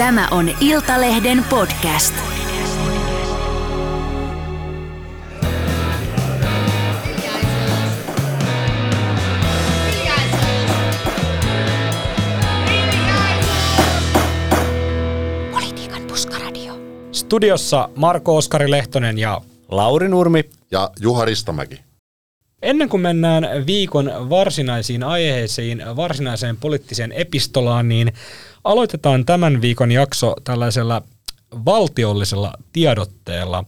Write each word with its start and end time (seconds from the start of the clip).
Tämä 0.00 0.28
on 0.30 0.50
Iltalehden 0.60 1.44
podcast. 1.50 2.14
Politiikan 15.50 16.02
puskaradio. 16.08 16.74
Studiossa 17.12 17.88
Marko 17.96 18.36
Oskari 18.36 18.70
Lehtonen 18.70 19.18
ja 19.18 19.40
Lauri 19.68 20.08
Nurmi. 20.08 20.44
ja 20.70 20.90
Juha 21.00 21.24
Ristamäki. 21.24 21.80
ennen 22.62 22.88
kuin 22.88 23.00
mennään 23.00 23.66
viikon 23.66 24.12
varsinaisiin 24.30 25.02
aiheisiin, 25.02 25.82
varsinaiseen 25.96 26.56
poliittiseen 26.56 27.12
epistolaan, 27.12 27.88
niin 27.88 28.12
aloitetaan 28.64 29.24
tämän 29.24 29.62
viikon 29.62 29.92
jakso 29.92 30.34
tällaisella 30.44 31.02
valtiollisella 31.64 32.52
tiedotteella. 32.72 33.64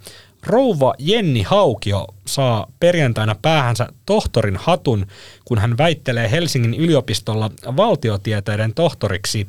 Rouva 0.47 0.95
Jenni 0.99 1.43
Haukio 1.43 2.07
saa 2.27 2.67
perjantaina 2.81 3.37
päähänsä 3.43 3.89
tohtorin 4.07 4.57
hatun, 4.57 5.07
kun 5.45 5.59
hän 5.59 5.79
väittelee 5.79 6.31
Helsingin 6.31 6.75
yliopistolla 6.75 7.51
valtiotieteiden 7.77 8.75
tohtoriksi. 8.75 9.49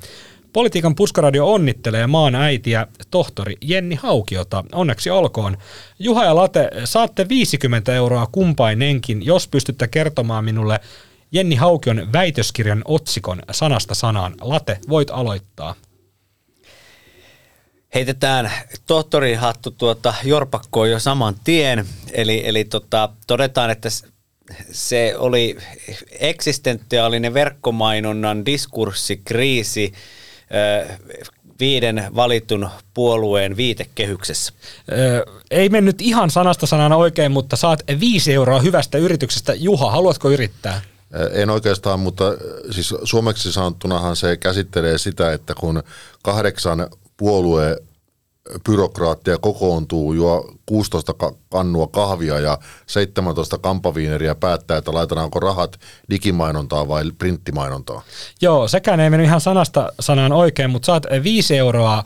Politiikan 0.53 0.95
puskaradio 0.95 1.53
onnittelee 1.53 2.07
maan 2.07 2.35
äitiä, 2.35 2.87
tohtori 3.11 3.57
Jenni 3.61 3.95
Haukiota. 3.95 4.63
Onneksi 4.71 5.09
olkoon. 5.09 5.57
Juha 5.99 6.25
ja 6.25 6.35
Late, 6.35 6.69
saatte 6.83 7.29
50 7.29 7.95
euroa 7.95 8.27
kumpainenkin, 8.31 9.25
jos 9.25 9.47
pystytte 9.47 9.87
kertomaan 9.87 10.45
minulle 10.45 10.79
Jenni 11.33 11.55
Haukion 11.55 12.13
väitöskirjan 12.13 12.81
otsikon 12.85 13.41
sanasta 13.51 13.95
sanaan. 13.95 14.35
Late, 14.41 14.79
voit 14.89 15.09
aloittaa. 15.11 15.75
Heitetään 17.95 18.51
tohtorin 18.85 19.37
hattu 19.37 19.71
tuota 19.71 20.13
jorpakkoon 20.23 20.91
jo 20.91 20.99
saman 20.99 21.35
tien. 21.43 21.85
Eli, 22.11 22.41
eli 22.45 22.63
tota, 22.63 23.09
todetaan, 23.27 23.69
että 23.69 23.89
se 24.71 25.13
oli 25.17 25.57
eksistentiaalinen 26.19 27.33
verkkomainonnan 27.33 28.45
diskurssikriisi 28.45 29.93
viiden 31.59 32.07
valitun 32.15 32.69
puolueen 32.93 33.57
viitekehyksessä. 33.57 34.53
Öö, 34.91 35.25
ei 35.51 35.69
mennyt 35.69 36.01
ihan 36.01 36.29
sanasta 36.29 36.65
sanana 36.65 36.95
oikein, 36.95 37.31
mutta 37.31 37.55
saat 37.55 37.83
5 37.99 38.33
euroa 38.33 38.59
hyvästä 38.59 38.97
yrityksestä. 38.97 39.53
Juha, 39.53 39.91
haluatko 39.91 40.31
yrittää? 40.31 40.81
En 41.31 41.49
oikeastaan, 41.49 41.99
mutta 41.99 42.23
siis 42.71 42.93
suomeksi 43.03 43.51
sanottunahan 43.51 44.15
se 44.15 44.37
käsittelee 44.37 44.97
sitä, 44.97 45.33
että 45.33 45.53
kun 45.59 45.83
kahdeksan 46.23 46.87
puolue 47.17 47.77
byrokraattia 48.65 49.37
kokoontuu, 49.37 50.13
juo 50.13 50.55
16 50.65 51.13
ka- 51.13 51.33
kannua 51.49 51.87
kahvia 51.87 52.39
ja 52.39 52.57
17 52.87 53.57
kampaviineriä 53.57 54.35
päättää, 54.35 54.77
että 54.77 54.93
laitetaanko 54.93 55.39
rahat 55.39 55.79
digimainontaa 56.09 56.87
vai 56.87 57.03
printtimainontaa. 57.17 58.01
Joo, 58.41 58.67
sekään 58.67 58.99
ei 58.99 59.09
mennyt 59.09 59.27
ihan 59.27 59.41
sanasta 59.41 59.93
sanaan 59.99 60.31
oikein, 60.31 60.69
mutta 60.69 60.85
saat 60.85 61.05
5 61.23 61.57
euroa 61.57 62.03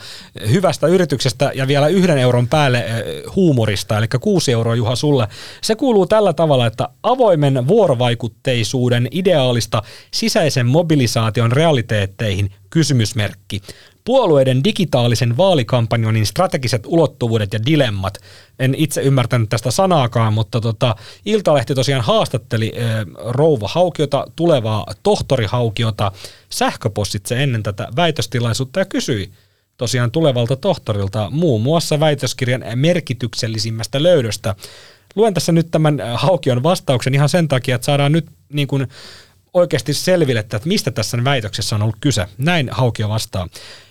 hyvästä 0.49 0.87
yrityksestä 0.87 1.51
ja 1.55 1.67
vielä 1.67 1.87
yhden 1.87 2.17
euron 2.17 2.47
päälle 2.47 2.77
eh, 2.79 3.23
huumorista, 3.35 3.97
eli 3.97 4.07
6 4.21 4.51
euroa 4.51 4.75
Juha 4.75 4.95
sulle. 4.95 5.27
Se 5.61 5.75
kuuluu 5.75 6.07
tällä 6.07 6.33
tavalla, 6.33 6.65
että 6.67 6.89
avoimen 7.03 7.67
vuorovaikutteisuuden 7.67 9.07
ideaalista 9.11 9.81
sisäisen 10.13 10.65
mobilisaation 10.65 11.51
realiteetteihin 11.51 12.51
kysymysmerkki. 12.69 13.61
Puolueiden 14.05 14.63
digitaalisen 14.63 15.37
vaalikampanjoinnin 15.37 16.25
strategiset 16.25 16.83
ulottuvuudet 16.85 17.53
ja 17.53 17.65
dilemmat. 17.65 18.13
En 18.59 18.75
itse 18.75 19.01
ymmärtänyt 19.01 19.49
tästä 19.49 19.71
sanaakaan, 19.71 20.33
mutta 20.33 20.61
tota, 20.61 20.95
Iltalehti 21.25 21.75
tosiaan 21.75 22.03
haastatteli 22.03 22.73
e, 22.75 22.83
rouva 23.15 23.67
Haukiota, 23.67 24.27
tulevaa 24.35 24.85
tohtori 25.03 25.45
Haukiota, 25.45 26.11
sähköpostitse 26.49 27.43
ennen 27.43 27.63
tätä 27.63 27.87
väitöstilaisuutta 27.95 28.79
ja 28.79 28.85
kysyi 28.85 29.31
tosiaan 29.77 30.11
tulevalta 30.11 30.55
tohtorilta 30.55 31.29
muun 31.29 31.61
muassa 31.61 31.99
väitöskirjan 31.99 32.63
merkityksellisimmästä 32.75 34.03
löydöstä. 34.03 34.55
Luen 35.15 35.33
tässä 35.33 35.51
nyt 35.51 35.71
tämän 35.71 36.01
Haukion 36.13 36.63
vastauksen 36.63 37.13
ihan 37.13 37.29
sen 37.29 37.47
takia, 37.47 37.75
että 37.75 37.85
saadaan 37.85 38.11
nyt 38.11 38.25
niin 38.53 38.67
kuin 38.67 38.87
oikeasti 39.53 39.93
selville, 39.93 40.39
että 40.39 40.59
mistä 40.65 40.91
tässä 40.91 41.23
väitöksessä 41.23 41.75
on 41.75 41.81
ollut 41.81 41.97
kyse. 41.99 42.25
Näin 42.37 42.69
Haukio 42.71 43.09
vastaa. 43.09 43.47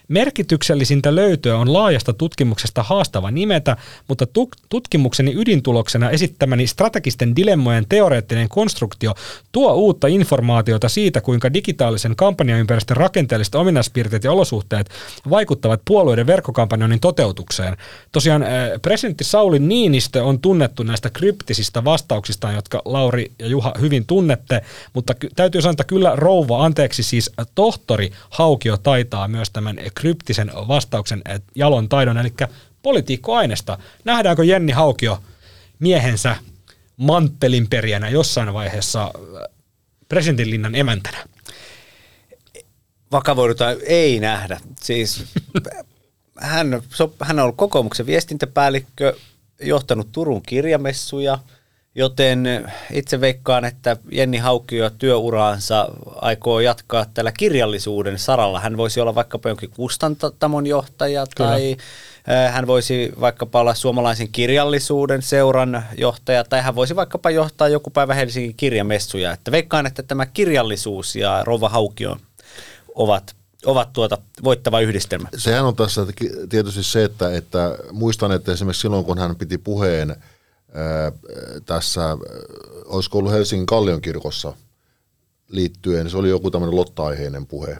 Merkityksellisintä 0.08 1.14
löytöä 1.14 1.56
on 1.56 1.72
laajasta 1.72 2.12
tutkimuksesta 2.12 2.82
haastava 2.82 3.30
nimetä, 3.30 3.76
mutta 4.08 4.24
tuk- 4.24 4.64
tutkimukseni 4.68 5.32
ydintuloksena 5.36 6.10
esittämäni 6.10 6.66
strategisten 6.66 7.36
dilemmojen 7.36 7.86
teoreettinen 7.88 8.48
konstruktio 8.48 9.14
tuo 9.52 9.72
uutta 9.72 10.06
informaatiota 10.06 10.88
siitä, 10.88 11.20
kuinka 11.20 11.52
digitaalisen 11.54 12.16
kampanjaympäristön 12.16 12.96
rakenteelliset 12.96 13.54
ominaispiirteet 13.54 14.24
ja 14.24 14.32
olosuhteet 14.32 14.90
vaikuttavat 15.30 15.80
puolueiden 15.84 16.26
verkkokampanjoinnin 16.26 17.00
toteutukseen. 17.00 17.76
Tosiaan 18.12 18.42
äh, 18.42 18.50
presidentti 18.82 19.24
Sauli 19.24 19.58
Niinistö 19.58 20.24
on 20.24 20.40
tunnettu 20.40 20.82
näistä 20.82 21.10
kryptisistä 21.10 21.84
vastauksistaan, 21.84 22.54
jotka 22.54 22.82
Lauri 22.84 23.32
ja 23.38 23.46
Juha 23.46 23.74
hyvin 23.80 24.06
tunnette, 24.06 24.62
mutta 24.92 25.14
täytyy 25.36 25.62
sanoa, 25.62 25.72
että 25.72 25.84
kyllä 25.84 26.12
rouva, 26.14 26.64
anteeksi 26.64 27.02
siis 27.02 27.30
tohtori 27.54 28.10
Haukio 28.30 28.76
taitaa 28.76 29.28
myös 29.28 29.50
tämän 29.50 29.78
kryptisen 30.00 30.52
vastauksen 30.68 31.22
äh, 31.30 31.40
jalon 31.54 31.88
taidon, 31.88 32.18
eli 32.18 32.32
politiikkoaineesta. 32.82 33.78
Nähdäänkö 34.04 34.44
Jenni 34.44 34.72
Haukio 34.72 35.22
miehensä 35.78 36.36
manttelinperijänä 36.96 38.08
jossain 38.08 38.54
vaiheessa 38.54 39.02
äh, 39.02 39.10
presidentinlinnan 40.08 40.74
emäntänä? 40.74 41.18
Vakavoidutaan 43.12 43.76
ei 43.86 44.20
nähdä. 44.20 44.60
Siis 44.80 45.24
hän, 46.40 46.82
hän 47.22 47.38
on 47.38 47.42
ollut 47.42 47.56
kokoomuksen 47.56 48.06
viestintäpäällikkö, 48.06 49.16
johtanut 49.60 50.12
Turun 50.12 50.42
kirjamessuja, 50.42 51.38
joten 51.96 52.70
itse 52.92 53.20
veikkaan, 53.20 53.64
että 53.64 53.96
Jenni 54.10 54.38
Haukio 54.38 54.90
työuraansa 54.90 55.88
aikoo 56.14 56.60
jatkaa 56.60 57.06
tällä 57.14 57.32
kirjallisuuden 57.32 58.18
saralla. 58.18 58.60
Hän 58.60 58.76
voisi 58.76 59.00
olla 59.00 59.14
vaikkapa 59.14 59.48
jonkin 59.48 59.70
kustantamon 59.70 60.66
johtaja 60.66 61.26
Kyllä. 61.36 61.50
tai 61.50 61.76
äh, 62.28 62.54
hän 62.54 62.66
voisi 62.66 63.12
vaikkapa 63.20 63.60
olla 63.60 63.74
suomalaisen 63.74 64.28
kirjallisuuden 64.28 65.22
seuran 65.22 65.84
johtaja 65.98 66.44
tai 66.44 66.62
hän 66.62 66.74
voisi 66.74 66.96
vaikkapa 66.96 67.30
johtaa 67.30 67.68
joku 67.68 67.90
päivä 67.90 68.14
Helsingin 68.14 68.54
kirjamessuja. 68.56 69.32
Että 69.32 69.50
veikkaan, 69.50 69.86
että 69.86 70.02
tämä 70.02 70.26
kirjallisuus 70.26 71.16
ja 71.16 71.42
Rova 71.44 71.68
Haukio 71.68 72.16
ovat, 72.94 73.36
ovat 73.66 73.92
tuota 73.92 74.18
voittava 74.44 74.80
yhdistelmä. 74.80 75.28
Sehän 75.36 75.64
on 75.64 75.76
tässä 75.76 76.06
tietysti 76.48 76.82
se, 76.82 77.04
että, 77.04 77.36
että 77.36 77.78
muistan, 77.92 78.32
että 78.32 78.52
esimerkiksi 78.52 78.80
silloin 78.80 79.04
kun 79.04 79.18
hän 79.18 79.36
piti 79.36 79.58
puheen 79.58 80.16
tässä, 81.66 82.16
olisiko 82.84 83.18
ollut 83.18 83.32
Helsingin 83.32 83.66
Kallionkirkossa 83.66 84.52
liittyen, 85.48 86.10
se 86.10 86.16
oli 86.16 86.28
joku 86.28 86.50
tämmöinen 86.50 86.76
lotta-aiheinen 86.76 87.46
puhe, 87.46 87.78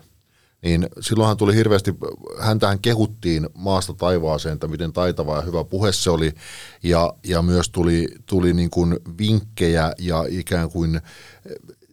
niin 0.63 0.89
silloinhan 1.01 1.37
tuli 1.37 1.55
hirveästi, 1.55 1.95
häntähän 2.39 2.79
kehuttiin 2.79 3.49
maasta 3.55 3.95
taivaaseen, 3.95 4.53
että 4.53 4.69
miten 4.69 4.93
taitava 4.93 5.37
ja 5.37 5.43
hyvä 5.43 5.65
puhe 5.65 5.93
se 5.93 6.11
oli, 6.11 6.33
ja, 6.83 7.15
ja 7.25 7.43
myös 7.43 7.69
tuli, 7.69 8.09
tuli 8.27 8.53
niin 8.53 8.71
kuin 8.71 8.99
vinkkejä 9.19 9.93
ja 9.99 10.25
ikään 10.29 10.71
kuin 10.71 11.01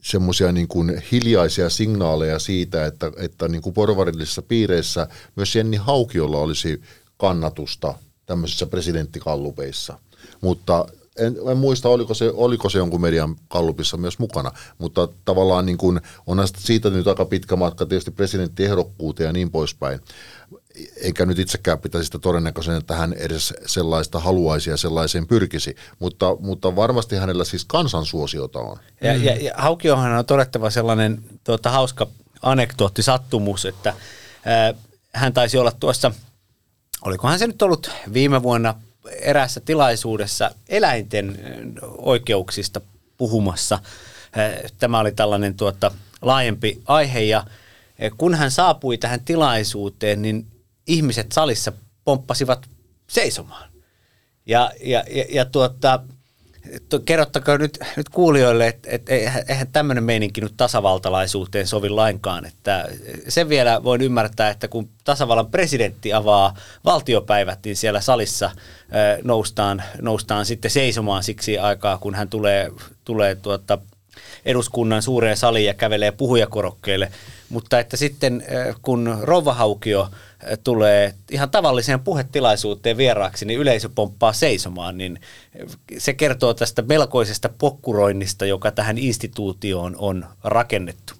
semmoisia 0.01 0.51
niin 0.51 0.67
kuin 0.67 1.03
hiljaisia 1.11 1.69
signaaleja 1.69 2.39
siitä, 2.39 2.85
että, 2.85 3.11
että 3.17 3.47
niin 3.47 3.61
kuin 3.61 3.73
porvarillisissa 3.73 4.41
piireissä 4.41 5.07
myös 5.35 5.55
Jenni 5.55 5.77
Haukiolla 5.77 6.37
olisi 6.37 6.81
kannatusta 7.17 7.93
tämmöisissä 8.25 8.65
presidenttikallupeissa. 8.65 9.99
Mutta 10.41 10.85
en, 11.17 11.35
en 11.51 11.57
muista, 11.57 11.89
oliko 11.89 12.13
se, 12.13 12.31
oliko 12.33 12.69
se 12.69 12.77
jonkun 12.77 13.01
median 13.01 13.35
kallupissa 13.47 13.97
myös 13.97 14.19
mukana, 14.19 14.51
mutta 14.77 15.07
tavallaan 15.25 15.65
niin 15.65 15.77
kuin, 15.77 16.01
onhan 16.27 16.47
siitä 16.57 16.89
nyt 16.89 17.07
aika 17.07 17.25
pitkä 17.25 17.55
matka 17.55 17.85
tietysti 17.85 18.11
presidenttiehdokkuuteen 18.11 19.27
ja 19.27 19.33
niin 19.33 19.51
poispäin. 19.51 19.99
Eikä 21.01 21.25
nyt 21.25 21.39
itsekään 21.39 21.79
pitäisi 21.79 22.05
sitä 22.05 22.19
todennäköisen, 22.19 22.75
että 22.75 22.95
hän 22.95 23.13
edes 23.13 23.53
sellaista 23.65 24.19
haluaisi 24.19 24.69
ja 24.69 24.77
sellaiseen 24.77 25.27
pyrkisi, 25.27 25.75
mutta, 25.99 26.35
mutta 26.39 26.75
varmasti 26.75 27.15
hänellä 27.15 27.43
siis 27.43 27.65
kansansuosiota 27.65 28.59
on. 28.59 28.77
Ja, 29.01 29.15
ja, 29.15 29.35
ja 29.35 29.51
Haukiohan 29.55 30.11
on 30.11 30.25
todettava 30.25 30.69
sellainen 30.69 31.23
tuota, 31.43 31.69
hauska 31.69 32.07
anekdootti, 32.41 33.03
sattumus, 33.03 33.65
että 33.65 33.93
ää, 34.45 34.73
hän 35.13 35.33
taisi 35.33 35.57
olla 35.57 35.71
tuossa, 35.71 36.11
olikohan 37.05 37.39
se 37.39 37.47
nyt 37.47 37.61
ollut 37.61 37.91
viime 38.13 38.43
vuonna 38.43 38.75
eräässä 39.11 39.59
tilaisuudessa 39.59 40.51
eläinten 40.69 41.39
oikeuksista 41.97 42.81
puhumassa. 43.17 43.79
Tämä 44.77 44.99
oli 44.99 45.11
tällainen 45.11 45.55
tuota, 45.55 45.91
laajempi 46.21 46.81
aihe 46.85 47.19
ja 47.21 47.45
kun 48.17 48.35
hän 48.35 48.51
saapui 48.51 48.97
tähän 48.97 49.19
tilaisuuteen, 49.25 50.21
niin 50.21 50.47
ihmiset 50.87 51.31
salissa 51.31 51.71
pomppasivat 52.03 52.69
seisomaan. 53.09 53.69
Ja, 54.45 54.71
ja, 54.83 55.03
ja, 55.09 55.25
ja 55.29 55.45
tuota, 55.45 55.99
kerrottakaa 57.05 57.57
nyt, 57.57 57.79
nyt 57.97 58.09
kuulijoille, 58.09 58.67
että 58.67 58.89
et, 58.91 59.09
eihän 59.49 59.67
tämmöinen 59.73 60.03
meininki 60.03 60.41
nyt 60.41 60.53
tasavaltalaisuuteen 60.57 61.67
sovi 61.67 61.89
lainkaan. 61.89 62.45
Että 62.45 62.87
sen 63.27 63.49
vielä 63.49 63.83
voin 63.83 64.01
ymmärtää, 64.01 64.49
että 64.49 64.67
kun 64.67 64.89
tasavallan 65.03 65.51
presidentti 65.51 66.13
avaa 66.13 66.57
valtiopäivät, 66.85 67.59
niin 67.65 67.75
siellä 67.75 68.01
salissa 68.01 68.51
noustaan, 69.23 69.83
noustaan 70.01 70.45
sitten 70.45 70.71
seisomaan 70.71 71.23
siksi 71.23 71.57
aikaa, 71.57 71.97
kun 71.97 72.15
hän 72.15 72.29
tulee, 72.29 72.71
tulee 73.05 73.35
tuota, 73.35 73.77
eduskunnan 74.45 75.01
suureen 75.01 75.37
saliin 75.37 75.65
ja 75.65 75.73
kävelee 75.73 76.11
puhujakorokkeelle. 76.11 77.11
Mutta 77.49 77.79
että 77.79 77.97
sitten 77.97 78.45
kun 78.81 79.17
Rouvahaukio 79.21 80.09
tulee 80.63 81.13
ihan 81.31 81.49
tavalliseen 81.49 81.99
puhetilaisuuteen 81.99 82.97
vieraaksi, 82.97 83.45
niin 83.45 83.59
yleisö 83.59 83.89
pomppaa 83.95 84.33
seisomaan, 84.33 84.97
niin 84.97 85.19
se 85.97 86.13
kertoo 86.13 86.53
tästä 86.53 86.81
melkoisesta 86.81 87.49
pokkuroinnista, 87.57 88.45
joka 88.45 88.71
tähän 88.71 88.97
instituutioon 88.97 89.95
on 89.97 90.25
rakennettu. 90.43 91.13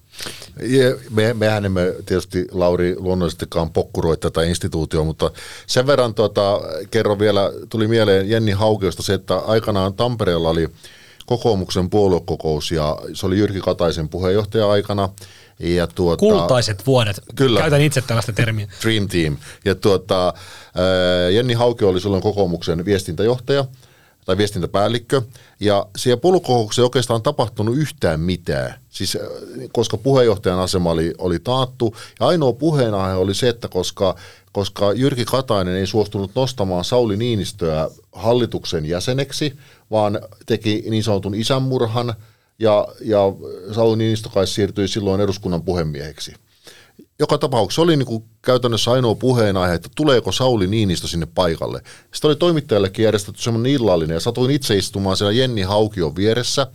Me, 1.10 1.34
mehän 1.34 1.64
emme 1.64 1.94
tietysti, 2.06 2.46
Lauri, 2.52 2.94
luonnollisestikaan 2.98 3.70
pokkuroi 3.70 4.16
tätä 4.16 4.42
instituutioa, 4.42 5.04
mutta 5.04 5.30
sen 5.66 5.86
verran 5.86 6.14
tota, 6.14 6.60
kerron 6.90 7.18
vielä, 7.18 7.52
tuli 7.68 7.88
mieleen 7.88 8.30
Jenni 8.30 8.52
Haukiosta 8.52 9.02
se, 9.02 9.14
että 9.14 9.36
aikanaan 9.36 9.94
Tampereella 9.94 10.50
oli 10.50 10.68
kokoomuksen 11.26 11.90
puoluekokous 11.90 12.70
ja 12.70 12.98
se 13.12 13.26
oli 13.26 13.38
Jyrki 13.38 13.60
Kataisen 13.60 14.08
puheenjohtaja-aikana– 14.08 15.08
ja 15.58 15.86
tuota, 15.86 16.20
Kultaiset 16.20 16.86
vuodet. 16.86 17.20
Kyllä. 17.34 17.60
Käytän 17.60 17.80
itse 17.80 18.02
tällaista 18.02 18.32
termiä. 18.32 18.68
Dream 18.82 19.08
Team. 19.08 19.36
Ja 19.64 19.74
tuota, 19.74 20.34
Jenni 21.32 21.54
Hauke 21.54 21.84
oli 21.84 22.00
silloin 22.00 22.22
kokoomuksen 22.22 22.84
viestintäjohtaja 22.84 23.64
tai 24.24 24.36
viestintäpäällikkö, 24.38 25.22
ja 25.60 25.86
siellä 25.96 26.20
puolukokouksessa 26.20 26.82
ei 26.82 26.84
oikeastaan 26.84 27.22
tapahtunut 27.22 27.76
yhtään 27.76 28.20
mitään, 28.20 28.74
siis, 28.90 29.18
koska 29.72 29.96
puheenjohtajan 29.96 30.58
asema 30.58 30.90
oli, 30.90 31.14
oli 31.18 31.38
taattu, 31.38 31.96
ja 32.20 32.26
ainoa 32.26 32.52
puheenaihe 32.52 33.14
oli 33.14 33.34
se, 33.34 33.48
että 33.48 33.68
koska, 33.68 34.16
koska 34.52 34.92
Jyrki 34.92 35.24
Katainen 35.24 35.76
ei 35.76 35.86
suostunut 35.86 36.30
nostamaan 36.34 36.84
Sauli 36.84 37.16
Niinistöä 37.16 37.90
hallituksen 38.12 38.86
jäseneksi, 38.86 39.56
vaan 39.90 40.20
teki 40.46 40.84
niin 40.90 41.04
sanotun 41.04 41.34
isänmurhan, 41.34 42.14
ja, 42.58 42.86
ja 43.00 43.18
Sauli 43.72 43.96
Niinistö 43.96 44.28
kai 44.28 44.46
siirtyi 44.46 44.88
silloin 44.88 45.20
eduskunnan 45.20 45.62
puhemieheksi. 45.62 46.34
Joka 47.18 47.38
tapauksessa 47.38 47.82
oli 47.82 47.96
niin 47.96 48.06
kuin 48.06 48.24
käytännössä 48.42 48.92
ainoa 48.92 49.14
puheenaihe, 49.14 49.74
että 49.74 49.88
tuleeko 49.96 50.32
Sauli 50.32 50.66
Niinistö 50.66 51.08
sinne 51.08 51.26
paikalle. 51.34 51.80
Sitten 52.12 52.28
oli 52.28 52.36
toimittajallekin 52.36 53.02
järjestetty 53.04 53.42
semmoinen 53.42 53.72
illallinen 53.72 54.14
ja 54.14 54.20
satuin 54.20 54.50
itse 54.50 54.76
istumaan 54.76 55.16
siellä 55.16 55.32
Jenni 55.32 55.62
Haukion 55.62 56.16
vieressä 56.16 56.66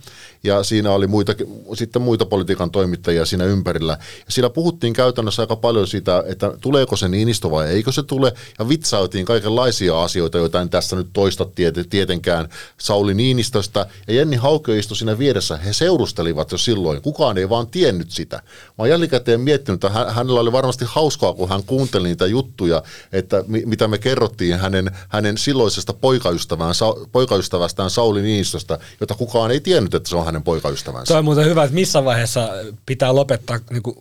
ja 0.44 0.62
siinä 0.62 0.92
oli 0.92 1.06
muita, 1.06 1.34
sitten 1.74 2.02
muita 2.02 2.26
politiikan 2.26 2.70
toimittajia 2.70 3.26
siinä 3.26 3.44
ympärillä. 3.44 3.98
Ja 4.26 4.32
siellä 4.32 4.50
puhuttiin 4.50 4.92
käytännössä 4.92 5.42
aika 5.42 5.56
paljon 5.56 5.86
siitä, 5.86 6.24
että 6.26 6.52
tuleeko 6.60 6.96
se 6.96 7.08
Niinistö 7.08 7.50
vai 7.50 7.68
eikö 7.68 7.92
se 7.92 8.02
tule 8.02 8.32
ja 8.58 8.68
vitsautiin 8.68 9.24
kaikenlaisia 9.26 10.02
asioita, 10.02 10.38
joita 10.38 10.60
en 10.60 10.70
tässä 10.70 10.96
nyt 10.96 11.08
toista 11.12 11.46
tietenkään 11.90 12.48
Sauli 12.78 13.14
Niinistöstä. 13.14 13.86
Ja 14.08 14.14
Jenni 14.14 14.36
Haukio 14.36 14.74
istui 14.74 14.96
siinä 14.96 15.18
vieressä, 15.18 15.56
he 15.56 15.72
seurustelivat 15.72 16.52
jo 16.52 16.58
silloin, 16.58 17.02
kukaan 17.02 17.38
ei 17.38 17.48
vaan 17.48 17.66
tiennyt 17.66 18.10
sitä. 18.10 18.36
Mä 18.36 18.74
oon 18.78 18.88
jälkikäteen 18.88 19.40
miettinyt, 19.40 19.84
että 19.84 20.12
hänellä 20.30 20.40
oli 20.40 20.52
varmasti 20.52 20.84
hauskaa, 20.88 21.32
kun 21.32 21.48
hän 21.48 21.62
kuunteli 21.64 22.08
niitä 22.08 22.26
juttuja, 22.26 22.82
että 23.12 23.44
mitä 23.46 23.88
me 23.88 23.98
kerrottiin 23.98 24.58
hänen, 24.58 24.90
hänen 25.08 25.38
silloisesta 25.38 25.92
poikaystävään, 25.92 26.74
poikaystävästään 27.12 27.90
Sauli 27.90 28.22
Niinistöstä, 28.22 28.78
jota 29.00 29.14
kukaan 29.14 29.50
ei 29.50 29.60
tiennyt, 29.60 29.94
että 29.94 30.08
se 30.08 30.16
on 30.16 30.24
hänen 30.24 30.42
poikaystävänsä. 30.42 31.06
Tuo 31.06 31.18
on 31.18 31.24
muuten 31.24 31.44
hyvä, 31.44 31.64
että 31.64 31.74
missä 31.74 32.04
vaiheessa 32.04 32.48
pitää 32.86 33.14
lopettaa 33.14 33.58
niin 33.70 33.82
kuin 33.82 33.96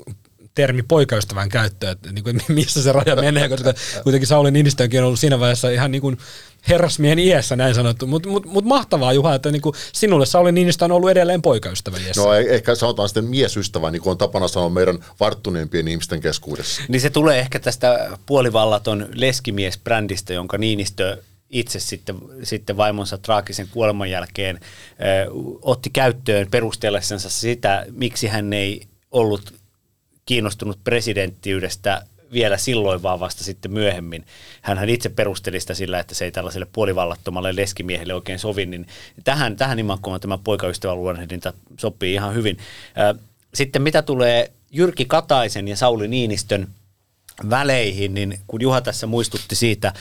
termi 0.55 0.83
poikaystävän 0.83 1.49
käyttöön, 1.49 1.91
että 1.91 2.11
niin 2.11 2.23
kuin, 2.23 2.41
missä 2.59 2.83
se 2.83 2.91
raja 2.91 3.15
menee, 3.15 3.49
koska 3.49 3.73
kuitenkin 4.03 4.27
Sauli 4.27 4.51
Niinistönkin 4.51 4.99
on 4.99 5.05
ollut 5.05 5.19
siinä 5.19 5.39
vaiheessa 5.39 5.69
ihan 5.69 5.91
niin 5.91 6.01
kuin 6.01 6.17
herrasmiehen 6.69 7.19
iässä 7.19 7.55
näin 7.55 7.75
sanottu, 7.75 8.07
mutta 8.07 8.29
mut, 8.29 8.45
mut 8.45 8.65
mahtavaa 8.65 9.13
Juha, 9.13 9.35
että 9.35 9.51
niin 9.51 9.61
kuin 9.61 9.75
sinulle 9.93 10.25
Sauli 10.25 10.51
Niinistö 10.51 10.85
on 10.85 10.91
ollut 10.91 11.09
edelleen 11.09 11.41
poikaystävä 11.41 11.97
iässä. 11.97 12.21
No 12.21 12.33
e- 12.33 12.55
ehkä 12.55 12.75
sanotaan 12.75 13.09
sitten 13.09 13.25
miesystävä, 13.25 13.91
niin 13.91 14.01
kuin 14.01 14.11
on 14.11 14.17
tapana 14.17 14.47
sanoa 14.47 14.69
meidän 14.69 14.99
varttuneempien 15.19 15.87
ihmisten 15.87 16.21
keskuudessa. 16.21 16.81
Niin 16.87 17.01
se 17.01 17.09
tulee 17.09 17.39
ehkä 17.39 17.59
tästä 17.59 18.09
puolivallaton 18.25 19.07
leskimies-brändistä, 19.13 20.33
jonka 20.33 20.57
Niinistö 20.57 21.17
itse 21.49 21.79
sitten, 21.79 22.15
sitten 22.43 22.77
vaimonsa 22.77 23.17
traagisen 23.17 23.67
kuoleman 23.67 24.09
jälkeen 24.09 24.55
ö, 24.55 25.31
otti 25.61 25.89
käyttöön 25.89 26.47
perustellessansa 26.51 27.29
sitä, 27.29 27.85
miksi 27.91 28.27
hän 28.27 28.53
ei 28.53 28.87
ollut 29.11 29.53
kiinnostunut 30.25 30.79
presidenttiydestä 30.83 32.05
vielä 32.33 32.57
silloin, 32.57 33.03
vaan 33.03 33.19
vasta 33.19 33.43
sitten 33.43 33.73
myöhemmin. 33.73 34.25
Hän 34.61 34.89
itse 34.89 35.09
perusteli 35.09 35.59
sitä 35.59 35.73
sillä, 35.73 35.99
että 35.99 36.15
se 36.15 36.25
ei 36.25 36.31
tällaiselle 36.31 36.67
puolivallattomalle 36.73 37.55
leskimiehelle 37.55 38.13
oikein 38.13 38.39
sovi, 38.39 38.65
niin 38.65 38.87
tähän, 39.23 39.55
tähän 39.55 39.79
imakkoon 39.79 40.19
tämä 40.19 40.37
poikaystävän 40.37 40.97
luonnehdinta 40.97 41.53
sopii 41.79 42.13
ihan 42.13 42.33
hyvin. 42.33 42.57
Sitten 43.53 43.81
mitä 43.81 44.01
tulee 44.01 44.51
Jyrki 44.71 45.05
Kataisen 45.05 45.67
ja 45.67 45.75
Sauli 45.75 46.07
Niinistön 46.07 46.67
väleihin, 47.49 48.13
niin 48.13 48.39
kun 48.47 48.61
Juha 48.61 48.81
tässä 48.81 49.07
muistutti 49.07 49.55
siitä 49.55 49.93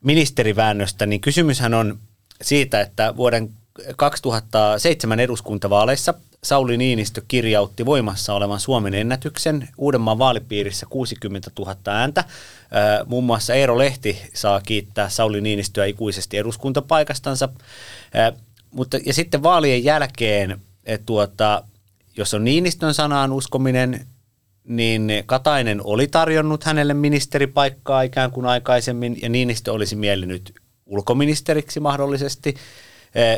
ministeriväännöstä, 0.00 1.06
niin 1.06 1.20
kysymyshän 1.20 1.74
on 1.74 1.98
siitä, 2.42 2.80
että 2.80 3.16
vuoden 3.16 3.50
2007 3.96 5.20
eduskuntavaaleissa 5.20 6.14
Sauli 6.44 6.76
Niinistö 6.76 7.22
kirjautti 7.28 7.86
voimassa 7.86 8.34
olevan 8.34 8.60
Suomen 8.60 8.94
ennätyksen 8.94 9.68
Uudenmaan 9.78 10.18
vaalipiirissä 10.18 10.86
60 10.90 11.50
000 11.58 11.76
ääntä. 11.86 12.24
Muun 13.06 13.24
muassa 13.24 13.54
Eero 13.54 13.78
Lehti 13.78 14.22
saa 14.34 14.60
kiittää 14.60 15.08
Sauli 15.08 15.40
Niinistöä 15.40 15.84
ikuisesti 15.84 16.38
eduskuntapaikastansa. 16.38 17.48
Mutta, 18.70 18.98
ja 19.06 19.14
sitten 19.14 19.42
vaalien 19.42 19.84
jälkeen, 19.84 20.60
tuota, 21.06 21.62
jos 22.16 22.34
on 22.34 22.44
Niinistön 22.44 22.94
sanaan 22.94 23.32
uskominen, 23.32 24.06
niin 24.64 25.12
Katainen 25.26 25.80
oli 25.84 26.06
tarjonnut 26.06 26.64
hänelle 26.64 26.94
ministeripaikkaa 26.94 28.02
ikään 28.02 28.30
kuin 28.30 28.46
aikaisemmin, 28.46 29.18
ja 29.22 29.28
Niinistö 29.28 29.72
olisi 29.72 29.96
miellynyt 29.96 30.54
ulkoministeriksi 30.86 31.80
mahdollisesti– 31.80 32.54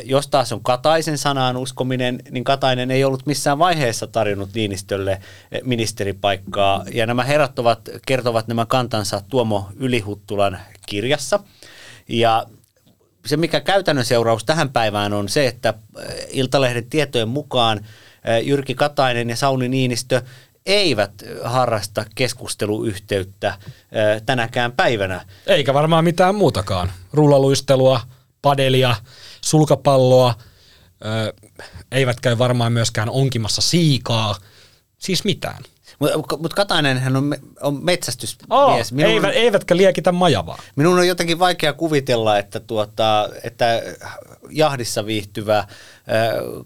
jos 0.05 0.29
taas 0.29 0.53
on 0.53 0.63
Kataisen 0.63 1.19
sanaan 1.19 1.57
uskominen, 1.57 2.21
niin 2.31 2.45
Katainen 2.45 2.91
ei 2.91 3.05
ollut 3.05 3.27
missään 3.27 3.59
vaiheessa 3.59 4.07
tarjonnut 4.07 4.55
Niinistölle 4.55 5.21
ministeripaikkaa. 5.65 6.85
Ja 6.95 7.07
nämä 7.07 7.25
herrat 7.25 7.59
ovat, 7.59 7.81
kertovat 8.07 8.49
nämä 8.49 8.67
kantansa 8.67 9.21
Tuomo 9.29 9.69
Ylihuttulan 9.77 10.59
kirjassa. 10.87 11.41
Ja 12.09 12.47
se, 13.27 13.37
mikä 13.37 13.61
käytännön 13.61 14.05
seuraus 14.05 14.45
tähän 14.45 14.71
päivään 14.71 15.13
on 15.13 15.29
se, 15.29 15.47
että 15.47 15.75
eh, 15.99 16.27
Iltalehden 16.31 16.91
tietojen 16.91 17.29
mukaan 17.29 17.81
Jyrki 18.43 18.75
Katainen 18.75 19.31
ja 19.31 19.37
Sauli 19.37 19.69
Niinistö 19.69 20.23
eivät 20.67 21.13
harrasta 21.45 22.05
keskusteluyhteyttä 22.15 23.55
tänäkään 24.27 24.73
päivänä. 24.73 25.25
Eikä 25.47 25.75
varmaan 25.75 26.05
mitään 26.05 26.35
muutakaan. 26.35 26.93
Rullaluistelua, 27.13 28.01
padelia, 28.43 28.97
sulkapalloa, 29.41 30.35
ö, 31.05 31.33
eivät 31.93 32.21
käy 32.21 32.39
varmaan 32.39 32.73
myöskään 32.73 33.11
onkimassa 33.11 33.63
siikaa, 33.63 34.37
siis 34.99 35.25
mitään. 35.25 35.63
Mutta 35.99 36.37
mut 36.37 36.55
Katainenhän 36.55 37.17
on, 37.17 37.37
on 37.61 37.85
metsästysmies. 37.85 38.47
Oh, 38.51 38.79
minun, 38.91 39.11
eivät, 39.11 39.35
eivätkä 39.35 39.77
liekitä 39.77 40.13
majavaa. 40.13 40.63
Minun 40.77 40.99
on 40.99 41.09
jotenkin 41.09 41.39
vaikea 41.39 41.73
kuvitella, 41.73 42.39
että, 42.39 42.61
tuota, 42.61 43.29
että 43.43 43.83
jahdissa 44.51 45.07
viihtyvä 45.07 45.59
äh, 45.59 45.67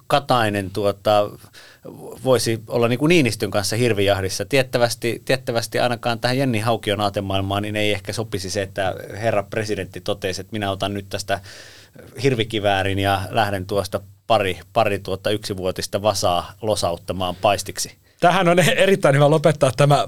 Katainen 0.06 0.70
tuota, 0.70 1.30
voisi 2.24 2.62
olla 2.68 2.88
niin 2.88 2.98
kuin 2.98 3.08
Niinistön 3.08 3.50
kanssa 3.50 3.76
hirvijahdissa. 3.76 4.44
Tiettävästi, 4.44 5.22
tiettävästi 5.24 5.78
ainakaan 5.78 6.20
tähän 6.20 6.38
Jenni 6.38 6.60
Haukion 6.60 7.00
aatemaailmaan 7.00 7.62
niin 7.62 7.76
ei 7.76 7.92
ehkä 7.92 8.12
sopisi 8.12 8.50
se, 8.50 8.62
että 8.62 8.94
herra 9.12 9.42
presidentti 9.42 10.00
totesi, 10.00 10.40
että 10.40 10.52
minä 10.52 10.70
otan 10.70 10.94
nyt 10.94 11.08
tästä 11.08 11.40
hirvikiväärin 12.22 12.98
ja 12.98 13.22
lähden 13.30 13.66
tuosta 13.66 14.00
pari, 14.26 14.58
pari 14.72 14.98
tuota 14.98 15.30
yksivuotista 15.30 16.02
vasaa 16.02 16.52
losauttamaan 16.62 17.36
paistiksi. 17.36 18.02
Tähän 18.20 18.48
on 18.48 18.58
erittäin 18.84 19.14
hyvä 19.14 19.30
lopettaa 19.30 19.72
tämä 19.76 20.06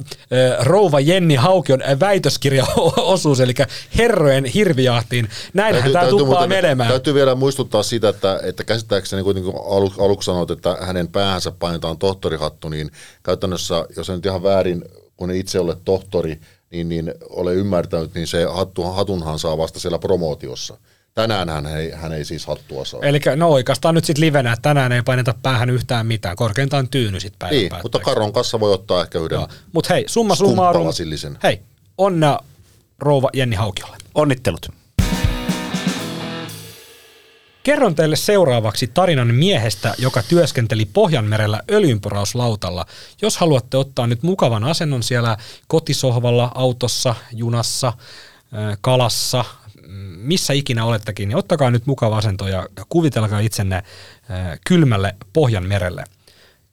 Rouva 0.60 1.00
Jenni 1.00 1.34
Haukion 1.34 1.82
väitöskirjaosuus, 2.00 3.40
eli 3.44 3.54
herrojen 3.98 4.44
hirvijahtiin. 4.44 5.28
Näinhän 5.54 5.92
tämä 5.92 6.08
tuppaa 6.08 6.46
menemään. 6.46 6.90
Täytyy 6.90 7.14
vielä 7.14 7.34
muistuttaa 7.34 7.82
sitä, 7.82 8.08
että, 8.08 8.40
että 8.42 8.64
käsittääkseni 8.64 9.22
kuitenkin 9.22 9.52
alu, 9.54 9.92
aluksi 9.98 10.26
sanoit, 10.26 10.50
että 10.50 10.76
hänen 10.80 11.08
päähänsä 11.08 11.50
painetaan 11.50 11.98
tohtorihattu, 11.98 12.68
niin 12.68 12.90
käytännössä, 13.22 13.86
jos 13.96 14.08
en 14.08 14.14
nyt 14.14 14.26
ihan 14.26 14.42
väärin 14.42 14.84
kun 15.16 15.30
itse 15.30 15.60
olet 15.60 15.78
tohtori, 15.84 16.40
niin, 16.70 16.88
niin 16.88 17.14
ole 17.28 17.54
ymmärtänyt, 17.54 18.14
niin 18.14 18.26
se 18.26 18.44
hattu, 18.44 18.82
hatunhan 18.82 19.38
saa 19.38 19.58
vasta 19.58 19.80
siellä 19.80 19.98
promootiossa. 19.98 20.78
Tänään 21.14 21.48
hän 21.48 21.66
ei, 21.66 21.90
hän 21.90 22.12
ei 22.12 22.24
siis 22.24 22.46
hattua 22.46 22.84
saa. 22.84 23.00
Eli 23.02 23.20
no 23.36 23.48
oikeastaan 23.48 23.94
nyt 23.94 24.04
sitten 24.04 24.24
livenä, 24.24 24.52
että 24.52 24.62
tänään 24.62 24.92
ei 24.92 25.02
paineta 25.02 25.34
päähän 25.42 25.70
yhtään 25.70 26.06
mitään, 26.06 26.36
korkeintaan 26.36 26.88
tyyny 26.88 27.20
sitten 27.20 27.38
päivän 27.38 27.58
niin, 27.58 27.72
mutta 27.82 27.98
Karon 27.98 28.32
kanssa 28.32 28.60
voi 28.60 28.72
ottaa 28.72 29.02
ehkä 29.02 29.18
yhden 29.18 29.38
Mutta 29.72 29.94
hei, 29.94 30.04
summa 30.06 30.34
summarum, 30.34 30.86
hei, 31.42 31.60
onnea 31.98 32.38
rouva 32.98 33.28
Jenni 33.32 33.56
Haukiolle. 33.56 33.96
Onnittelut. 34.14 34.68
Kerron 37.62 37.94
teille 37.94 38.16
seuraavaksi 38.16 38.86
tarinan 38.86 39.34
miehestä, 39.34 39.94
joka 39.98 40.22
työskenteli 40.22 40.84
Pohjanmerellä 40.84 41.60
öljynporauslautalla. 41.70 42.86
Jos 43.22 43.36
haluatte 43.36 43.76
ottaa 43.76 44.06
nyt 44.06 44.22
mukavan 44.22 44.64
asennon 44.64 45.02
siellä 45.02 45.36
kotisohvalla, 45.68 46.52
autossa, 46.54 47.14
junassa, 47.32 47.92
kalassa, 48.80 49.44
missä 50.24 50.52
ikinä 50.52 50.84
olettekin, 50.84 51.28
niin 51.28 51.36
ottakaa 51.36 51.70
nyt 51.70 51.86
mukava 51.86 52.16
asento 52.16 52.48
ja 52.48 52.68
kuvitelkaa 52.88 53.40
itsenne 53.40 53.82
kylmälle 54.66 55.14
Pohjanmerelle. 55.32 56.04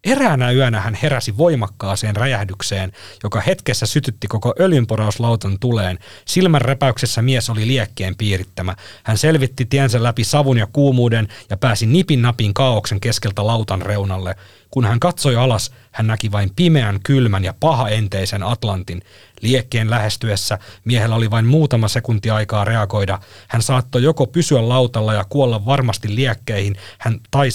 Eräänä 0.03 0.51
yönä 0.51 0.81
hän 0.81 0.97
heräsi 1.03 1.37
voimakkaaseen 1.37 2.15
räjähdykseen, 2.15 2.91
joka 3.23 3.41
hetkessä 3.41 3.85
sytytti 3.85 4.27
koko 4.27 4.53
öljynporauslautan 4.59 5.59
tuleen. 5.59 5.99
Silmän 6.25 6.61
räpäyksessä 6.61 7.21
mies 7.21 7.49
oli 7.49 7.67
liekkeen 7.67 8.15
piirittämä. 8.15 8.75
Hän 9.03 9.17
selvitti 9.17 9.65
tiensä 9.65 10.03
läpi 10.03 10.23
savun 10.23 10.57
ja 10.57 10.67
kuumuuden 10.73 11.27
ja 11.49 11.57
pääsi 11.57 11.85
nipin 11.85 12.21
napin 12.21 12.53
kaauksen 12.53 12.99
keskeltä 12.99 13.47
lautan 13.47 13.81
reunalle. 13.81 14.35
Kun 14.71 14.85
hän 14.85 14.99
katsoi 14.99 15.35
alas, 15.35 15.71
hän 15.91 16.07
näki 16.07 16.31
vain 16.31 16.51
pimeän, 16.55 16.99
kylmän 17.03 17.43
ja 17.43 17.53
pahaenteisen 17.59 18.43
Atlantin. 18.43 19.01
Liekkeen 19.41 19.89
lähestyessä 19.89 20.57
miehellä 20.85 21.15
oli 21.15 21.31
vain 21.31 21.45
muutama 21.45 21.87
sekunti 21.87 22.29
aikaa 22.29 22.65
reagoida. 22.65 23.19
Hän 23.47 23.61
saattoi 23.61 24.03
joko 24.03 24.27
pysyä 24.27 24.69
lautalla 24.69 25.13
ja 25.13 25.25
kuolla 25.29 25.65
varmasti 25.65 26.15
liekkeihin, 26.15 26.75
hän 26.97 27.19
tai 27.31 27.49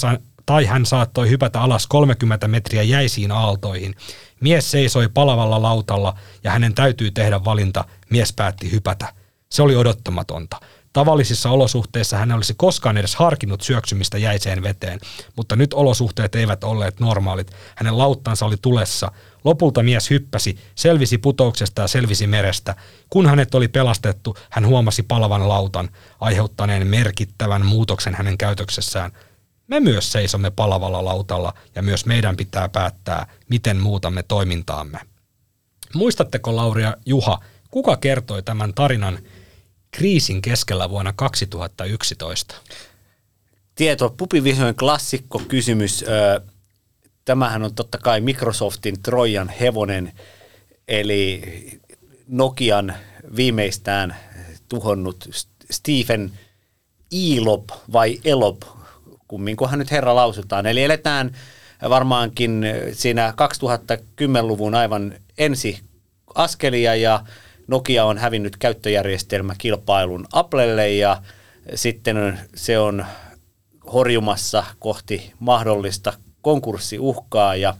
tai 0.46 0.64
hän 0.64 0.86
saattoi 0.86 1.30
hypätä 1.30 1.60
alas 1.60 1.86
30 1.86 2.48
metriä 2.48 2.82
jäisiin 2.82 3.32
aaltoihin. 3.32 3.94
Mies 4.40 4.70
seisoi 4.70 5.08
palavalla 5.08 5.62
lautalla 5.62 6.14
ja 6.44 6.50
hänen 6.50 6.74
täytyy 6.74 7.10
tehdä 7.10 7.44
valinta. 7.44 7.84
Mies 8.10 8.32
päätti 8.32 8.72
hypätä. 8.72 9.12
Se 9.50 9.62
oli 9.62 9.76
odottamatonta. 9.76 10.60
Tavallisissa 10.92 11.50
olosuhteissa 11.50 12.16
hän 12.16 12.32
olisi 12.32 12.54
koskaan 12.56 12.96
edes 12.96 13.16
harkinnut 13.16 13.60
syöksymistä 13.60 14.18
jäiseen 14.18 14.62
veteen, 14.62 15.00
mutta 15.36 15.56
nyt 15.56 15.74
olosuhteet 15.74 16.34
eivät 16.34 16.64
olleet 16.64 17.00
normaalit. 17.00 17.50
Hänen 17.74 17.98
lauttansa 17.98 18.46
oli 18.46 18.56
tulessa. 18.62 19.12
Lopulta 19.44 19.82
mies 19.82 20.10
hyppäsi, 20.10 20.58
selvisi 20.74 21.18
putouksesta 21.18 21.82
ja 21.82 21.88
selvisi 21.88 22.26
merestä. 22.26 22.76
Kun 23.10 23.26
hänet 23.26 23.54
oli 23.54 23.68
pelastettu, 23.68 24.36
hän 24.50 24.66
huomasi 24.66 25.02
palavan 25.02 25.48
lautan, 25.48 25.88
aiheuttaneen 26.20 26.86
merkittävän 26.86 27.66
muutoksen 27.66 28.14
hänen 28.14 28.38
käytöksessään. 28.38 29.12
Me 29.66 29.80
myös 29.80 30.12
seisomme 30.12 30.50
palavalla 30.50 31.04
lautalla 31.04 31.54
ja 31.74 31.82
myös 31.82 32.06
meidän 32.06 32.36
pitää 32.36 32.68
päättää, 32.68 33.26
miten 33.48 33.76
muutamme 33.76 34.22
toimintaamme. 34.22 35.00
Muistatteko 35.94 36.56
Lauri 36.56 36.82
ja 36.82 36.96
Juha, 37.06 37.40
kuka 37.70 37.96
kertoi 37.96 38.42
tämän 38.42 38.74
tarinan 38.74 39.18
kriisin 39.90 40.42
keskellä 40.42 40.90
vuonna 40.90 41.12
2011? 41.12 42.54
Tieto, 43.74 44.14
Pupivision 44.16 44.74
klassikko 44.74 45.38
kysymys. 45.38 46.04
Tämähän 47.24 47.62
on 47.62 47.74
totta 47.74 47.98
kai 47.98 48.20
Microsoftin 48.20 49.02
Trojan 49.02 49.48
hevonen, 49.48 50.12
eli 50.88 51.42
Nokian 52.28 52.94
viimeistään 53.36 54.16
tuhonnut 54.68 55.28
Stephen 55.70 56.32
Elop 57.36 57.64
vai 57.92 58.20
Elop, 58.24 58.62
kumminkohan 59.28 59.78
nyt 59.78 59.90
herra 59.90 60.14
lausutaan. 60.14 60.66
Eli 60.66 60.82
eletään 60.84 61.32
varmaankin 61.90 62.66
siinä 62.92 63.34
2010-luvun 63.90 64.74
aivan 64.74 65.14
ensi 65.38 65.80
askelia 66.34 66.94
ja 66.94 67.24
Nokia 67.68 68.04
on 68.04 68.18
hävinnyt 68.18 68.56
käyttöjärjestelmäkilpailun 68.56 70.26
Applelle 70.32 70.90
ja 70.90 71.22
sitten 71.74 72.38
se 72.54 72.78
on 72.78 73.06
horjumassa 73.92 74.64
kohti 74.78 75.32
mahdollista 75.38 76.12
konkurssiuhkaa 76.42 77.56
ja 77.56 77.74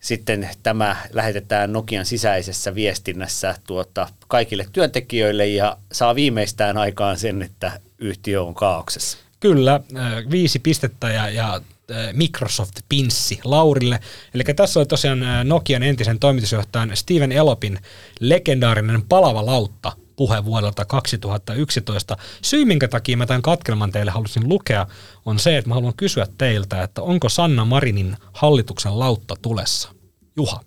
sitten 0.00 0.48
tämä 0.62 0.96
lähetetään 1.12 1.72
Nokian 1.72 2.06
sisäisessä 2.06 2.74
viestinnässä 2.74 3.54
tuota, 3.66 4.08
kaikille 4.28 4.66
työntekijöille 4.72 5.46
ja 5.46 5.76
saa 5.92 6.14
viimeistään 6.14 6.76
aikaan 6.76 7.18
sen, 7.18 7.42
että 7.42 7.80
yhtiö 7.98 8.42
on 8.42 8.54
kaauksessa. 8.54 9.18
Kyllä, 9.40 9.74
äh, 9.96 10.30
viisi 10.30 10.58
pistettä 10.58 11.08
ja, 11.08 11.30
ja 11.30 11.54
äh, 11.54 12.12
Microsoft 12.12 12.74
pinssi 12.88 13.40
Laurille. 13.44 14.00
Eli 14.34 14.44
tässä 14.56 14.80
oli 14.80 14.86
tosiaan 14.86 15.22
äh, 15.22 15.44
Nokian 15.44 15.82
entisen 15.82 16.18
toimitusjohtajan 16.18 16.96
Steven 16.96 17.32
Elopin 17.32 17.78
legendaarinen 18.20 19.02
palava 19.02 19.46
lautta 19.46 19.92
puhe 20.16 20.44
vuodelta 20.44 20.84
2011. 20.84 22.16
Syy, 22.42 22.64
minkä 22.64 22.88
takia 22.88 23.16
mä 23.16 23.26
tämän 23.26 23.42
katkelman 23.42 23.92
teille 23.92 24.10
halusin 24.10 24.48
lukea, 24.48 24.86
on 25.26 25.38
se, 25.38 25.58
että 25.58 25.68
mä 25.68 25.74
haluan 25.74 25.96
kysyä 25.96 26.26
teiltä, 26.38 26.82
että 26.82 27.02
onko 27.02 27.28
Sanna 27.28 27.64
Marinin 27.64 28.16
hallituksen 28.32 28.98
lautta 28.98 29.34
tulessa? 29.42 29.94
Juha. 30.36 30.60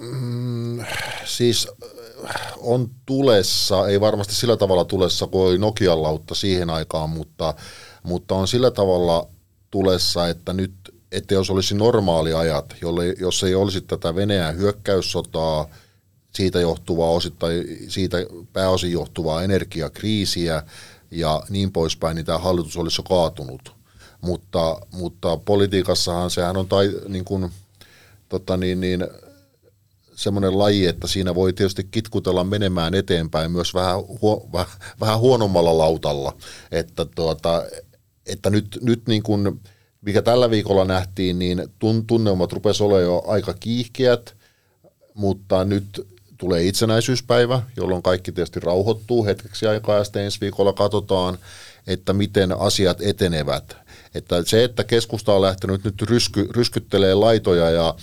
Mm, 0.00 0.84
siis 1.24 1.68
on 2.56 2.90
tulessa, 3.06 3.88
ei 3.88 4.00
varmasti 4.00 4.34
sillä 4.34 4.56
tavalla 4.56 4.84
tulessa 4.84 5.26
kuin 5.26 5.48
oli 5.48 5.58
Nokian 5.58 6.02
lautta 6.02 6.34
siihen 6.34 6.70
aikaan, 6.70 7.10
mutta, 7.10 7.54
mutta 8.02 8.34
on 8.34 8.48
sillä 8.48 8.70
tavalla 8.70 9.28
tulessa, 9.70 10.28
että 10.28 10.52
nyt, 10.52 10.72
että 11.12 11.34
jos 11.34 11.50
olisi 11.50 11.74
normaali 11.74 12.34
ajat, 12.34 12.74
jolle, 12.82 13.06
jos 13.20 13.42
ei 13.42 13.54
olisi 13.54 13.80
tätä 13.80 14.14
Venäjän 14.14 14.56
hyökkäyssotaa, 14.56 15.68
siitä 16.34 16.60
johtuvaa 16.60 17.10
osittain, 17.10 17.64
siitä 17.88 18.16
pääosin 18.52 18.92
johtuvaa 18.92 19.42
energiakriisiä 19.42 20.62
ja 21.10 21.42
niin 21.48 21.72
poispäin, 21.72 22.14
niin 22.14 22.26
tämä 22.26 22.38
hallitus 22.38 22.76
olisi 22.76 23.00
jo 23.00 23.04
kaatunut. 23.16 23.72
Mutta, 24.20 24.80
mutta 24.92 25.36
politiikassahan 25.36 26.30
sehän 26.30 26.56
on 26.56 26.68
tai, 26.68 26.90
niin 27.08 27.24
kuin, 27.24 27.50
tota 28.28 28.56
niin, 28.56 28.80
niin, 28.80 29.06
semmoinen 30.18 30.58
laji, 30.58 30.86
että 30.86 31.06
siinä 31.06 31.34
voi 31.34 31.52
tietysti 31.52 31.84
kitkutella 31.84 32.44
menemään 32.44 32.94
eteenpäin 32.94 33.50
myös 33.50 33.74
vähän, 33.74 33.96
huo, 34.22 34.48
vähän, 34.52 34.66
vähän 35.00 35.18
huonommalla 35.18 35.78
lautalla. 35.78 36.36
Että, 36.72 37.04
tuota, 37.04 37.62
että 38.26 38.50
nyt, 38.50 38.78
nyt 38.82 39.06
niin 39.08 39.22
kuin, 39.22 39.60
mikä 40.00 40.22
tällä 40.22 40.50
viikolla 40.50 40.84
nähtiin, 40.84 41.38
niin 41.38 41.62
tunnelmat 42.06 42.52
rupesivat 42.52 42.86
olemaan 42.86 43.04
jo 43.04 43.22
aika 43.26 43.54
kiihkeät, 43.54 44.34
mutta 45.14 45.64
nyt 45.64 46.06
tulee 46.38 46.66
itsenäisyyspäivä, 46.66 47.62
jolloin 47.76 48.02
kaikki 48.02 48.32
tietysti 48.32 48.60
rauhoittuu 48.60 49.24
hetkeksi 49.24 49.66
aikaa 49.66 49.96
ja 49.96 50.04
sitten 50.04 50.22
ensi 50.22 50.40
viikolla 50.40 50.72
katsotaan, 50.72 51.38
että 51.86 52.12
miten 52.12 52.52
asiat 52.58 53.00
etenevät. 53.00 53.76
Että 54.14 54.42
se, 54.46 54.64
että 54.64 54.84
keskusta 54.84 55.32
on 55.32 55.42
lähtenyt 55.42 55.84
nyt 55.84 56.02
rysky, 56.02 56.48
ryskyttelee 56.50 57.14
laitoja 57.14 57.70
ja 57.70 57.94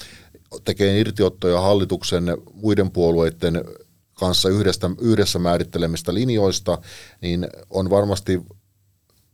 tekee 0.63 0.99
irtiottoja 0.99 1.61
hallituksen 1.61 2.23
muiden 2.53 2.91
puolueiden 2.91 3.65
kanssa 4.13 4.49
yhdessä, 4.49 4.89
yhdessä 5.01 5.39
määrittelemistä 5.39 6.13
linjoista, 6.13 6.77
niin 7.21 7.47
on 7.69 7.89
varmasti 7.89 8.41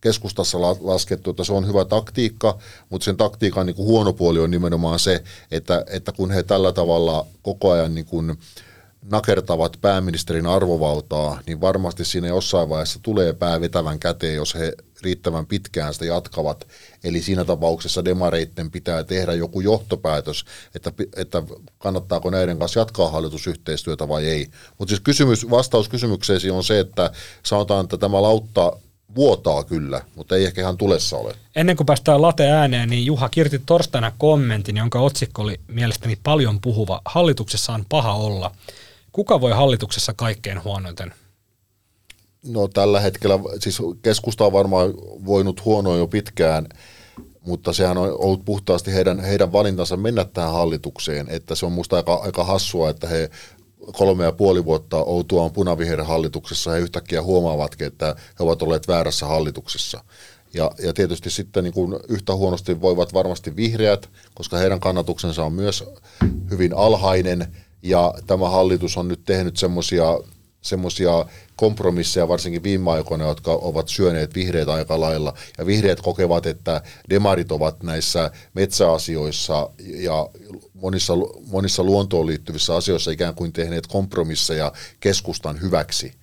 keskustassa 0.02 0.62
laskettu, 0.62 1.30
että 1.30 1.44
se 1.44 1.54
on 1.54 1.68
hyvä 1.68 1.86
taktiikka, 1.86 2.58
mutta 2.90 3.06
sen 3.06 3.18
taktiikan 3.18 3.66
niin 3.66 3.76
kuin 3.76 3.88
huono 3.88 4.14
puoli 4.14 4.40
on 4.40 4.52
nimenomaan 4.52 5.00
se, 5.00 5.24
että, 5.52 5.86
että 5.88 6.12
kun 6.12 6.32
he 6.32 6.44
tällä 6.44 6.74
tavalla 6.74 7.28
koko 7.42 7.72
ajan 7.72 7.96
niin 7.96 8.06
kuin 8.06 8.38
nakertavat 9.12 9.78
pääministerin 9.82 10.46
arvovaltaa, 10.46 11.40
niin 11.48 11.62
varmasti 11.62 12.06
siinä 12.06 12.28
jossain 12.28 12.70
vaiheessa 12.70 13.00
tulee 13.04 13.34
pää 13.34 13.62
vetävän 13.62 14.00
käteen, 14.00 14.36
jos 14.36 14.56
he 14.56 14.74
riittävän 15.02 15.46
pitkään 15.46 15.94
sitä 15.94 16.06
jatkavat. 16.06 16.68
Eli 17.04 17.22
siinä 17.22 17.46
tapauksessa 17.46 18.06
demareitten 18.06 18.72
pitää 18.72 19.04
tehdä 19.04 19.34
joku 19.34 19.62
johtopäätös, 19.62 20.46
että, 20.76 20.92
että 21.16 21.44
kannattaako 21.78 22.30
näiden 22.30 22.60
kanssa 22.60 22.80
jatkaa 22.80 23.10
hallitusyhteistyötä 23.10 24.08
vai 24.08 24.26
ei. 24.26 24.48
Mutta 24.78 24.90
siis 24.90 25.02
kysymys, 25.02 25.50
vastaus 25.50 25.90
kysymykseesi 25.90 26.52
on 26.52 26.64
se, 26.64 26.80
että 26.80 27.12
sanotaan, 27.44 27.84
että 27.84 27.98
tämä 27.98 28.22
lautta 28.22 28.78
vuotaa 29.16 29.64
kyllä, 29.64 30.02
mutta 30.16 30.36
ei 30.36 30.46
ehkä 30.46 30.62
ihan 30.62 30.78
tulessa 30.78 31.18
ole. 31.18 31.36
Ennen 31.56 31.78
kuin 31.78 31.86
päästään 31.86 32.22
late 32.22 32.52
ääneen, 32.52 32.90
niin 32.90 33.06
Juha 33.06 33.30
kirti 33.30 33.62
torstaina 33.66 34.12
kommentin, 34.18 34.78
jonka 34.78 35.00
otsikko 35.00 35.42
oli 35.42 35.60
mielestäni 35.68 36.20
paljon 36.24 36.62
puhuva. 36.62 37.02
Hallituksessa 37.06 37.74
on 37.74 37.86
paha 37.90 38.14
olla. 38.14 38.52
Kuka 39.12 39.42
voi 39.42 39.52
hallituksessa 39.52 40.14
kaikkein 40.14 40.64
huonoiten? 40.64 41.14
No 42.44 42.68
tällä 42.68 43.00
hetkellä, 43.00 43.40
siis 43.60 43.78
keskusta 44.02 44.46
on 44.46 44.54
varmaan 44.54 44.94
voinut 45.26 45.66
huonoa 45.66 45.98
jo 45.98 46.08
pitkään, 46.08 46.68
mutta 47.46 47.74
sehän 47.74 47.98
on 47.98 48.18
ollut 48.20 48.46
puhtaasti 48.46 48.94
heidän, 48.94 49.20
heidän 49.20 49.52
valintansa 49.52 49.98
mennä 49.98 50.26
tähän 50.26 50.52
hallitukseen, 50.52 51.28
että 51.30 51.56
se 51.56 51.66
on 51.66 51.72
musta 51.72 51.96
aika, 51.96 52.14
aika 52.14 52.44
hassua, 52.44 52.90
että 52.90 53.08
he 53.08 53.30
kolme 53.94 54.24
ja 54.24 54.32
puoli 54.32 54.66
vuotta 54.66 54.98
outua 54.98 55.44
on 55.44 55.52
punaviherin 55.52 56.06
hallituksessa, 56.06 56.72
he 56.72 56.80
yhtäkkiä 56.80 57.24
huomaavatkin, 57.24 57.88
että 57.88 58.16
he 58.40 58.44
ovat 58.44 58.62
olleet 58.62 58.88
väärässä 58.88 59.26
hallituksessa. 59.26 60.04
Ja, 60.54 60.72
ja 60.84 60.94
tietysti 60.94 61.30
sitten 61.30 61.64
niin 61.64 61.74
kuin 61.74 62.00
yhtä 62.08 62.36
huonosti 62.36 62.82
voivat 62.82 63.14
varmasti 63.14 63.56
vihreät, 63.56 64.10
koska 64.34 64.58
heidän 64.58 64.80
kannatuksensa 64.80 65.44
on 65.44 65.54
myös 65.54 65.84
hyvin 66.52 66.74
alhainen, 66.74 67.48
ja 67.84 68.14
tämä 68.28 68.50
hallitus 68.50 68.98
on 68.98 69.08
nyt 69.08 69.26
tehnyt 69.26 69.58
semmoisia 69.58 70.06
semmoisia 70.62 71.26
kompromisseja, 71.56 72.28
varsinkin 72.28 72.64
viime 72.64 72.92
aikoina, 72.92 73.28
jotka 73.28 73.52
ovat 73.52 73.90
syöneet 73.90 74.36
vihreät 74.36 74.70
aika 74.70 75.00
lailla. 75.00 75.34
Ja 75.58 75.66
vihreät 75.66 76.02
kokevat, 76.02 76.46
että 76.46 76.82
demarit 77.10 77.52
ovat 77.52 77.84
näissä 77.84 78.32
metsäasioissa 78.54 79.70
ja 79.80 80.30
monissa, 80.74 81.14
monissa 81.48 81.84
luontoon 81.84 82.28
liittyvissä 82.28 82.76
asioissa 82.76 83.12
ikään 83.12 83.36
kuin 83.36 83.54
tehneet 83.54 83.88
kompromisseja 83.88 84.72
keskustan 85.00 85.62
hyväksi 85.62 86.14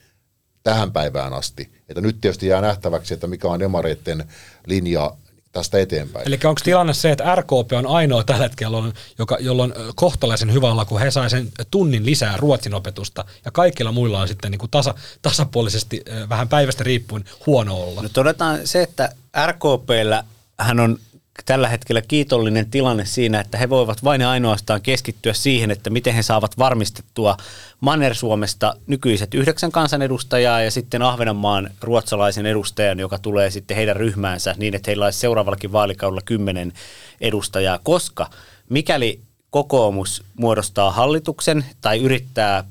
tähän 0.62 0.92
päivään 0.92 1.32
asti. 1.32 1.70
Että 1.88 2.00
nyt 2.00 2.20
tietysti 2.20 2.46
jää 2.46 2.60
nähtäväksi, 2.60 3.14
että 3.14 3.26
mikä 3.26 3.48
on 3.48 3.60
demareiden 3.60 4.24
linja 4.66 5.14
tästä 5.52 5.78
eteenpäin. 5.78 6.28
Eli 6.28 6.38
onko 6.44 6.60
tilanne 6.64 6.94
se, 6.94 7.10
että 7.10 7.34
RKP 7.34 7.72
on 7.78 7.86
ainoa 7.86 8.24
tällä 8.24 8.42
hetkellä, 8.42 8.78
joka, 9.18 9.36
jolla 9.40 9.62
on 9.62 9.74
kohtalaisen 9.94 10.52
hyvä 10.52 10.70
olla, 10.70 10.84
kun 10.84 11.00
he 11.00 11.10
sai 11.10 11.30
sen 11.30 11.48
tunnin 11.70 12.06
lisää 12.06 12.36
ruotsin 12.36 12.74
opetusta, 12.74 13.24
ja 13.44 13.50
kaikilla 13.50 13.92
muilla 13.92 14.20
on 14.20 14.28
sitten 14.28 14.50
niin 14.50 14.58
kuin 14.58 14.70
tasa, 14.70 14.94
tasapuolisesti 15.22 16.02
vähän 16.28 16.48
päivästä 16.48 16.84
riippuen 16.84 17.24
huono 17.46 17.76
olla. 17.76 18.02
No 18.02 18.08
todetaan 18.08 18.66
se, 18.66 18.82
että 18.82 19.12
RKPllä 19.46 20.24
hän 20.58 20.80
on 20.80 20.98
tällä 21.46 21.68
hetkellä 21.68 22.02
kiitollinen 22.02 22.70
tilanne 22.70 23.04
siinä, 23.04 23.40
että 23.40 23.58
he 23.58 23.70
voivat 23.70 24.04
vain 24.04 24.20
ja 24.20 24.30
ainoastaan 24.30 24.82
keskittyä 24.82 25.32
siihen, 25.32 25.70
että 25.70 25.90
miten 25.90 26.14
he 26.14 26.22
saavat 26.22 26.58
varmistettua 26.58 27.36
Manner-Suomesta 27.80 28.74
nykyiset 28.86 29.34
yhdeksän 29.34 29.72
kansanedustajaa 29.72 30.62
ja 30.62 30.70
sitten 30.70 31.02
Ahvenanmaan 31.02 31.70
ruotsalaisen 31.80 32.46
edustajan, 32.46 32.98
joka 32.98 33.18
tulee 33.18 33.50
sitten 33.50 33.76
heidän 33.76 33.96
ryhmäänsä 33.96 34.54
niin, 34.58 34.74
että 34.74 34.90
heillä 34.90 35.04
olisi 35.04 35.18
seuraavallakin 35.18 35.72
vaalikaudella 35.72 36.22
kymmenen 36.24 36.72
edustajaa, 37.20 37.78
koska 37.82 38.30
mikäli 38.70 39.20
kokoomus 39.50 40.24
muodostaa 40.34 40.90
hallituksen 40.90 41.64
tai 41.80 42.00
yrittää 42.00 42.64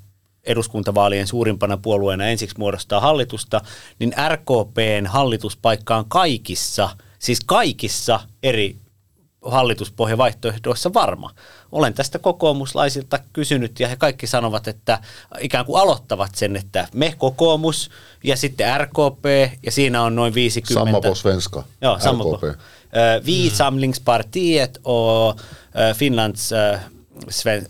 eduskuntavaalien 0.43 1.27
suurimpana 1.27 1.77
puolueena 1.77 2.25
ensiksi 2.25 2.57
muodostaa 2.57 2.99
hallitusta, 2.99 3.61
niin 3.99 4.13
RKPn 4.29 5.05
hallituspaikka 5.07 5.95
on 5.95 6.05
kaikissa– 6.09 6.89
siis 7.19 7.39
kaikissa 7.45 8.19
eri 8.43 8.75
hallituspohjavaihtoehdoissa 9.41 10.93
varma. 10.93 11.31
Olen 11.71 11.93
tästä 11.93 12.19
kokoomuslaisilta 12.19 13.19
kysynyt 13.33 13.79
ja 13.79 13.87
he 13.87 13.95
kaikki 13.95 14.27
sanovat, 14.27 14.67
että 14.67 14.99
ikään 15.39 15.65
kuin 15.65 15.81
aloittavat 15.81 16.35
sen, 16.35 16.55
että 16.55 16.87
me 16.93 17.15
kokoomus 17.17 17.89
ja 18.23 18.37
sitten 18.37 18.81
RKP 18.81 19.25
ja 19.63 19.71
siinä 19.71 20.03
on 20.03 20.15
noin 20.15 20.33
50. 20.33 20.73
Samma 20.73 21.01
på 21.01 21.15
svenska. 21.15 21.63
Joo, 21.81 21.99
samma. 21.99 22.23
På. 22.23 22.39
Vi 23.25 23.49
Samlingspartiet 23.49 24.79
och 24.83 25.41
Finlands 25.95 26.49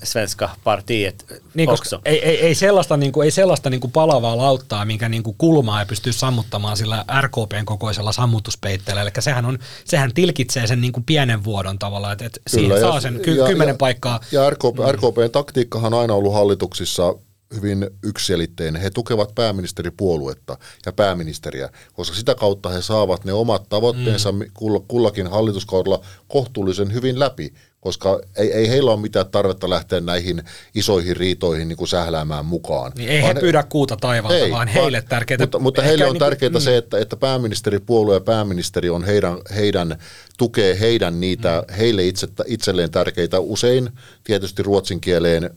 svenska 0.03 0.49
partiet 0.63 1.25
niin, 1.53 1.69
koska 1.69 1.99
ei, 2.05 2.25
ei, 2.25 2.39
ei, 2.39 2.55
sellaista, 2.55 2.97
niin 2.97 3.11
kuin, 3.11 3.25
ei 3.25 3.31
sellaista 3.31 3.69
niin 3.69 3.79
kuin 3.79 3.91
palavaa 3.91 4.37
lauttaa, 4.37 4.85
minkä 4.85 5.09
niin 5.09 5.23
kuin 5.23 5.35
kulmaa 5.37 5.79
ei 5.79 5.85
pysty 5.85 6.13
sammuttamaan 6.13 6.77
sillä 6.77 7.05
RKPn 7.21 7.65
kokoisella 7.65 8.11
sammutuspeitteellä. 8.11 9.01
Eli 9.01 9.11
sehän, 9.19 9.45
on, 9.45 9.59
sehän 9.85 10.13
tilkitsee 10.13 10.67
sen 10.67 10.81
niin 10.81 10.93
kuin 10.93 11.03
pienen 11.03 11.43
vuodon 11.43 11.79
tavalla, 11.79 12.11
että, 12.11 12.25
että 12.25 12.39
Kyllä, 12.51 12.61
siihen 12.61 12.81
ja, 12.81 12.91
saa 12.91 13.01
sen 13.01 13.19
ky- 13.19 13.35
ja, 13.35 13.47
kymmenen 13.47 13.73
ja, 13.73 13.77
paikkaa. 13.77 14.19
Ja 14.31 14.49
RKP, 14.49 14.77
mm. 14.77 14.91
RKPn 14.91 15.31
taktiikkahan 15.31 15.93
on 15.93 16.01
aina 16.01 16.13
ollut 16.13 16.33
hallituksissa 16.33 17.15
hyvin 17.55 17.89
yksiselitteinen. 18.03 18.81
He 18.81 18.89
tukevat 18.89 19.35
pääministeripuoluetta 19.35 20.57
ja 20.85 20.93
pääministeriä, 20.93 21.69
koska 21.93 22.15
sitä 22.15 22.35
kautta 22.35 22.69
he 22.69 22.81
saavat 22.81 23.25
ne 23.25 23.33
omat 23.33 23.69
tavoitteensa 23.69 24.31
mm. 24.31 24.39
kullakin 24.87 25.27
hallituskaudella 25.27 26.01
kohtuullisen 26.27 26.93
hyvin 26.93 27.19
läpi 27.19 27.53
koska 27.79 28.19
ei, 28.35 28.53
ei 28.53 28.69
heillä 28.69 28.91
ole 28.91 28.99
mitään 28.99 29.25
tarvetta 29.31 29.69
lähteä 29.69 29.99
näihin 29.99 30.43
isoihin 30.75 31.17
riitoihin 31.17 31.67
niin 31.67 31.77
kuin 31.77 31.87
sähläämään 31.87 32.45
mukaan. 32.45 32.91
Niin 32.95 33.09
ei 33.09 33.21
vaan 33.21 33.35
he 33.35 33.41
pyydä 33.41 33.63
kuuta 33.63 33.97
taivaalta, 33.97 34.37
ei, 34.37 34.51
vaan 34.51 34.67
heille 34.67 35.03
tärkeää. 35.09 35.37
Mutta, 35.39 35.59
mutta 35.59 35.81
heille 35.81 36.05
on 36.05 36.13
niin 36.13 36.19
tärkeää 36.19 36.49
mm. 36.49 36.59
se, 36.59 36.77
että, 36.77 36.99
että 36.99 37.17
pääministeripuolue 37.17 38.13
ja 38.13 38.21
pääministeri 38.21 38.89
on 38.89 39.03
heidän, 39.03 39.37
heidän 39.55 39.97
tukee 40.37 40.79
heidän 40.79 41.19
niitä 41.19 41.63
mm. 41.67 41.73
heille 41.73 42.07
itse, 42.07 42.27
itselleen 42.45 42.91
tärkeitä, 42.91 43.39
usein 43.39 43.89
tietysti 44.23 44.63
ruotsin 44.63 45.01
kieleen 45.01 45.49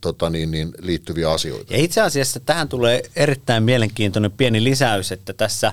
tota 0.00 0.30
niin, 0.30 0.50
niin, 0.50 0.70
liittyviä 0.78 1.30
asioita. 1.30 1.72
Ja 1.72 1.78
itse 1.78 2.00
asiassa 2.00 2.40
tähän 2.40 2.68
tulee 2.68 3.02
erittäin 3.16 3.62
mielenkiintoinen 3.62 4.32
pieni 4.32 4.64
lisäys, 4.64 5.12
että 5.12 5.32
tässä 5.32 5.72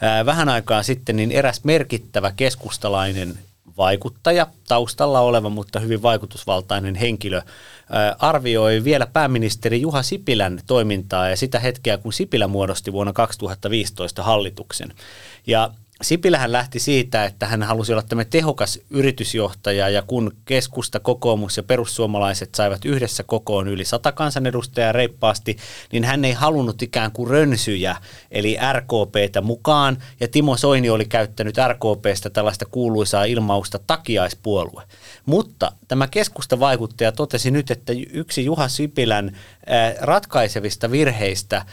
ää, 0.00 0.26
vähän 0.26 0.48
aikaa 0.48 0.82
sitten 0.82 1.16
niin 1.16 1.32
eräs 1.32 1.64
merkittävä 1.64 2.32
keskustalainen 2.36 3.38
vaikuttaja, 3.78 4.46
taustalla 4.68 5.20
oleva, 5.20 5.50
mutta 5.50 5.80
hyvin 5.80 6.02
vaikutusvaltainen 6.02 6.94
henkilö, 6.94 7.42
arvioi 8.18 8.84
vielä 8.84 9.06
pääministeri 9.06 9.80
Juha 9.80 10.02
Sipilän 10.02 10.60
toimintaa 10.66 11.28
ja 11.28 11.36
sitä 11.36 11.58
hetkeä, 11.58 11.98
kun 11.98 12.12
Sipilä 12.12 12.46
muodosti 12.46 12.92
vuonna 12.92 13.12
2015 13.12 14.22
hallituksen. 14.22 14.94
Ja 15.46 15.70
Sipilähän 16.02 16.52
lähti 16.52 16.78
siitä, 16.78 17.24
että 17.24 17.46
hän 17.46 17.62
halusi 17.62 17.92
olla 17.92 18.02
tämmöinen 18.02 18.30
tehokas 18.30 18.80
yritysjohtaja 18.90 19.88
ja 19.88 20.02
kun 20.02 20.32
keskusta, 20.44 21.00
kokoomus 21.00 21.56
ja 21.56 21.62
perussuomalaiset 21.62 22.54
saivat 22.54 22.84
yhdessä 22.84 23.22
kokoon 23.22 23.68
yli 23.68 23.84
sata 23.84 24.12
kansanedustajaa 24.12 24.92
reippaasti, 24.92 25.56
niin 25.92 26.04
hän 26.04 26.24
ei 26.24 26.32
halunnut 26.32 26.82
ikään 26.82 27.12
kuin 27.12 27.30
rönsyjä, 27.30 27.96
eli 28.30 28.56
RKPtä 28.72 29.40
mukaan 29.40 29.98
ja 30.20 30.28
Timo 30.28 30.56
Soini 30.56 30.90
oli 30.90 31.04
käyttänyt 31.04 31.56
RKPstä 31.68 32.30
tällaista 32.30 32.66
kuuluisaa 32.66 33.24
ilmausta 33.24 33.78
takiaispuolue. 33.86 34.82
Mutta 35.26 35.72
tämä 35.88 36.08
keskusta 36.08 36.60
vaikuttaja 36.60 37.12
totesi 37.12 37.50
nyt, 37.50 37.70
että 37.70 37.92
yksi 38.12 38.44
Juha 38.44 38.68
Sipilän 38.68 39.36
ratkaisevista 40.00 40.90
virheistä 40.90 41.64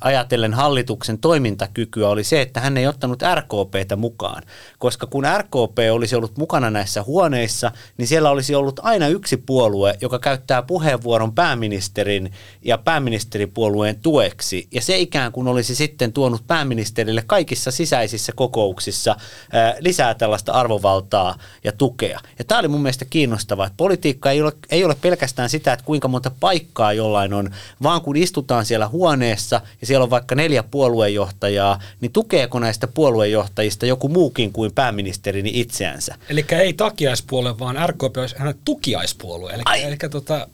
ajatellen 0.00 0.54
hallituksen 0.54 1.18
toimintakykyä 1.18 2.08
oli 2.08 2.24
se, 2.24 2.40
että 2.40 2.60
hän 2.60 2.76
ei 2.76 2.86
ottanut 2.86 3.22
RKPtä 3.34 3.96
mukaan. 3.96 4.42
Koska 4.78 5.06
kun 5.06 5.24
RKP 5.38 5.78
olisi 5.92 6.16
ollut 6.16 6.38
mukana 6.38 6.70
näissä 6.70 7.02
huoneissa, 7.02 7.72
niin 7.96 8.08
siellä 8.08 8.30
olisi 8.30 8.54
ollut 8.54 8.80
aina 8.82 9.08
yksi 9.08 9.36
puolue, 9.36 9.94
joka 10.00 10.18
käyttää 10.18 10.62
puheenvuoron 10.62 11.32
pääministerin 11.32 12.32
ja 12.62 12.78
pääministeripuolueen 12.78 14.00
tueksi. 14.00 14.68
Ja 14.72 14.80
se 14.80 14.98
ikään 14.98 15.32
kuin 15.32 15.48
olisi 15.48 15.74
sitten 15.74 16.12
tuonut 16.12 16.46
pääministerille 16.46 17.22
kaikissa 17.26 17.70
sisäisissä 17.70 18.32
kokouksissa 18.36 19.16
lisää 19.78 20.14
tällaista 20.14 20.52
arvovaltaa 20.52 21.38
ja 21.64 21.72
tukea. 21.72 22.20
Ja 22.38 22.44
tämä 22.44 22.58
oli 22.58 22.68
mun 22.68 22.82
mielestä 22.82 23.04
kiinnostavaa, 23.04 23.43
että 23.52 23.76
politiikka 23.76 24.30
ei 24.30 24.42
ole, 24.42 24.52
ei 24.70 24.84
ole 24.84 24.96
pelkästään 25.00 25.50
sitä, 25.50 25.72
että 25.72 25.84
kuinka 25.84 26.08
monta 26.08 26.30
paikkaa 26.40 26.92
jollain 26.92 27.34
on, 27.34 27.50
vaan 27.82 28.00
kun 28.00 28.16
istutaan 28.16 28.66
siellä 28.66 28.88
huoneessa 28.88 29.60
ja 29.80 29.86
siellä 29.86 30.04
on 30.04 30.10
vaikka 30.10 30.34
neljä 30.34 30.62
puoluejohtajaa, 30.62 31.80
niin 32.00 32.12
tukeeko 32.12 32.58
näistä 32.58 32.86
puoluejohtajista 32.86 33.86
joku 33.86 34.08
muukin 34.08 34.52
kuin 34.52 34.72
pääministerini 34.72 35.50
itseänsä? 35.54 36.14
Eli 36.28 36.44
ei 36.50 36.72
takiaispuolue, 36.72 37.58
vaan 37.58 37.88
RKP 37.88 38.16
olisi 38.16 38.34
hänen 38.38 38.54
tukiaispuolue. 38.64 39.52
Eli, 39.52 39.82
eli 39.82 39.96
tota, 40.10 40.48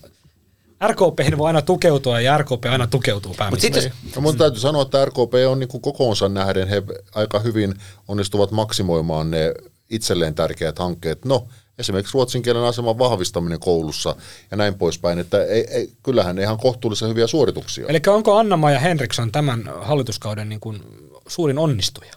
RKP 0.87 1.39
voi 1.39 1.47
aina 1.47 1.63
tukeutua 1.63 2.21
ja 2.21 2.39
RKP 2.39 2.65
aina 2.71 2.87
tukeutuu 2.87 3.35
pääministeriin. 3.35 3.93
No, 4.17 4.23
mun 4.23 4.37
täytyy 4.37 4.61
sanoa, 4.61 4.83
että 4.83 5.05
RKP 5.05 5.35
on 5.49 5.59
niin 5.59 5.69
kuin 5.69 5.81
kokoonsa 5.81 6.29
nähden, 6.29 6.69
he 6.69 6.83
aika 7.15 7.39
hyvin 7.39 7.75
onnistuvat 8.09 8.51
maksimoimaan 8.51 9.31
ne 9.31 9.55
itselleen 9.91 10.35
tärkeät 10.35 10.79
hankkeet. 10.79 11.25
No, 11.25 11.47
esimerkiksi 11.81 12.15
ruotsin 12.15 12.43
kielen 12.43 12.63
aseman 12.63 12.99
vahvistaminen 12.99 13.61
koulussa 13.61 14.17
ja 14.51 14.57
näin 14.57 14.75
poispäin, 14.75 15.19
että 15.19 15.45
ei, 15.45 15.67
ei, 15.71 15.93
kyllähän 16.03 16.37
ne 16.37 16.43
ihan 16.43 16.59
kohtuullisen 16.59 17.09
hyviä 17.09 17.27
suorituksia. 17.27 17.87
Eli 17.89 18.01
onko 18.07 18.37
Anna-Maja 18.37 18.79
Henriksson 18.79 19.33
tämän 19.33 19.71
hallituskauden 19.81 20.49
niin 20.49 20.61
kuin 20.61 20.83
suurin 21.29 21.59
onnistuja? 21.59 22.13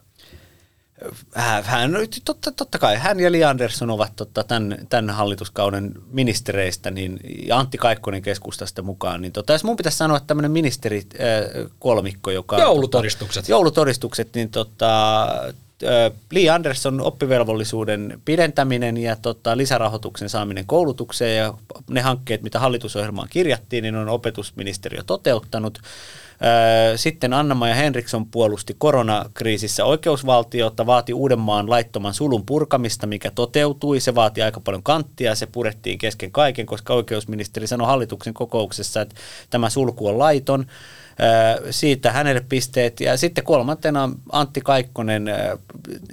Hän, 1.63 1.91
totta, 2.25 2.51
totta 2.51 2.79
kai, 2.79 2.97
hän 2.97 3.19
ja 3.19 3.31
Li 3.31 3.43
Andersson 3.43 3.89
ovat 3.89 4.15
totta, 4.15 4.43
tämän, 4.43 4.77
tämän 4.89 5.09
hallituskauden 5.15 5.91
ministereistä, 6.11 6.91
niin, 6.91 7.19
ja 7.47 7.59
Antti 7.59 7.77
Kaikkonen 7.77 8.21
keskustasta 8.21 8.81
mukaan, 8.81 9.21
niin 9.21 9.31
tota, 9.31 9.53
jos 9.53 9.63
mun 9.63 9.77
pitäisi 9.77 9.97
sanoa, 9.97 10.17
että 10.17 10.27
tämmöinen 10.27 10.51
ministeri 10.51 11.03
kolmikko, 11.79 12.31
joka... 12.31 12.59
Joulutodistukset. 12.59 13.43
Tota, 13.43 13.51
joulutodistukset, 13.51 14.29
niin 14.35 14.49
tota, 14.49 15.27
Li 16.31 16.49
Andersson 16.49 17.01
oppivelvollisuuden 17.01 18.21
pidentäminen 18.25 18.97
ja 18.97 19.15
tota, 19.15 19.57
lisärahoituksen 19.57 20.29
saaminen 20.29 20.65
koulutukseen 20.65 21.37
ja 21.37 21.53
ne 21.89 22.01
hankkeet, 22.01 22.43
mitä 22.43 22.59
hallitusohjelmaan 22.59 23.27
kirjattiin, 23.31 23.81
niin 23.81 23.95
on 23.95 24.09
opetusministeriö 24.09 25.03
toteuttanut. 25.03 25.79
Sitten 26.95 27.33
anna 27.33 27.67
ja 27.67 27.75
Henriksson 27.75 28.25
puolusti 28.25 28.75
koronakriisissä 28.77 29.85
oikeusvaltiota, 29.85 30.85
vaati 30.85 31.13
Uudenmaan 31.13 31.69
laittoman 31.69 32.13
sulun 32.13 32.45
purkamista, 32.45 33.07
mikä 33.07 33.31
toteutui. 33.31 33.99
Se 33.99 34.15
vaati 34.15 34.41
aika 34.41 34.59
paljon 34.59 34.83
kanttia, 34.83 35.35
se 35.35 35.45
purettiin 35.45 35.97
kesken 35.97 36.31
kaiken, 36.31 36.65
koska 36.65 36.93
oikeusministeri 36.93 37.67
sanoi 37.67 37.87
hallituksen 37.87 38.33
kokouksessa, 38.33 39.01
että 39.01 39.15
tämä 39.49 39.69
sulku 39.69 40.07
on 40.07 40.19
laiton 40.19 40.65
siitä 41.71 42.11
hänelle 42.11 42.41
pisteet. 42.49 42.99
Ja 42.99 43.17
sitten 43.17 43.43
kolmantena 43.43 44.09
Antti 44.31 44.61
Kaikkonen, 44.61 45.25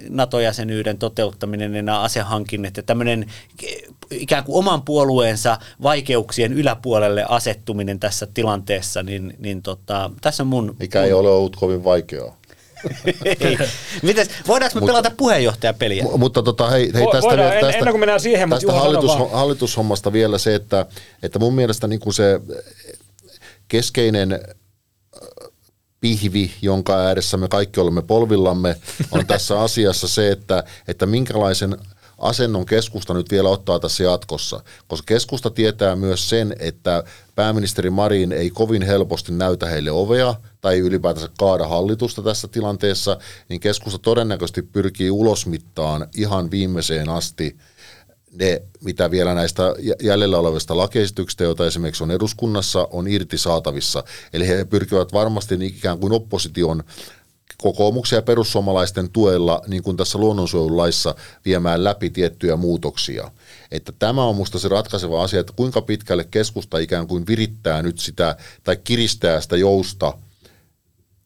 NATO-jäsenyyden 0.09 0.99
toteuttaminen 0.99 1.75
ja 1.75 1.83
nämä 1.83 2.01
asehankinnat 2.01 2.77
ja 2.77 2.83
tämmöinen 2.83 3.27
ikään 4.11 4.45
kuin 4.45 4.57
oman 4.57 4.83
puolueensa 4.83 5.59
vaikeuksien 5.83 6.53
yläpuolelle 6.53 7.25
asettuminen 7.29 8.01
tässä 8.01 8.27
tilanteessa, 8.35 9.03
niin, 9.03 9.37
niin 9.39 9.63
tota, 9.63 10.11
tässä 10.21 10.43
on 10.43 10.47
mun... 10.47 10.77
Mikä 10.79 10.99
mun... 10.99 11.07
ei 11.07 11.13
ole 11.13 11.31
ollut 11.31 11.57
kovin 11.57 11.85
vaikeaa. 11.85 12.41
Mites, 14.03 14.29
voidaanko 14.49 14.75
me 14.75 14.81
mutta, 14.81 14.93
pelata 14.93 15.11
puheenjohtajapeliä? 15.17 16.05
M- 16.05 16.21
mutta 16.21 16.43
tota, 16.43 16.71
hei, 16.71 16.91
hei 16.95 17.07
tästä, 17.13 17.29
Voidaan, 17.29 17.53
tästä, 17.53 17.69
ennen 17.69 17.93
kuin 17.93 18.01
mennään 18.01 18.21
siihen, 18.21 18.51
tästä 18.51 18.73
hallitus, 18.73 19.13
hallitushommasta 19.33 20.13
vielä 20.13 20.39
se, 20.39 20.55
että, 20.55 20.87
että 21.23 21.39
mun 21.39 21.55
mielestä 21.55 21.87
niin 21.87 22.01
kuin 22.01 22.15
se 22.15 22.41
keskeinen 23.69 24.41
pihvi, 26.01 26.53
jonka 26.63 26.99
ääressä 26.99 27.37
me 27.37 27.49
kaikki 27.49 27.81
olemme 27.81 28.03
polvillamme, 28.03 28.77
on 29.11 29.27
tässä 29.27 29.61
asiassa 29.63 30.09
se, 30.09 30.31
että, 30.31 30.65
että 30.89 31.07
minkälaisen 31.07 31.77
asennon 32.21 32.67
keskusta 32.67 33.15
nyt 33.15 33.31
vielä 33.31 33.49
ottaa 33.49 33.79
tässä 33.79 34.05
jatkossa, 34.05 34.61
koska 34.89 35.05
keskusta 35.07 35.51
tietää 35.51 35.97
myös 35.97 36.29
sen, 36.29 36.55
että 36.59 37.05
pääministeri 37.35 37.91
Marin 37.91 38.33
ei 38.33 38.51
kovin 38.51 38.83
helposti 38.83 39.33
näytä 39.33 39.67
heille 39.67 39.91
ovea 39.91 40.35
tai 40.61 40.79
ylipäätänsä 40.79 41.29
kaada 41.39 41.69
hallitusta 41.69 42.23
tässä 42.23 42.49
tilanteessa, 42.49 43.19
niin 43.49 43.61
keskusta 43.61 43.99
todennäköisesti 43.99 44.63
pyrkii 44.63 45.11
ulosmittaan 45.11 46.09
ihan 46.17 46.51
viimeiseen 46.51 47.09
asti 47.09 47.57
ne, 48.33 48.63
mitä 48.85 49.11
vielä 49.11 49.35
näistä 49.35 49.63
jäljellä 50.03 50.39
olevista 50.39 50.77
lakeisityksistä, 50.77 51.45
joita 51.45 51.67
esimerkiksi 51.67 52.05
on 52.05 52.11
eduskunnassa, 52.11 52.89
on 52.91 53.09
irti 53.09 53.39
saatavissa. 53.39 54.05
Eli 54.33 54.49
he 54.49 54.65
pyrkivät 54.65 55.13
varmasti 55.13 55.57
niin 55.57 55.75
ikään 55.75 55.99
kuin 55.99 56.13
opposition 56.13 56.83
kokoomuksen 57.63 58.17
ja 58.17 58.23
perussuomalaisten 58.23 59.11
tuella, 59.11 59.63
niin 59.67 59.83
kuin 59.83 59.97
tässä 59.97 60.19
luonnonsuojelulaissa, 60.19 61.15
viemään 61.45 61.85
läpi 61.85 62.11
tiettyjä 62.11 62.57
muutoksia. 62.57 63.31
Että 63.71 63.93
tämä 63.99 64.25
on 64.25 64.35
minusta 64.35 64.59
se 64.59 64.69
ratkaiseva 64.69 65.23
asia, 65.23 65.41
että 65.41 65.53
kuinka 65.57 65.83
pitkälle 65.83 66.25
keskusta 66.31 66.79
ikään 66.79 67.07
kuin 67.07 67.27
virittää 67.27 67.83
nyt 67.83 67.99
sitä 67.99 68.37
tai 68.65 68.77
kiristää 68.77 69.41
sitä 69.41 69.57
jousta 69.57 70.15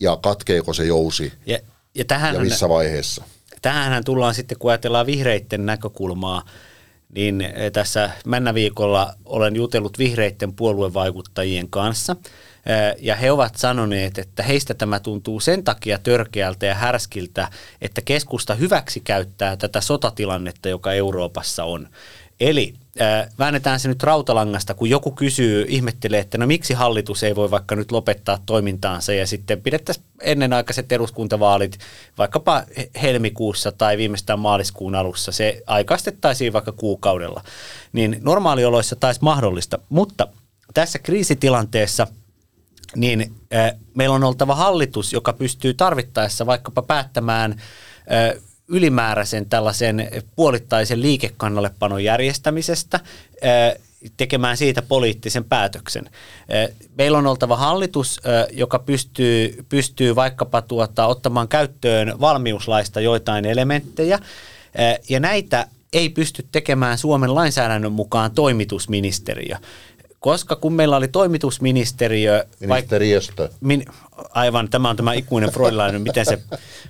ja 0.00 0.18
katkeeko 0.22 0.72
se 0.72 0.84
jousi 0.84 1.32
ja, 1.46 1.58
ja, 1.94 2.04
tähän 2.04 2.34
ja 2.34 2.40
missä 2.40 2.68
vaiheessa. 2.68 3.24
Tähän 3.62 4.04
tullaan 4.04 4.34
sitten, 4.34 4.58
kun 4.58 4.70
ajatellaan 4.70 5.06
vihreiden 5.06 5.66
näkökulmaa, 5.66 6.42
niin 7.14 7.40
eh, 7.40 7.72
tässä 7.72 8.10
männäviikolla 8.26 9.14
olen 9.24 9.56
jutellut 9.56 9.98
vihreiden 9.98 10.52
puoluevaikuttajien 10.52 11.70
kanssa, 11.70 12.16
eh, 12.66 12.96
ja 12.98 13.16
he 13.16 13.32
ovat 13.32 13.56
sanoneet, 13.56 14.18
että 14.18 14.42
heistä 14.42 14.74
tämä 14.74 15.00
tuntuu 15.00 15.40
sen 15.40 15.64
takia 15.64 15.98
törkeältä 15.98 16.66
ja 16.66 16.74
härskiltä, 16.74 17.48
että 17.80 18.00
keskusta 18.04 18.54
hyväksi 18.54 19.00
käyttää 19.00 19.56
tätä 19.56 19.80
sotatilannetta, 19.80 20.68
joka 20.68 20.92
Euroopassa 20.92 21.64
on. 21.64 21.88
Eli 22.40 22.75
äh, 23.01 23.29
väännetään 23.38 23.81
se 23.81 23.88
nyt 23.88 24.03
rautalangasta, 24.03 24.75
kun 24.75 24.90
joku 24.90 25.11
kysyy, 25.11 25.66
ihmettelee, 25.68 26.20
että 26.20 26.38
no 26.38 26.47
miksi 26.47 26.75
hallitus 26.75 27.23
ei 27.23 27.37
voi 27.37 27.51
vaikka 27.51 27.77
nyt 27.77 27.92
lopettaa 27.92 28.38
toimintaansa 28.47 29.12
ja 29.12 29.27
sitten 29.27 29.62
pidettäisiin 29.62 30.07
ennenaikaiset 30.20 30.92
eduskuntavaalit 30.92 31.79
vaikkapa 32.18 32.64
helmikuussa 33.03 33.73
tai 33.73 33.97
viimeistään 33.97 34.38
maaliskuun 34.38 34.94
alussa. 34.94 35.33
Se 35.33 35.62
aikaistettaisiin 35.66 36.53
vaikka 36.53 36.73
kuukaudella. 36.73 37.44
Niin 37.92 38.16
normaalioloissa 38.20 38.97
taisi 38.97 39.20
mahdollista, 39.23 39.79
mutta 39.88 40.29
tässä 40.75 40.99
kriisitilanteessa 40.99 42.07
niin 42.97 43.35
äh, 43.55 43.73
meillä 43.94 44.14
on 44.14 44.25
oltava 44.25 44.55
hallitus, 44.55 45.12
joka 45.12 45.33
pystyy 45.33 45.75
tarvittaessa 45.75 46.47
vaikkapa 46.47 46.83
päättämään 46.83 47.53
äh, 47.53 48.42
ylimääräisen 48.68 49.48
tällaisen 49.48 50.09
puolittaisen 50.37 51.03
liikekannallepanon 51.03 52.05
järjestämisestä 52.05 53.00
tekemään 54.16 54.57
siitä 54.57 54.83
poliittisen 54.83 55.44
päätöksen. 55.44 56.11
Meillä 56.98 57.18
on 57.18 57.27
oltava 57.27 57.57
hallitus, 57.57 58.20
joka 58.53 58.79
pystyy, 58.79 59.64
pystyy 59.68 60.16
vaikkapa 60.16 60.62
tuota, 60.62 61.07
ottamaan 61.07 61.48
käyttöön 61.48 62.20
valmiuslaista 62.20 63.00
joitain 63.00 63.44
elementtejä, 63.44 64.18
ja 65.09 65.20
näitä 65.20 65.66
ei 65.92 66.09
pysty 66.09 66.46
tekemään 66.53 66.98
Suomen 66.98 67.35
lainsäädännön 67.35 67.92
mukaan 67.92 68.31
toimitusministeriö 68.31 69.57
koska 70.24 70.56
kun 70.56 70.72
meillä 70.72 70.96
oli 70.96 71.08
toimitusministeriö... 71.08 72.44
Ministeriöstö. 72.60 73.46
Vaik- 73.46 73.56
min, 73.60 73.84
aivan, 74.30 74.70
tämä 74.70 74.90
on 74.90 74.96
tämä 74.96 75.12
ikuinen 75.12 75.50
freudilainen, 75.50 76.02
miten 76.02 76.26
se... 76.26 76.38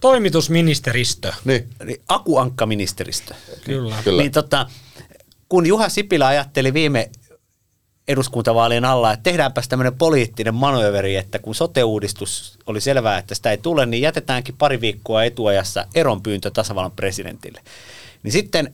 Toimitusministeristö. 0.01 1.33
Niin. 1.44 1.64
Akuankkaministeristö. 2.09 3.35
Kyllä. 3.64 3.97
Kyllä. 4.05 4.23
Niin 4.23 4.33
tota, 4.33 4.66
kun 5.49 5.66
Juha 5.66 5.88
Sipilä 5.88 6.27
ajatteli 6.27 6.75
viime 6.75 7.11
eduskuntavaalien 8.09 8.85
alla, 8.85 9.12
että 9.12 9.23
tehdäänpäs 9.23 9.68
tämmöinen 9.68 9.99
poliittinen 9.99 10.55
manööveri, 10.55 11.16
että 11.16 11.38
kun 11.38 11.55
sote-uudistus 11.55 12.59
oli 12.66 12.81
selvää, 12.81 13.18
että 13.18 13.35
sitä 13.35 13.51
ei 13.51 13.59
tule, 13.59 13.87
niin 13.87 14.03
jätetäänkin 14.03 14.57
pari 14.59 14.81
viikkoa 14.81 15.25
etuajassa 15.25 15.87
eronpyyntö 15.94 16.51
tasavallan 16.51 16.92
presidentille. 16.92 17.61
Niin 18.23 18.33
sitten 18.33 18.73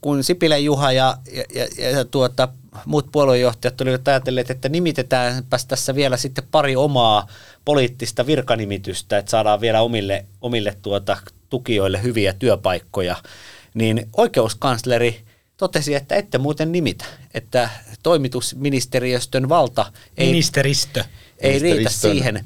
kun 0.00 0.24
Sipilä 0.24 0.56
Juha 0.56 0.92
ja, 0.92 1.16
ja, 1.32 1.44
ja, 1.54 1.90
ja 1.90 2.04
tuota, 2.04 2.48
muut 2.86 3.08
puoluejohtajat 3.12 3.80
olivat 3.80 4.08
ajatelleet, 4.08 4.50
että 4.50 4.68
nimitetäänpäs 4.68 5.66
tässä 5.66 5.94
vielä 5.94 6.16
sitten 6.16 6.44
pari 6.50 6.76
omaa 6.76 7.26
poliittista 7.64 8.26
virkanimitystä, 8.26 9.18
että 9.18 9.30
saadaan 9.30 9.60
vielä 9.60 9.80
omille, 9.82 10.26
omille 10.40 10.76
tuota, 10.82 11.16
tukijoille 11.50 12.02
hyviä 12.02 12.32
työpaikkoja, 12.32 13.16
niin 13.74 14.08
oikeuskansleri 14.16 15.24
totesi, 15.56 15.94
että 15.94 16.14
ette 16.14 16.38
muuten 16.38 16.72
nimitä, 16.72 17.04
että 17.34 17.70
toimitusministeriöstön 18.02 19.48
valta 19.48 19.92
ei, 20.16 20.26
Ministeristö. 20.26 21.04
ei 21.38 21.58
riitä 21.58 21.90
siihen, 21.90 22.44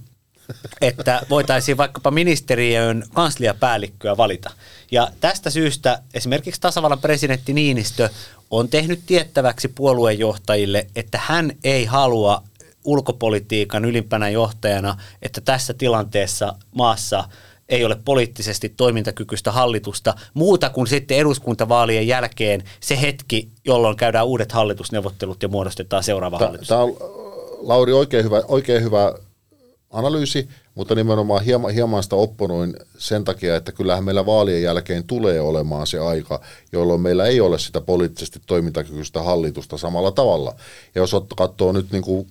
että 0.80 1.20
voitaisiin 1.30 1.76
vaikkapa 1.76 2.10
ministeriön 2.10 3.04
kansliapäällikköä 3.14 4.16
valita. 4.16 4.50
Ja 4.90 5.08
tästä 5.20 5.50
syystä 5.50 6.02
esimerkiksi 6.14 6.60
tasavallan 6.60 7.00
presidentti 7.00 7.52
Niinistö 7.52 8.08
on 8.50 8.68
tehnyt 8.68 9.00
tiettäväksi 9.06 9.68
puoluejohtajille, 9.68 10.86
että 10.96 11.20
hän 11.22 11.52
ei 11.64 11.84
halua 11.84 12.42
ulkopolitiikan 12.84 13.84
ylimpänä 13.84 14.28
johtajana, 14.28 14.96
että 15.22 15.40
tässä 15.40 15.74
tilanteessa 15.74 16.54
maassa 16.74 17.24
ei 17.68 17.84
ole 17.84 17.96
poliittisesti 18.04 18.68
toimintakykyistä 18.68 19.52
hallitusta 19.52 20.14
muuta 20.34 20.70
kuin 20.70 20.86
sitten 20.86 21.16
eduskuntavaalien 21.18 22.06
jälkeen 22.06 22.62
se 22.80 23.00
hetki, 23.00 23.48
jolloin 23.64 23.96
käydään 23.96 24.26
uudet 24.26 24.52
hallitusneuvottelut 24.52 25.42
ja 25.42 25.48
muodostetaan 25.48 26.02
seuraava 26.02 26.38
hallitus. 26.38 26.68
Tämä 26.68 26.80
on, 26.80 26.96
Lauri, 27.60 27.92
oikein 27.92 28.24
hyvä, 28.24 28.42
oikein 28.48 28.82
hyvä 28.82 29.14
analyysi, 29.96 30.48
mutta 30.74 30.94
nimenomaan 30.94 31.44
hieman, 31.44 31.74
hieman 31.74 32.02
sitä 32.02 32.16
opponoin 32.16 32.76
sen 32.98 33.24
takia, 33.24 33.56
että 33.56 33.72
kyllähän 33.72 34.04
meillä 34.04 34.26
vaalien 34.26 34.62
jälkeen 34.62 35.04
tulee 35.04 35.40
olemaan 35.40 35.86
se 35.86 35.98
aika, 35.98 36.40
jolloin 36.72 37.00
meillä 37.00 37.26
ei 37.26 37.40
ole 37.40 37.58
sitä 37.58 37.80
poliittisesti 37.80 38.40
toimintakykyistä 38.46 39.22
hallitusta 39.22 39.78
samalla 39.78 40.10
tavalla. 40.10 40.54
Ja 40.94 41.00
jos 41.00 41.16
katsoo 41.36 41.72
nyt 41.72 41.92
niin 41.92 42.02
kuin 42.02 42.28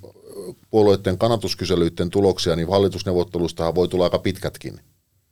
puolueiden 0.70 1.18
kannatuskyselyiden 1.18 2.10
tuloksia, 2.10 2.56
niin 2.56 2.70
hallitusneuvottelustahan 2.70 3.76
voi 3.76 3.88
tulla 3.88 4.04
aika 4.04 4.20
pitkätkin. 4.20 4.80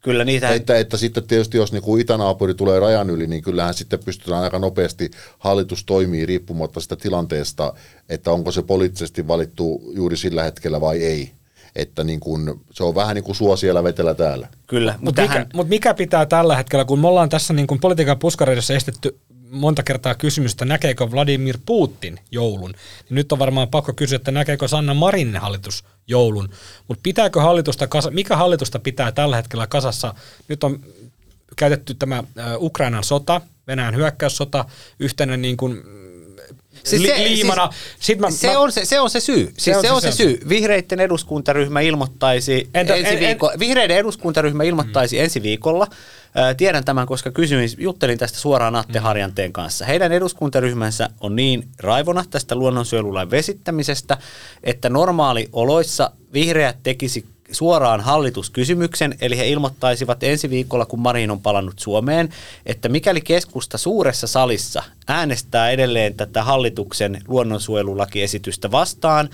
Kyllä 0.03 0.25
niitä... 0.25 0.49
Että, 0.49 0.79
että 0.79 0.97
sitten 0.97 1.23
tietysti 1.23 1.57
jos 1.57 1.71
niin 1.71 1.83
kuin 1.83 2.01
itänaapuri 2.01 2.53
tulee 2.53 2.79
rajan 2.79 3.09
yli, 3.09 3.27
niin 3.27 3.43
kyllähän 3.43 3.73
sitten 3.73 3.99
pystytään 4.05 4.43
aika 4.43 4.59
nopeasti, 4.59 5.11
hallitus 5.39 5.83
toimii 5.83 6.25
riippumatta 6.25 6.79
sitä 6.79 6.95
tilanteesta, 6.95 7.73
että 8.09 8.31
onko 8.31 8.51
se 8.51 8.61
poliittisesti 8.61 9.27
valittu 9.27 9.81
juuri 9.95 10.17
sillä 10.17 10.43
hetkellä 10.43 10.81
vai 10.81 11.03
ei 11.03 11.31
että 11.75 12.03
niin 12.03 12.19
kun, 12.19 12.61
se 12.71 12.83
on 12.83 12.95
vähän 12.95 13.15
niin 13.15 13.23
kuin 13.23 13.35
suo 13.35 13.55
siellä 13.55 13.83
vetellä 13.83 14.13
täällä. 14.13 14.47
Kyllä. 14.67 14.95
Mutta 15.01 15.21
tähän... 15.21 15.41
mikä, 15.41 15.57
mut 15.57 15.69
mikä 15.69 15.93
pitää 15.93 16.25
tällä 16.25 16.55
hetkellä, 16.55 16.85
kun 16.85 16.99
me 16.99 17.07
ollaan 17.07 17.29
tässä 17.29 17.53
niin 17.53 17.67
kuin 17.67 17.79
politiikan 17.79 18.19
puskareidassa 18.19 18.73
estetty 18.73 19.19
monta 19.49 19.83
kertaa 19.83 20.15
kysymystä, 20.15 20.65
näkeekö 20.65 21.11
Vladimir 21.11 21.57
Putin 21.65 22.19
joulun, 22.31 22.71
niin 22.71 23.15
nyt 23.15 23.31
on 23.31 23.39
varmaan 23.39 23.67
pakko 23.67 23.93
kysyä, 23.93 24.15
että 24.15 24.31
näkeekö 24.31 24.67
Sanna 24.67 24.93
Marinin 24.93 25.41
hallitus 25.41 25.83
joulun. 26.07 26.49
Mutta 26.87 27.01
pitääkö 27.03 27.41
hallitusta, 27.41 27.87
mikä 28.09 28.35
hallitusta 28.35 28.79
pitää 28.79 29.11
tällä 29.11 29.35
hetkellä 29.35 29.67
kasassa? 29.67 30.13
Nyt 30.47 30.63
on 30.63 30.79
käytetty 31.55 31.93
tämä 31.93 32.23
Ukrainan 32.57 33.03
sota, 33.03 33.41
Venäjän 33.67 33.95
hyökkäyssota, 33.95 34.65
yhtenä 34.99 35.37
niin 35.37 35.57
kuin, 35.57 35.83
Siis 36.83 37.03
se- 37.03 37.23
liimana. 37.23 37.69
siis 37.71 37.95
Sit 37.99 38.19
mä, 38.19 38.31
se, 38.31 38.47
mä, 38.47 38.59
on 38.59 38.71
se, 38.71 38.85
se 38.85 38.99
on 38.99 39.09
se 39.09 39.19
syy. 39.19 39.53
Siis 39.57 39.77
se, 39.81 39.91
on 39.91 40.01
se, 40.01 40.11
syy. 40.11 40.39
Vihreiden 40.49 40.99
eduskuntaryhmä 40.99 41.81
ilmoittaisi 41.81 42.69
Entä- 42.73 42.95
ensi 42.95 43.13
en- 43.13 43.19
viikolla. 43.19 43.53
Vihreiden 43.59 43.97
eduskuntaryhmä 43.97 44.63
ilmoittaisi 44.63 45.17
mm. 45.17 45.23
ensi 45.23 45.41
viikolla. 45.43 45.87
Tiedän 46.57 46.85
tämän, 46.85 47.07
koska 47.07 47.31
kysyin, 47.31 47.69
juttelin 47.77 48.17
tästä 48.17 48.37
suoraan 48.39 48.75
Atte 48.75 48.99
Mm. 48.99 49.03
Harjanteen 49.03 49.53
kanssa. 49.53 49.85
Heidän 49.85 50.11
eduskuntaryhmänsä 50.11 51.09
on 51.21 51.35
niin 51.35 51.67
raivona 51.79 52.23
tästä 52.29 52.55
luonnonsuojelulain 52.55 53.31
vesittämisestä, 53.31 54.17
että 54.63 54.89
normaalioloissa 54.89 56.11
vihreät 56.33 56.77
tekisi 56.83 57.25
suoraan 57.51 58.01
hallituskysymyksen, 58.01 59.15
eli 59.21 59.37
he 59.37 59.49
ilmoittaisivat 59.49 60.23
ensi 60.23 60.49
viikolla, 60.49 60.85
kun 60.85 60.99
Marin 60.99 61.31
on 61.31 61.41
palannut 61.41 61.79
Suomeen, 61.79 62.29
että 62.65 62.89
mikäli 62.89 63.21
keskusta 63.21 63.77
suuressa 63.77 64.27
salissa 64.27 64.83
äänestää 65.07 65.69
edelleen 65.69 66.13
tätä 66.13 66.43
hallituksen 66.43 67.21
luonnonsuojelulakiesitystä 67.27 68.71
vastaan, 68.71 69.29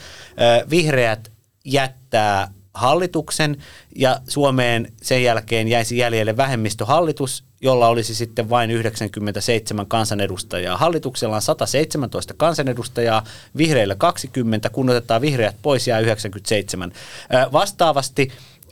vihreät 0.69 1.31
jättää 1.65 2.51
hallituksen 2.73 3.57
ja 3.95 4.19
Suomeen 4.27 4.93
sen 5.01 5.23
jälkeen 5.23 5.67
jäisi 5.67 5.97
jäljelle 5.97 6.37
vähemmistöhallitus, 6.37 7.43
jolla 7.61 7.87
olisi 7.87 8.15
sitten 8.15 8.49
vain 8.49 8.71
97 8.71 9.87
kansanedustajaa. 9.87 10.77
Hallituksella 10.77 11.35
on 11.35 11.41
117 11.41 12.33
kansanedustajaa, 12.37 13.23
vihreillä 13.57 13.95
20, 13.95 14.69
kun 14.69 14.89
otetaan 14.89 15.21
vihreät 15.21 15.55
pois 15.61 15.87
jää 15.87 15.99
97. 15.99 16.91
Ö, 17.33 17.51
Vastaavasti 17.51 18.31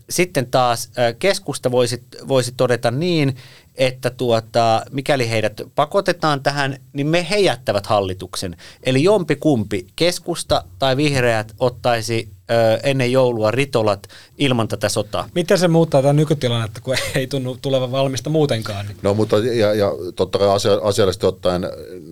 sitten 0.09 0.47
taas 0.47 0.91
keskusta 1.19 1.71
voisi, 1.71 2.03
voisi 2.27 2.51
todeta 2.57 2.91
niin, 2.91 3.35
että 3.77 4.09
tuota, 4.09 4.81
mikäli 4.91 5.29
heidät 5.29 5.61
pakotetaan 5.75 6.43
tähän, 6.43 6.77
niin 6.93 7.07
me 7.07 7.27
he 7.29 7.37
jättävät 7.37 7.87
hallituksen. 7.87 8.57
Eli 8.83 9.03
jompi 9.03 9.35
kumpi, 9.35 9.87
keskusta 9.95 10.63
tai 10.79 10.97
vihreät 10.97 11.53
ottaisi 11.59 12.29
ö, 12.51 12.79
ennen 12.83 13.11
joulua 13.11 13.51
ritolat 13.51 14.07
ilman 14.37 14.67
tätä 14.67 14.89
sotaa. 14.89 15.29
miten 15.35 15.57
se 15.57 15.67
muuttaa 15.67 16.01
tätä 16.01 16.13
nykytilannetta, 16.13 16.81
kun 16.81 16.95
ei 17.15 17.27
tunnu 17.27 17.57
tulevan 17.61 17.91
valmista 17.91 18.29
muutenkaan? 18.29 18.85
Niin. 18.85 18.97
No 19.01 19.13
mutta 19.13 19.37
ja, 19.37 19.73
ja 19.73 19.91
totta 20.15 20.39
kai 20.39 20.49
asia, 20.49 20.79
asiallisesti 20.81 21.25
ottaen 21.25 21.61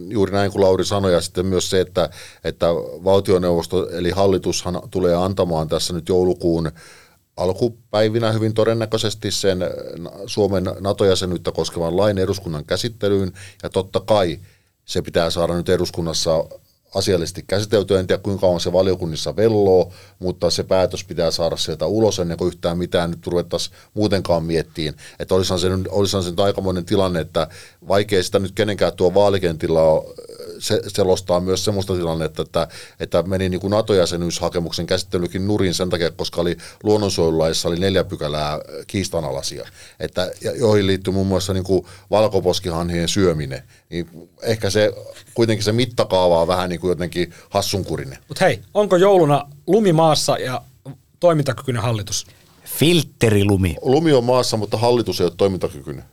juuri 0.07 0.31
näin 0.31 0.51
kuin 0.51 0.61
Lauri 0.61 0.85
sanoi 0.85 1.13
ja 1.13 1.21
sitten 1.21 1.45
myös 1.45 1.69
se, 1.69 1.81
että, 1.81 2.09
että 2.43 2.67
valtioneuvosto 3.03 3.89
eli 3.89 4.11
hallitushan 4.11 4.81
tulee 4.91 5.15
antamaan 5.15 5.67
tässä 5.67 5.93
nyt 5.93 6.09
joulukuun 6.09 6.71
alkupäivinä 7.37 8.31
hyvin 8.31 8.53
todennäköisesti 8.53 9.31
sen 9.31 9.59
Suomen 10.25 10.63
NATO-jäsenyyttä 10.79 11.51
koskevan 11.51 11.97
lain 11.97 12.17
eduskunnan 12.17 12.65
käsittelyyn 12.65 13.31
ja 13.63 13.69
totta 13.69 13.99
kai 13.99 14.39
se 14.85 15.01
pitää 15.01 15.29
saada 15.29 15.53
nyt 15.53 15.69
eduskunnassa 15.69 16.45
asiallisesti 16.95 17.43
käsiteltyä. 17.47 17.99
En 17.99 18.07
tiedä 18.07 18.21
kuinka 18.23 18.41
kauan 18.41 18.59
se 18.59 18.73
valiokunnissa 18.73 19.35
velloo, 19.35 19.91
mutta 20.19 20.49
se 20.49 20.63
päätös 20.63 21.03
pitää 21.03 21.31
saada 21.31 21.57
sieltä 21.57 21.85
ulos 21.85 22.19
ennen 22.19 22.37
kuin 22.37 22.47
yhtään 22.47 22.77
mitään 22.77 23.11
nyt 23.11 23.27
ruvettaisiin 23.27 23.75
muutenkaan 23.93 24.43
miettiin. 24.43 24.93
Että 25.19 25.35
olisihan 25.35 25.59
se, 25.59 25.67
olisihan 25.89 26.23
se 26.23 26.29
nyt 26.29 26.39
aikamoinen 26.39 26.85
tilanne, 26.85 27.19
että 27.19 27.47
vaikea 27.87 28.23
sitä 28.23 28.39
nyt 28.39 28.51
kenenkään 28.51 28.93
tuo 28.93 29.13
vaalikentillä 29.13 29.81
on, 29.81 30.03
se, 30.59 30.81
selostaa 30.87 31.39
myös 31.39 31.65
semmoista 31.65 31.95
tilannetta, 31.95 32.41
että, 32.41 32.67
että 32.99 33.23
meni 33.23 33.49
niin 33.49 33.61
kuin 33.61 33.71
NATO-jäsenyyshakemuksen 33.71 34.85
käsittelykin 34.85 35.47
nurin 35.47 35.73
sen 35.73 35.89
takia, 35.89 36.11
koska 36.11 36.41
oli 36.41 36.57
luonnonsuojelulaissa 36.83 37.67
oli 37.67 37.79
neljä 37.79 38.03
pykälää 38.03 38.59
kiistanalaisia, 38.87 39.67
että, 39.99 40.31
ja 40.41 40.55
joihin 40.55 40.87
liittyy 40.87 41.13
muun 41.13 41.27
muassa 41.27 41.53
niin 41.53 41.63
kuin 41.63 41.85
valkoposkihanhien 42.11 43.07
syöminen. 43.07 43.63
Niin 43.89 44.29
ehkä 44.41 44.69
se 44.69 44.93
kuitenkin 45.33 45.63
se 45.63 45.71
mittakaava 45.71 46.41
on 46.41 46.47
vähän 46.47 46.69
niin 46.69 46.79
kuin 46.79 46.89
jotenkin 46.89 47.33
hassunkurinen. 47.49 48.17
Mutta 48.27 48.45
hei, 48.45 48.61
onko 48.73 48.95
jouluna 48.95 49.47
lumi 49.67 49.93
maassa 49.93 50.37
ja 50.37 50.61
toimintakykyinen 51.19 51.83
hallitus? 51.83 52.27
Filterilumi. 52.65 53.75
Lumi 53.81 54.13
on 54.13 54.23
maassa, 54.23 54.57
mutta 54.57 54.77
hallitus 54.77 55.21
ei 55.21 55.25
ole 55.25 55.33
toimintakykyinen. 55.37 56.03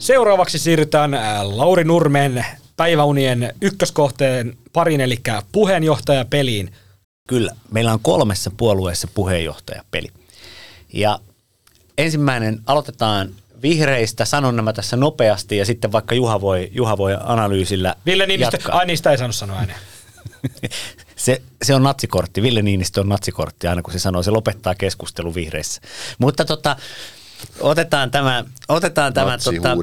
Seuraavaksi 0.00 0.58
siirrytään 0.58 1.14
ää, 1.14 1.56
Lauri 1.58 1.84
Nurmen 1.84 2.46
päiväunien 2.76 3.54
ykköskohteen 3.60 4.56
parin, 4.72 5.00
eli 5.00 5.20
puheenjohtajapeliin. 5.52 6.72
Kyllä, 7.28 7.52
meillä 7.70 7.92
on 7.92 8.00
kolmessa 8.02 8.50
puolueessa 8.56 9.08
puheenjohtajapeli. 9.14 10.08
Ja 10.92 11.18
ensimmäinen, 11.98 12.60
aloitetaan 12.66 13.30
vihreistä, 13.62 14.24
sanon 14.24 14.56
nämä 14.56 14.72
tässä 14.72 14.96
nopeasti 14.96 15.56
ja 15.56 15.64
sitten 15.64 15.92
vaikka 15.92 16.14
Juha 16.14 16.40
voi, 16.40 16.68
Juha 16.72 16.98
voi 16.98 17.16
analyysillä 17.24 17.94
Ville 18.06 18.26
Niinistö, 18.26 18.56
jatkaa. 18.56 18.78
ai 18.78 18.86
niistä 18.86 19.10
ei 19.10 19.18
saanut 19.18 19.36
sanoa 19.36 19.58
ääneen. 19.58 19.78
Se, 21.16 21.42
se 21.62 21.74
on 21.74 21.82
natsikortti. 21.82 22.42
Ville 22.42 22.62
Niinistö 22.62 23.00
on 23.00 23.08
natsikortti 23.08 23.66
aina 23.66 23.82
kun 23.82 23.92
se 23.92 23.98
sanoo, 23.98 24.22
se 24.22 24.30
lopettaa 24.30 24.74
keskustelun 24.74 25.34
vihreissä. 25.34 25.80
Mutta 26.18 26.44
tota, 26.44 26.76
otetaan 27.60 28.10
tämä, 28.10 28.44
otetaan 28.68 29.12
tämä 29.12 29.38
tota, 29.38 29.76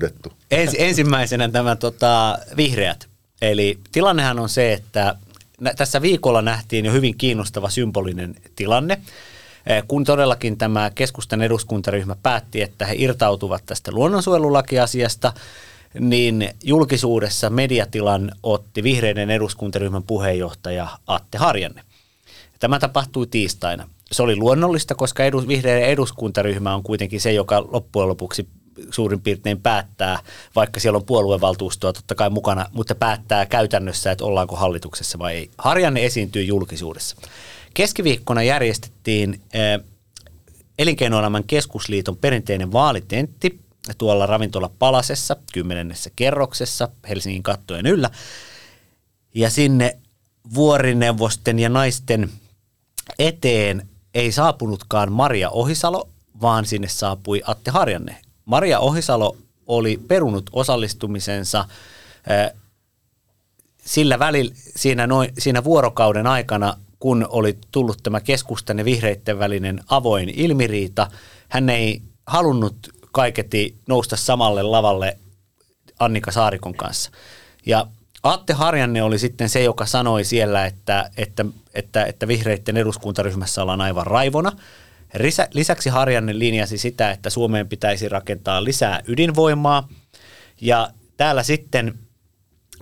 ens, 0.51 0.75
ensimmäisenä 0.77 1.49
tämä 1.49 1.75
tota, 1.75 2.39
vihreät. 2.57 3.07
Eli 3.41 3.79
tilannehan 3.91 4.39
on 4.39 4.49
se, 4.49 4.73
että 4.73 5.15
tässä 5.75 6.01
viikolla 6.01 6.41
nähtiin 6.41 6.85
jo 6.85 6.91
hyvin 6.91 7.17
kiinnostava 7.17 7.69
symbolinen 7.69 8.35
tilanne. 8.55 9.01
Kun 9.87 10.03
todellakin 10.03 10.57
tämä 10.57 10.91
keskustan 10.95 11.41
eduskuntaryhmä 11.41 12.15
päätti, 12.23 12.61
että 12.61 12.85
he 12.85 12.95
irtautuvat 12.97 13.65
tästä 13.65 13.91
luonnonsuojelulakiasiasta, 13.91 15.33
niin 15.99 16.49
julkisuudessa 16.63 17.49
mediatilan 17.49 18.31
otti 18.43 18.83
vihreiden 18.83 19.29
eduskuntaryhmän 19.29 20.03
puheenjohtaja 20.03 20.87
Atte 21.07 21.37
Harjanne. 21.37 21.81
Tämä 22.59 22.79
tapahtui 22.79 23.27
tiistaina. 23.27 23.89
Se 24.11 24.23
oli 24.23 24.35
luonnollista, 24.35 24.95
koska 24.95 25.25
edu, 25.25 25.47
vihreiden 25.47 25.89
eduskuntaryhmä 25.89 26.75
on 26.75 26.83
kuitenkin 26.83 27.21
se, 27.21 27.33
joka 27.33 27.67
loppujen 27.71 28.09
lopuksi 28.09 28.47
suurin 28.91 29.21
piirtein 29.21 29.61
päättää, 29.61 30.19
vaikka 30.55 30.79
siellä 30.79 30.97
on 30.97 31.05
puoluevaltuustoa 31.05 31.93
totta 31.93 32.15
kai 32.15 32.29
mukana, 32.29 32.65
mutta 32.73 32.95
päättää 32.95 33.45
käytännössä, 33.45 34.11
että 34.11 34.25
ollaanko 34.25 34.55
hallituksessa 34.55 35.19
vai 35.19 35.35
ei. 35.35 35.49
Harjanne 35.57 36.05
esiintyy 36.05 36.43
julkisuudessa. 36.43 37.15
Keskiviikkona 37.73 38.43
järjestettiin 38.43 39.41
eh, 39.53 39.79
Elinkeinoelämän 40.79 41.43
keskusliiton 41.43 42.17
perinteinen 42.17 42.71
vaalitentti 42.71 43.59
tuolla 43.97 44.25
ravintola 44.25 44.71
Palasessa, 44.79 45.35
kymmenennessä 45.53 46.09
kerroksessa 46.15 46.89
Helsingin 47.09 47.43
kattojen 47.43 47.85
yllä. 47.85 48.09
Ja 49.35 49.49
sinne 49.49 49.97
vuorineuvosten 50.53 51.59
ja 51.59 51.69
naisten 51.69 52.29
eteen 53.19 53.89
ei 54.17 54.31
saapunutkaan 54.31 55.11
Maria 55.11 55.49
Ohisalo, 55.49 56.09
vaan 56.41 56.65
sinne 56.65 56.87
saapui 56.87 57.41
Atte 57.45 57.71
Harjanne. 57.71 58.17
Maria 58.45 58.79
Ohisalo 58.79 59.37
oli 59.67 59.99
perunut 60.07 60.49
osallistumisensa 60.53 61.65
eh, 62.29 62.51
sillä 63.85 64.19
välillä, 64.19 64.53
siinä, 64.55 65.07
noin, 65.07 65.29
siinä 65.39 65.63
vuorokauden 65.63 66.27
aikana, 66.27 66.77
kun 66.99 67.27
oli 67.29 67.57
tullut 67.71 67.97
tämä 68.03 68.21
keskustan 68.21 68.77
ja 68.79 68.85
vihreitten 68.85 69.39
välinen 69.39 69.79
avoin 69.89 70.29
ilmiriita, 70.29 71.11
hän 71.49 71.69
ei 71.69 72.01
halunnut 72.27 72.75
kaiketi 73.11 73.75
nousta 73.87 74.15
samalle 74.15 74.63
lavalle 74.63 75.17
Annika 75.99 76.31
Saarikon 76.31 76.75
kanssa. 76.75 77.11
Ja 77.65 77.87
Atte 78.27 78.53
Harjanne 78.53 79.03
oli 79.03 79.19
sitten 79.19 79.49
se, 79.49 79.63
joka 79.63 79.85
sanoi 79.85 80.23
siellä, 80.23 80.65
että, 80.65 81.09
että, 81.17 81.45
että, 81.73 82.05
että 82.05 82.27
vihreitten 82.27 82.77
eduskuntaryhmässä 82.77 83.61
ollaan 83.61 83.81
aivan 83.81 84.07
raivona. 84.07 84.51
Lisäksi 85.53 85.89
Harjanne 85.89 86.39
linjasi 86.39 86.77
sitä, 86.77 87.11
että 87.11 87.29
Suomeen 87.29 87.67
pitäisi 87.67 88.09
rakentaa 88.09 88.63
lisää 88.63 89.01
ydinvoimaa. 89.07 89.87
Ja 90.61 90.89
täällä 91.17 91.43
sitten 91.43 91.93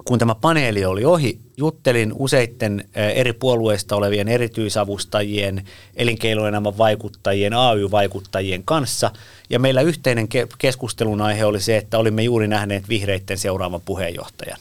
kun 0.05 0.19
tämä 0.19 0.35
paneeli 0.35 0.85
oli 0.85 1.05
ohi, 1.05 1.39
juttelin 1.57 2.13
useitten 2.15 2.89
eri 2.95 3.33
puolueista 3.33 3.95
olevien 3.95 4.27
erityisavustajien, 4.27 5.65
elinkeinoelämän 5.95 6.77
vaikuttajien, 6.77 7.53
AY-vaikuttajien 7.53 8.63
kanssa. 8.65 9.11
Ja 9.49 9.59
meillä 9.59 9.81
yhteinen 9.81 10.25
ke- 10.25 10.55
keskustelun 10.57 11.21
aihe 11.21 11.45
oli 11.45 11.59
se, 11.59 11.77
että 11.77 11.97
olimme 11.97 12.23
juuri 12.23 12.47
nähneet 12.47 12.89
vihreitten 12.89 13.37
seuraavan 13.37 13.81
puheenjohtajan. 13.81 14.59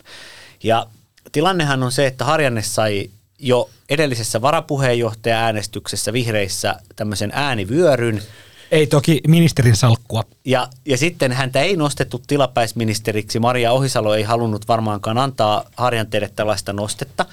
Ja 0.63 0.87
tilannehan 1.33 1.83
on 1.83 1.93
se, 1.93 2.07
että 2.07 2.25
Harjanne 2.25 2.63
sai 2.63 3.11
jo 3.39 3.71
edellisessä 3.89 4.43
varapuheenjohtaja-äänestyksessä 4.43 6.13
vihreissä 6.13 6.75
tämmöisen 6.97 7.31
äänivyöryn, 7.35 8.23
Ei 8.71 8.87
toki 8.87 9.21
ministerin 9.29 9.77
salkkua. 9.77 10.23
ja, 10.45 10.69
ja 10.87 10.97
sitten 10.99 11.33
häntä 11.33 11.61
ei 11.61 11.77
nostettu 11.77 12.23
tilapäisministeriksi. 12.27 13.39
Maria 13.39 13.73
Ohisalo 13.73 14.15
ei 14.15 14.23
halunnut 14.23 14.69
varmaankaan 14.69 15.19
antaa 15.19 15.65
Harjanteelle 15.77 16.31
tällaista 16.37 16.73
nostetta. 16.73 17.27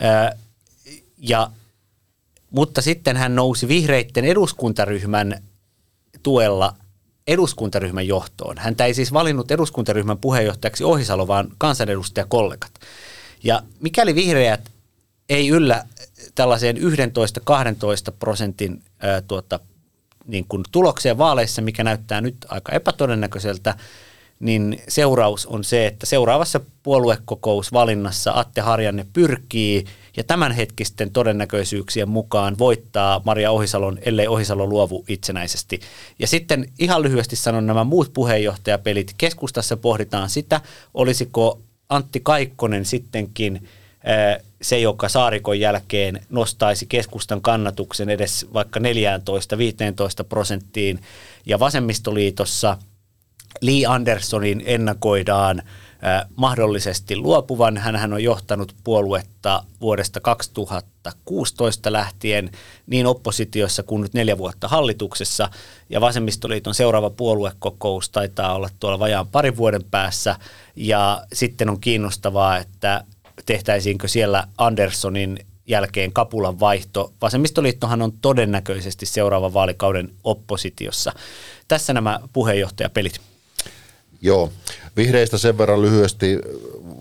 Ää, 0.00 0.32
ja, 1.18 1.50
mutta 2.50 2.82
sitten 2.82 3.16
hän 3.16 3.34
nousi 3.34 3.68
vihreitten 3.68 4.24
eduskuntaryhmän 4.24 5.42
tuella 6.22 6.74
eduskuntaryhmän 7.28 8.06
johtoon. 8.06 8.58
Häntä 8.58 8.84
ei 8.84 8.94
siis 8.94 9.12
valinnut 9.12 9.50
eduskuntaryhmän 9.50 10.18
puheenjohtajaksi 10.18 10.84
Ohisalo, 10.84 11.26
vaan 11.26 11.48
kansanedustajakollegat. 11.58 12.72
Ja 13.44 13.62
mikäli 13.80 14.14
vihreät 14.14 14.70
ei 15.28 15.48
yllä 15.48 15.84
tällaiseen 16.34 16.76
11-12 16.76 16.80
prosentin 18.18 18.82
ää, 19.00 19.20
tuota, 19.20 19.60
niin 20.26 20.44
kuin 20.48 20.64
tulokseen 20.72 21.18
vaaleissa, 21.18 21.62
mikä 21.62 21.84
näyttää 21.84 22.20
nyt 22.20 22.36
aika 22.48 22.72
epätodennäköiseltä, 22.72 23.74
niin 24.40 24.82
seuraus 24.88 25.46
on 25.46 25.64
se, 25.64 25.86
että 25.86 26.06
seuraavassa 26.06 26.60
puoluekokousvalinnassa 26.82 28.32
Atte 28.34 28.60
Harjanne 28.60 29.06
pyrkii 29.12 29.84
ja 30.18 30.24
tämänhetkisten 30.24 31.10
todennäköisyyksien 31.10 32.08
mukaan 32.08 32.58
voittaa 32.58 33.22
Maria 33.24 33.50
Ohisalon, 33.50 33.98
ellei 34.02 34.28
Ohisalo 34.28 34.66
luovu 34.66 35.04
itsenäisesti. 35.08 35.80
Ja 36.18 36.26
sitten 36.26 36.68
ihan 36.78 37.02
lyhyesti 37.02 37.36
sanon 37.36 37.66
nämä 37.66 37.84
muut 37.84 38.12
puheenjohtajapelit. 38.12 39.14
Keskustassa 39.18 39.76
pohditaan 39.76 40.30
sitä, 40.30 40.60
olisiko 40.94 41.60
Antti 41.88 42.20
Kaikkonen 42.22 42.84
sittenkin 42.84 43.68
se, 44.62 44.78
joka 44.78 45.08
Saarikon 45.08 45.60
jälkeen 45.60 46.20
nostaisi 46.30 46.86
keskustan 46.86 47.40
kannatuksen 47.40 48.08
edes 48.08 48.46
vaikka 48.52 48.80
14-15 48.80 48.82
prosenttiin. 50.28 51.00
Ja 51.46 51.58
vasemmistoliitossa 51.58 52.78
Lee 53.60 53.86
Andersonin 53.86 54.62
ennakoidaan 54.66 55.62
mahdollisesti 56.36 57.16
luopuvan. 57.16 57.76
Hän 57.76 58.12
on 58.12 58.22
johtanut 58.22 58.74
puoluetta 58.84 59.64
vuodesta 59.80 60.20
2016 60.20 61.92
lähtien 61.92 62.50
niin 62.86 63.06
oppositiossa 63.06 63.82
kuin 63.82 64.02
nyt 64.02 64.14
neljä 64.14 64.38
vuotta 64.38 64.68
hallituksessa. 64.68 65.50
Ja 65.90 66.00
Vasemmistoliiton 66.00 66.74
seuraava 66.74 67.10
puoluekokous 67.10 68.10
taitaa 68.10 68.54
olla 68.54 68.68
tuolla 68.80 68.98
vajaan 68.98 69.28
parin 69.28 69.56
vuoden 69.56 69.84
päässä. 69.84 70.36
Ja 70.76 71.22
sitten 71.32 71.70
on 71.70 71.80
kiinnostavaa, 71.80 72.58
että 72.58 73.04
tehtäisiinkö 73.46 74.08
siellä 74.08 74.48
Anderssonin 74.58 75.38
jälkeen 75.66 76.12
kapulan 76.12 76.60
vaihto. 76.60 77.12
Vasemmistoliittohan 77.22 78.02
on 78.02 78.12
todennäköisesti 78.12 79.06
seuraavan 79.06 79.54
vaalikauden 79.54 80.10
oppositiossa. 80.24 81.12
Tässä 81.68 81.92
nämä 81.92 82.20
puheenjohtajapelit. 82.32 83.20
Joo, 84.22 84.52
vihreistä 84.98 85.38
sen 85.38 85.58
verran 85.58 85.82
lyhyesti, 85.82 86.38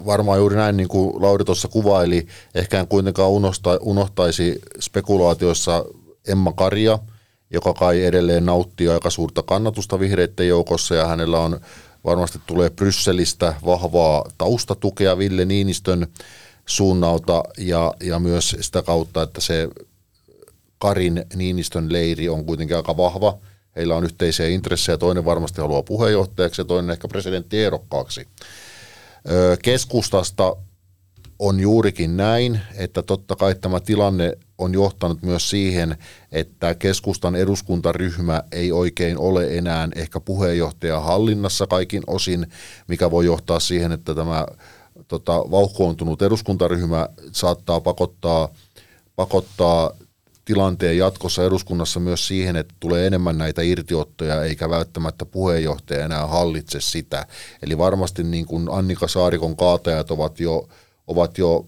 varmaan 0.05 0.39
juuri 0.39 0.55
näin 0.55 0.77
niin 0.77 0.87
kuin 0.87 1.21
Lauri 1.21 1.45
tuossa 1.45 1.67
kuvaili, 1.67 2.27
ehkä 2.55 2.79
en 2.79 2.87
kuitenkaan 2.87 3.29
unohta, 3.29 3.77
unohtaisi 3.81 4.61
spekulaatioissa 4.79 5.85
Emma 6.27 6.53
Karja, 6.53 6.99
joka 7.51 7.73
kai 7.73 8.05
edelleen 8.05 8.45
nauttii 8.45 8.89
aika 8.89 9.09
suurta 9.09 9.43
kannatusta 9.43 9.99
vihreiden 9.99 10.47
joukossa 10.47 10.95
ja 10.95 11.07
hänellä 11.07 11.39
on 11.39 11.59
varmasti 12.03 12.39
tulee 12.45 12.69
Brysselistä 12.69 13.53
vahvaa 13.65 14.25
taustatukea 14.37 15.17
Ville 15.17 15.45
Niinistön 15.45 16.07
suunnalta 16.65 17.43
ja, 17.57 17.93
ja 18.03 18.19
myös 18.19 18.55
sitä 18.61 18.81
kautta, 18.81 19.21
että 19.21 19.41
se 19.41 19.69
Karin 20.79 21.25
Niinistön 21.35 21.93
leiri 21.93 22.29
on 22.29 22.45
kuitenkin 22.45 22.77
aika 22.77 22.97
vahva. 22.97 23.37
Heillä 23.77 23.95
on 23.95 24.03
yhteisiä 24.03 24.47
intressejä, 24.47 24.97
toinen 24.97 25.25
varmasti 25.25 25.61
haluaa 25.61 25.83
puheenjohtajaksi 25.83 26.61
ja 26.61 26.65
toinen 26.65 26.91
ehkä 26.91 27.07
presidenttiehdokkaaksi. 27.07 28.27
Keskustasta 29.63 30.55
on 31.39 31.59
juurikin 31.59 32.17
näin, 32.17 32.59
että 32.75 33.03
totta 33.03 33.35
kai 33.35 33.55
tämä 33.55 33.79
tilanne 33.79 34.33
on 34.57 34.73
johtanut 34.73 35.21
myös 35.21 35.49
siihen, 35.49 35.97
että 36.31 36.75
keskustan 36.75 37.35
eduskuntaryhmä 37.35 38.43
ei 38.51 38.71
oikein 38.71 39.17
ole 39.17 39.57
enää 39.57 39.89
ehkä 39.95 40.19
puheenjohtaja 40.19 40.99
hallinnassa 40.99 41.67
kaikin 41.67 42.03
osin, 42.07 42.47
mikä 42.87 43.11
voi 43.11 43.25
johtaa 43.25 43.59
siihen, 43.59 43.91
että 43.91 44.15
tämä 44.15 44.45
tota, 45.07 45.33
vauhkoontunut 45.51 46.21
eduskuntaryhmä 46.21 47.09
saattaa 47.31 47.81
pakottaa, 47.81 48.49
pakottaa 49.15 49.91
tilanteen 50.47 50.97
jatkossa 50.97 51.43
eduskunnassa 51.43 51.99
myös 51.99 52.27
siihen, 52.27 52.55
että 52.55 52.75
tulee 52.79 53.07
enemmän 53.07 53.37
näitä 53.37 53.61
irtiottoja, 53.61 54.43
eikä 54.43 54.69
välttämättä 54.69 55.25
puheenjohtaja 55.25 56.05
enää 56.05 56.27
hallitse 56.27 56.81
sitä. 56.81 57.25
Eli 57.61 57.77
varmasti 57.77 58.23
niin 58.23 58.45
kuin 58.45 58.67
Annika 58.71 59.07
Saarikon 59.07 59.57
kaatajat 59.57 60.11
ovat 60.11 60.39
jo, 60.39 60.67
ovat 61.07 61.37
jo 61.37 61.65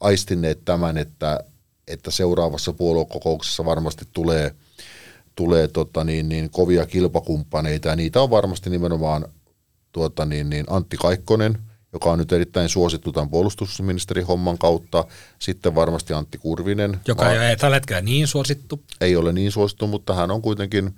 aistineet 0.00 0.64
tämän, 0.64 0.98
että, 0.98 1.40
että 1.88 2.10
seuraavassa 2.10 2.72
puoluekokouksessa 2.72 3.64
varmasti 3.64 4.04
tulee, 4.12 4.54
tulee 5.34 5.68
tota 5.68 6.04
niin, 6.04 6.28
niin 6.28 6.50
kovia 6.50 6.86
kilpakumppaneita, 6.86 7.88
ja 7.88 7.96
niitä 7.96 8.22
on 8.22 8.30
varmasti 8.30 8.70
nimenomaan 8.70 9.24
tuota 9.92 10.24
niin, 10.24 10.50
niin 10.50 10.64
Antti 10.68 10.96
Kaikkonen– 10.96 11.58
joka 11.94 12.10
on 12.10 12.18
nyt 12.18 12.32
erittäin 12.32 12.68
suosittu 12.68 13.12
tämän 13.12 13.30
puolustusministerihomman 13.30 14.58
kautta. 14.58 15.04
Sitten 15.38 15.74
varmasti 15.74 16.12
Antti 16.12 16.38
Kurvinen. 16.38 17.00
Joka 17.08 17.32
ei 17.32 17.38
ole 17.38 17.56
tällä 17.56 17.76
hetkellä 17.76 18.00
niin 18.00 18.26
suosittu. 18.26 18.82
Ei 19.00 19.16
ole 19.16 19.32
niin 19.32 19.52
suosittu, 19.52 19.86
mutta 19.86 20.14
hän 20.14 20.30
on 20.30 20.42
kuitenkin 20.42 20.94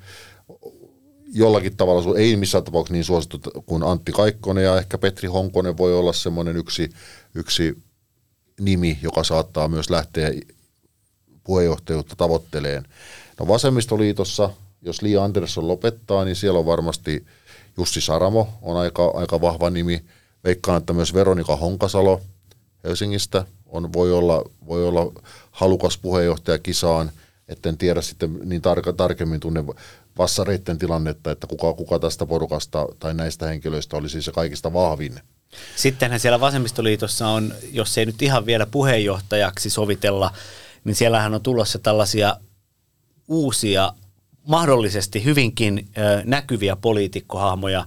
jollakin 1.32 1.76
tavalla, 1.76 2.18
ei 2.18 2.36
missään 2.36 2.64
tapauksessa 2.64 2.92
niin 2.92 3.04
suosittu 3.04 3.40
kuin 3.66 3.82
Antti 3.82 4.12
Kaikkonen 4.12 4.64
ja 4.64 4.78
ehkä 4.78 4.98
Petri 4.98 5.28
Honkonen 5.28 5.76
voi 5.76 5.98
olla 5.98 6.12
semmoinen 6.12 6.56
yksi, 6.56 6.90
yksi 7.34 7.82
nimi, 8.60 8.98
joka 9.02 9.24
saattaa 9.24 9.68
myös 9.68 9.90
lähteä 9.90 10.32
puheenjohtajuutta 11.44 12.16
tavoitteleen. 12.16 12.84
No 13.40 13.48
vasemmistoliitossa, 13.48 14.50
jos 14.82 15.02
Li 15.02 15.16
Andersson 15.16 15.68
lopettaa, 15.68 16.24
niin 16.24 16.36
siellä 16.36 16.58
on 16.58 16.66
varmasti 16.66 17.26
Jussi 17.76 18.00
Saramo 18.00 18.48
on 18.62 18.76
aika, 18.76 19.12
aika 19.14 19.40
vahva 19.40 19.70
nimi– 19.70 20.04
Veikkaan, 20.46 20.78
että 20.78 20.92
myös 20.92 21.14
Veronika 21.14 21.56
Honkasalo 21.56 22.20
Helsingistä 22.84 23.44
on, 23.66 23.92
voi, 23.92 24.12
olla, 24.12 24.44
voi 24.66 24.88
olla 24.88 25.12
halukas 25.50 25.98
puheenjohtaja 25.98 26.58
kisaan, 26.58 27.10
etten 27.48 27.78
tiedä 27.78 28.02
sitten 28.02 28.38
niin 28.44 28.62
tarka, 28.62 28.92
tarkemmin 28.92 29.40
tunne 29.40 29.64
vassareiden 30.18 30.78
tilannetta, 30.78 31.30
että 31.30 31.46
kuka, 31.46 31.72
kuka 31.72 31.98
tästä 31.98 32.26
porukasta 32.26 32.86
tai 32.98 33.14
näistä 33.14 33.46
henkilöistä 33.46 33.96
olisi 33.96 34.22
se 34.22 34.32
kaikista 34.32 34.72
vahvin. 34.72 35.20
Sittenhän 35.76 36.20
siellä 36.20 36.40
vasemmistoliitossa 36.40 37.28
on, 37.28 37.54
jos 37.72 37.98
ei 37.98 38.06
nyt 38.06 38.22
ihan 38.22 38.46
vielä 38.46 38.66
puheenjohtajaksi 38.66 39.70
sovitella, 39.70 40.32
niin 40.84 40.94
siellähän 40.94 41.34
on 41.34 41.42
tulossa 41.42 41.78
tällaisia 41.78 42.36
uusia, 43.28 43.92
mahdollisesti 44.48 45.24
hyvinkin 45.24 45.88
näkyviä 46.24 46.76
poliitikkohahmoja. 46.76 47.84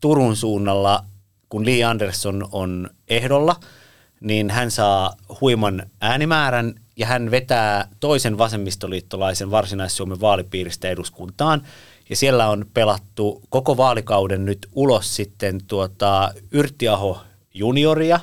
Turun 0.00 0.36
suunnalla 0.36 1.04
kun 1.52 1.66
Lee 1.66 1.84
Anderson 1.84 2.48
on 2.52 2.90
ehdolla, 3.08 3.56
niin 4.20 4.50
hän 4.50 4.70
saa 4.70 5.14
huiman 5.40 5.82
äänimäärän 6.00 6.74
ja 6.96 7.06
hän 7.06 7.30
vetää 7.30 7.88
toisen 8.00 8.38
vasemmistoliittolaisen 8.38 9.50
varsinais-Suomen 9.50 10.20
vaalipiiristä 10.20 10.88
eduskuntaan. 10.88 11.62
Ja 12.10 12.16
siellä 12.16 12.48
on 12.48 12.66
pelattu 12.74 13.42
koko 13.48 13.76
vaalikauden 13.76 14.44
nyt 14.44 14.68
ulos 14.74 15.16
sitten 15.16 15.60
tuota 15.66 16.34
Yrttiaho 16.50 17.22
junioria 17.54 18.20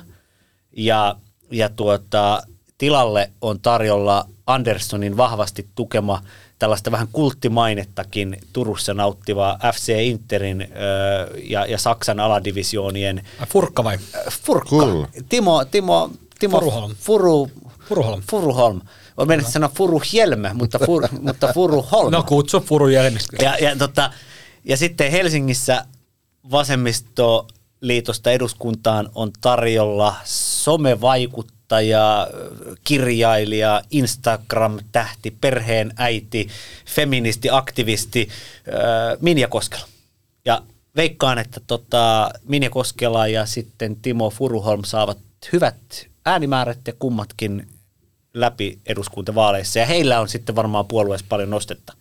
ja, 0.76 1.16
ja 1.50 1.68
tuota, 1.68 2.42
tilalle 2.78 3.32
on 3.40 3.60
tarjolla 3.60 4.28
Anderssonin 4.52 5.16
vahvasti 5.16 5.68
tukema 5.74 6.22
tällaista 6.58 6.90
vähän 6.90 7.08
kulttimainettakin 7.12 8.38
Turussa 8.52 8.94
nauttiva 8.94 9.58
FC 9.74 9.88
Interin 10.02 10.60
ö, 10.62 10.66
ja, 11.42 11.66
ja 11.66 11.78
Saksan 11.78 12.20
aladivisioonien... 12.20 13.22
Furkka 13.48 13.84
vai? 13.84 13.98
Furkka. 14.42 14.70
Cool. 14.70 15.04
Timo, 15.28 15.64
Timo, 15.64 16.10
Timo 16.38 16.58
Furuholm. 16.58 16.94
Furu, 16.94 17.50
Furuholm. 17.88 18.22
Furuholm. 18.30 18.80
Olen 19.16 19.28
mennyt 19.28 19.46
sanoa 19.46 19.70
Furuhjelm, 19.74 20.40
mutta, 20.54 20.78
fur, 20.86 21.08
mutta 21.26 21.52
Furuholm. 21.54 22.12
No 22.12 22.22
kutsu 22.22 22.60
Furuhjelmistä. 22.60 23.36
Ja, 23.44 23.56
ja, 23.56 23.76
tota, 23.76 24.10
ja 24.64 24.76
sitten 24.76 25.10
Helsingissä 25.10 25.84
vasemmistoliitosta 26.50 28.30
eduskuntaan 28.30 29.10
on 29.14 29.30
tarjolla 29.40 30.14
somevaikuttajia 30.24 31.59
toimittaja, 31.70 32.28
kirjailija, 32.84 33.82
Instagram-tähti, 33.90 35.36
perheen 35.40 35.92
äiti, 35.96 36.48
feministi, 36.86 37.48
aktivisti 37.50 38.28
äh, 38.28 39.18
Minja 39.20 39.48
Koskela. 39.48 39.86
Ja 40.44 40.62
veikkaan, 40.96 41.38
että 41.38 41.60
tota, 41.66 42.30
Minja 42.44 42.70
Koskela 42.70 43.26
ja 43.26 43.46
sitten 43.46 43.96
Timo 43.96 44.30
Furuholm 44.30 44.84
saavat 44.84 45.18
hyvät 45.52 46.06
äänimäärät 46.24 46.78
ja 46.86 46.92
kummatkin 46.98 47.68
läpi 48.34 48.78
eduskuntavaaleissa. 48.86 49.78
Ja 49.78 49.86
heillä 49.86 50.20
on 50.20 50.28
sitten 50.28 50.56
varmaan 50.56 50.86
puolueessa 50.86 51.26
paljon 51.28 51.50
nostetta. 51.50 51.92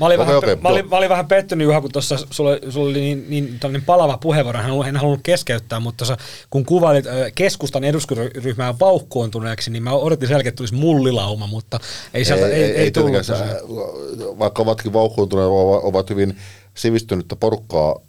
Mä 0.00 0.06
olin, 0.06 0.20
Okei, 0.20 0.26
vähän, 0.26 0.38
okei, 0.38 0.56
mä, 0.56 0.68
olin, 0.68 0.88
mä 0.88 0.96
olin 0.96 1.08
vähän 1.08 1.26
pettynyt 1.26 1.64
Juha, 1.64 1.80
kun 1.80 1.92
tuossa 1.92 2.16
sulla, 2.30 2.50
sulla 2.70 2.90
oli 2.90 3.00
niin, 3.00 3.26
niin 3.28 3.82
palava 3.86 4.18
puheenvuoro, 4.18 4.58
en 4.58 4.64
halunnut, 4.64 4.86
en 4.86 4.96
halunnut 4.96 5.20
keskeyttää, 5.22 5.80
mutta 5.80 5.98
tossa, 5.98 6.16
kun 6.50 6.64
kuvailit 6.64 7.04
keskustan 7.34 7.84
eduskuntaryhmää 7.84 8.78
vauhkoontuneeksi, 8.78 9.70
niin 9.70 9.82
mä 9.82 9.92
odotin 9.92 10.28
selkeästi, 10.28 10.48
että 10.48 10.56
tulisi 10.56 10.74
mullilauma, 10.74 11.46
mutta 11.46 11.80
ei 12.14 12.24
sieltä, 12.24 12.46
ei, 12.46 12.62
ei, 12.62 12.76
ei, 12.76 12.90
tullut. 12.90 13.24
se- 13.24 13.32
tosiaan. 13.32 14.38
vaikka 14.38 14.62
ovatkin 14.62 14.92
vauhkoontuneet, 14.92 15.48
ovat 15.82 16.10
hyvin 16.10 16.36
sivistynyttä 16.74 17.36
porukkaa 17.36 18.00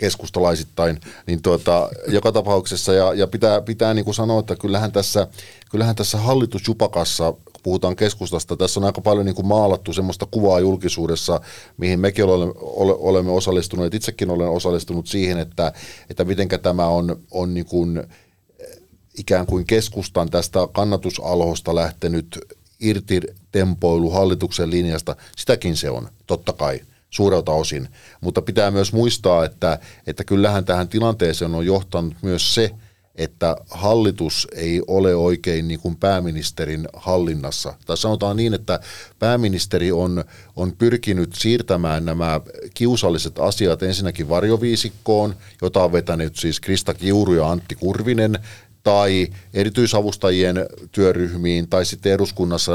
keskustalaisittain, 0.00 1.00
niin 1.26 1.42
tuota, 1.42 1.88
joka 2.08 2.32
tapauksessa, 2.32 2.92
ja, 2.92 3.14
ja 3.14 3.26
pitää, 3.26 3.60
pitää 3.60 3.94
niin 3.94 4.04
kuin 4.04 4.14
sanoa, 4.14 4.40
että 4.40 4.56
kyllähän 4.56 4.92
tässä, 4.92 5.26
kyllähän 5.70 5.96
tässä 5.96 6.18
hallitusjupakassa, 6.18 7.34
puhutaan 7.62 7.96
keskustasta, 7.96 8.56
tässä 8.56 8.80
on 8.80 8.86
aika 8.86 9.00
paljon 9.00 9.26
niin 9.26 9.34
kuin 9.34 9.46
maalattu 9.46 9.92
semmoista 9.92 10.26
kuvaa 10.30 10.60
julkisuudessa, 10.60 11.40
mihin 11.76 12.00
mekin 12.00 12.24
olemme, 12.24 12.54
ole, 12.56 12.94
olemme 12.98 13.30
osallistuneet, 13.30 13.94
itsekin 13.94 14.30
olen 14.30 14.48
osallistunut 14.48 15.06
siihen, 15.06 15.38
että, 15.38 15.72
että 16.10 16.24
mitenkä 16.24 16.58
tämä 16.58 16.86
on, 16.86 17.20
on 17.30 17.54
niin 17.54 17.66
kuin, 17.66 18.02
ikään 19.18 19.46
kuin 19.46 19.66
keskustan 19.66 20.30
tästä 20.30 20.58
kannatusalhosta 20.72 21.74
lähtenyt 21.74 22.38
irti 22.80 23.20
tempoilu 23.52 24.10
hallituksen 24.10 24.70
linjasta, 24.70 25.16
sitäkin 25.36 25.76
se 25.76 25.90
on, 25.90 26.08
totta 26.26 26.52
kai 26.52 26.80
suurelta 27.10 27.52
osin. 27.52 27.88
Mutta 28.20 28.42
pitää 28.42 28.70
myös 28.70 28.92
muistaa, 28.92 29.44
että, 29.44 29.78
että 30.06 30.24
kyllähän 30.24 30.64
tähän 30.64 30.88
tilanteeseen 30.88 31.54
on 31.54 31.66
johtanut 31.66 32.14
myös 32.22 32.54
se, 32.54 32.70
että 33.14 33.56
hallitus 33.70 34.48
ei 34.54 34.82
ole 34.86 35.14
oikein 35.14 35.68
niin 35.68 35.80
kuin 35.80 35.96
pääministerin 35.96 36.88
hallinnassa. 36.92 37.74
Tai 37.86 37.96
sanotaan 37.96 38.36
niin, 38.36 38.54
että 38.54 38.80
pääministeri 39.18 39.92
on, 39.92 40.24
on 40.56 40.72
pyrkinyt 40.72 41.34
siirtämään 41.34 42.04
nämä 42.04 42.40
kiusalliset 42.74 43.38
asiat 43.38 43.82
ensinnäkin 43.82 44.28
varjoviisikkoon, 44.28 45.34
jota 45.62 45.84
on 45.84 45.92
vetänyt 45.92 46.36
siis 46.36 46.60
Krista 46.60 46.94
Kiuru 46.94 47.34
ja 47.34 47.50
Antti 47.50 47.74
Kurvinen, 47.74 48.38
tai 48.82 49.28
erityisavustajien 49.54 50.66
työryhmiin, 50.92 51.68
tai 51.68 51.84
sitten 51.84 52.12
eduskunnassa, 52.12 52.72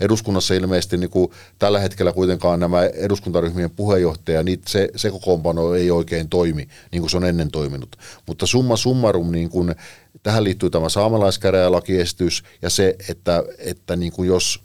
eduskunnassa 0.00 0.54
ilmeisesti 0.54 0.96
niin 0.96 1.10
kuin 1.10 1.30
tällä 1.58 1.80
hetkellä 1.80 2.12
kuitenkaan 2.12 2.60
nämä 2.60 2.84
eduskuntaryhmien 2.84 3.70
puheenjohtaja, 3.70 4.42
niin 4.42 4.60
se, 4.66 4.88
se 4.96 5.10
kokoonpano 5.10 5.74
ei 5.74 5.90
oikein 5.90 6.28
toimi, 6.28 6.68
niin 6.92 7.02
kuin 7.02 7.10
se 7.10 7.16
on 7.16 7.24
ennen 7.24 7.50
toiminut. 7.50 7.96
Mutta 8.26 8.46
summa 8.46 8.76
summarum, 8.76 9.32
niin 9.32 9.48
kuin, 9.48 9.74
tähän 10.22 10.44
liittyy 10.44 10.70
tämä 10.70 10.88
saamelaiskäräjälakiesitys, 10.88 12.44
ja 12.62 12.70
se, 12.70 12.96
että, 13.08 13.44
että 13.58 13.96
niin 13.96 14.12
kuin 14.12 14.28
jos, 14.28 14.60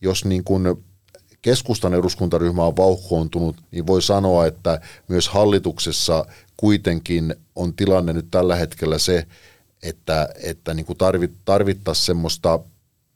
jos 0.00 0.24
niin 0.24 0.44
kuin 0.44 0.76
keskustan 1.42 1.94
eduskuntaryhmä 1.94 2.64
on 2.64 2.76
vauhkoontunut, 2.76 3.56
niin 3.70 3.86
voi 3.86 4.02
sanoa, 4.02 4.46
että 4.46 4.80
myös 5.08 5.28
hallituksessa 5.28 6.26
kuitenkin 6.56 7.34
on 7.56 7.74
tilanne 7.74 8.12
nyt 8.12 8.26
tällä 8.30 8.56
hetkellä 8.56 8.98
se, 8.98 9.26
että, 9.88 10.28
että 10.42 10.74
niin 10.74 10.86
kuin 10.86 10.98
tarvit, 10.98 11.32
tarvittaisiin 11.44 12.06
semmoista 12.06 12.60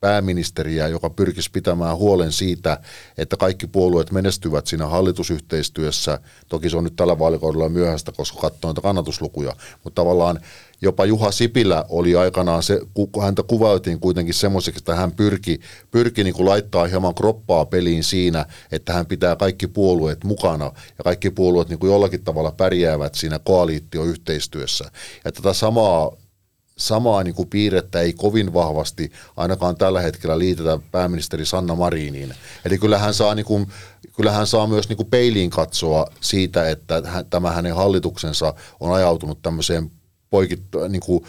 pääministeriä, 0.01 0.89
joka 0.89 1.11
pyrkisi 1.11 1.51
pitämään 1.51 1.97
huolen 1.97 2.33
siitä, 2.33 2.79
että 3.18 3.37
kaikki 3.37 3.66
puolueet 3.66 4.12
menestyvät 4.12 4.66
siinä 4.66 4.87
hallitusyhteistyössä. 4.87 6.18
Toki 6.49 6.71
se 6.71 6.77
on 6.77 6.85
nyt 6.85 6.97
tällä 6.97 7.18
vaalikaudella 7.18 7.68
myöhäistä, 7.68 8.12
koska 8.12 8.41
katsoo 8.41 8.71
niitä 8.71 8.81
kannatuslukuja, 8.81 9.57
mutta 9.85 10.03
tavallaan 10.03 10.41
jopa 10.83 11.05
Juha 11.05 11.31
Sipilä 11.31 11.85
oli 11.89 12.16
aikanaan 12.16 12.62
se, 12.62 12.81
kun 12.95 13.23
häntä 13.23 13.43
kuvailtiin 13.43 14.01
kuitenkin 14.01 14.35
semmoiseksi, 14.35 14.79
että 14.79 14.95
hän 14.95 15.12
pyrki, 15.12 15.61
pyrki 15.91 16.25
niin 16.25 16.47
laittaa 16.47 16.87
hieman 16.87 17.14
kroppaa 17.14 17.64
peliin 17.64 18.05
siinä, 18.05 18.47
että 18.73 18.93
hän 18.93 19.07
pitää 19.07 19.37
kaikki 19.37 19.66
puolueet 19.66 20.25
mukana 20.25 20.64
ja 20.99 21.05
kaikki 21.05 21.31
puolueet 21.31 21.68
niin 21.68 21.79
kuin 21.79 21.93
jollakin 21.93 22.25
tavalla 22.25 22.53
pärjäävät 22.53 23.14
siinä 23.14 23.39
koaliittioyhteistyössä. 23.39 24.91
Ja 25.25 25.33
tätä 25.33 25.53
samaa 25.53 26.12
samaa 26.81 27.24
niin 27.24 27.35
kuin 27.35 27.49
piirrettä 27.49 28.01
ei 28.01 28.12
kovin 28.12 28.55
vahvasti 28.55 29.12
ainakaan 29.37 29.76
tällä 29.76 30.01
hetkellä 30.01 30.39
liitetä 30.39 30.78
pääministeri 30.93 31.47
Sanna 31.47 31.74
Mariniin. 31.74 32.35
Eli 32.64 32.78
kyllä 32.78 32.99
hän 32.99 33.14
saa, 33.14 33.35
niin 33.35 33.47
kuin, 33.47 33.66
kyllä 34.16 34.33
hän 34.33 34.47
saa 34.47 34.66
myös 34.66 34.89
niin 34.89 34.97
kuin 34.97 35.11
peiliin 35.11 35.51
katsoa 35.51 36.07
siitä, 36.20 36.70
että 36.70 37.03
tämä 37.31 37.51
hänen 37.51 37.74
hallituksensa 37.74 38.55
on 38.81 38.93
ajautunut 38.93 39.43
tämmöiseen 39.43 39.91
poikit, 40.31 40.62
niin 40.89 41.01
kuin 41.01 41.24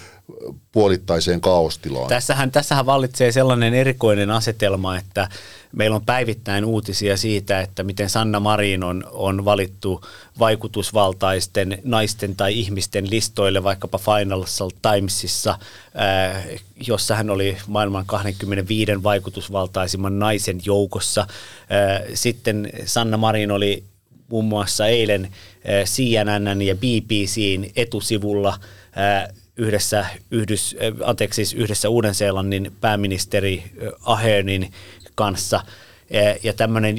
puolittaiseen 0.71 1.41
kaostilaan. 1.41 2.09
Tässähän, 2.09 2.51
tässähän 2.51 2.85
vallitsee 2.85 3.31
sellainen 3.31 3.73
erikoinen 3.73 4.31
asetelma, 4.31 4.97
että 4.97 5.29
meillä 5.71 5.95
on 5.95 6.05
päivittäin 6.05 6.65
uutisia 6.65 7.17
siitä, 7.17 7.61
että 7.61 7.83
miten 7.83 8.09
Sanna 8.09 8.39
Marin 8.39 8.83
on, 8.83 9.03
on 9.11 9.45
valittu 9.45 10.05
vaikutusvaltaisten 10.39 11.77
naisten 11.83 12.35
tai 12.35 12.59
ihmisten 12.59 13.09
listoille 13.09 13.63
vaikkapa 13.63 13.97
Financial 13.97 14.69
Timesissa, 14.81 15.51
äh, 15.51 16.43
jossa 16.87 17.15
hän 17.15 17.29
oli 17.29 17.57
maailman 17.67 18.05
25 18.05 19.03
vaikutusvaltaisimman 19.03 20.19
naisen 20.19 20.59
joukossa. 20.65 21.21
Äh, 21.21 21.27
sitten 22.13 22.69
Sanna 22.85 23.17
Marin 23.17 23.51
oli 23.51 23.83
muun 24.31 24.45
muassa 24.45 24.87
eilen 24.87 25.25
äh, 25.25 25.85
CNN 25.85 26.61
ja 26.61 26.75
BBCn 26.75 27.69
etusivulla 27.75 28.59
äh, 28.97 29.35
yhdessä, 29.57 30.05
Yhdys, 30.31 30.75
äh, 30.81 31.09
anteeksi, 31.09 31.45
siis 31.45 31.61
yhdessä 31.61 31.89
Uuden-Seelannin 31.89 32.71
pääministeri 32.81 33.63
Ahernin 34.05 34.71
kanssa. 35.15 35.63
Ja 36.43 36.53
tämmöinen 36.53 36.97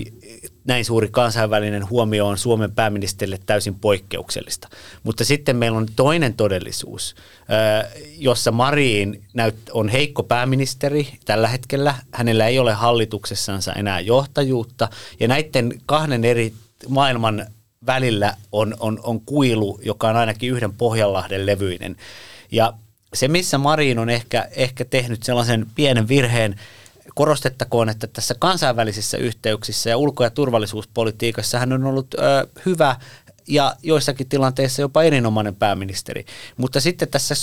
näin 0.64 0.84
suuri 0.84 1.08
kansainvälinen 1.10 1.90
huomio 1.90 2.26
on 2.26 2.38
Suomen 2.38 2.72
pääministerille 2.72 3.38
täysin 3.46 3.74
poikkeuksellista. 3.74 4.68
Mutta 5.02 5.24
sitten 5.24 5.56
meillä 5.56 5.78
on 5.78 5.86
toinen 5.96 6.34
todellisuus, 6.34 7.14
jossa 8.18 8.52
Marin 8.52 9.24
näyt- 9.34 9.70
on 9.72 9.88
heikko 9.88 10.22
pääministeri 10.22 11.08
tällä 11.24 11.48
hetkellä. 11.48 11.94
Hänellä 12.12 12.46
ei 12.46 12.58
ole 12.58 12.72
hallituksessansa 12.72 13.72
enää 13.72 14.00
johtajuutta. 14.00 14.88
Ja 15.20 15.28
näiden 15.28 15.80
kahden 15.86 16.24
eri 16.24 16.52
maailman 16.88 17.46
välillä 17.86 18.36
on, 18.52 18.76
on, 18.80 19.00
on 19.02 19.20
kuilu, 19.20 19.80
joka 19.84 20.08
on 20.08 20.16
ainakin 20.16 20.50
yhden 20.50 20.72
Pohjanlahden 20.72 21.46
levyinen. 21.46 21.96
Ja 22.52 22.72
se, 23.14 23.28
missä 23.28 23.58
Marin 23.58 23.98
on 23.98 24.10
ehkä, 24.10 24.48
ehkä 24.56 24.84
tehnyt 24.84 25.22
sellaisen 25.22 25.66
pienen 25.74 26.08
virheen, 26.08 26.60
korostettakoon, 27.14 27.88
että 27.88 28.06
tässä 28.06 28.34
kansainvälisissä 28.38 29.16
yhteyksissä 29.16 29.90
ja 29.90 29.96
ulko- 29.96 30.24
ja 30.24 30.30
turvallisuuspolitiikassa 30.30 31.58
hän 31.58 31.72
on 31.72 31.84
ollut 31.84 32.14
ö, 32.14 32.18
hyvä 32.66 32.96
ja 33.48 33.76
joissakin 33.82 34.28
tilanteissa 34.28 34.82
jopa 34.82 35.02
erinomainen 35.02 35.56
pääministeri. 35.56 36.24
Mutta 36.56 36.80
sitten 36.80 37.08
tässä 37.08 37.34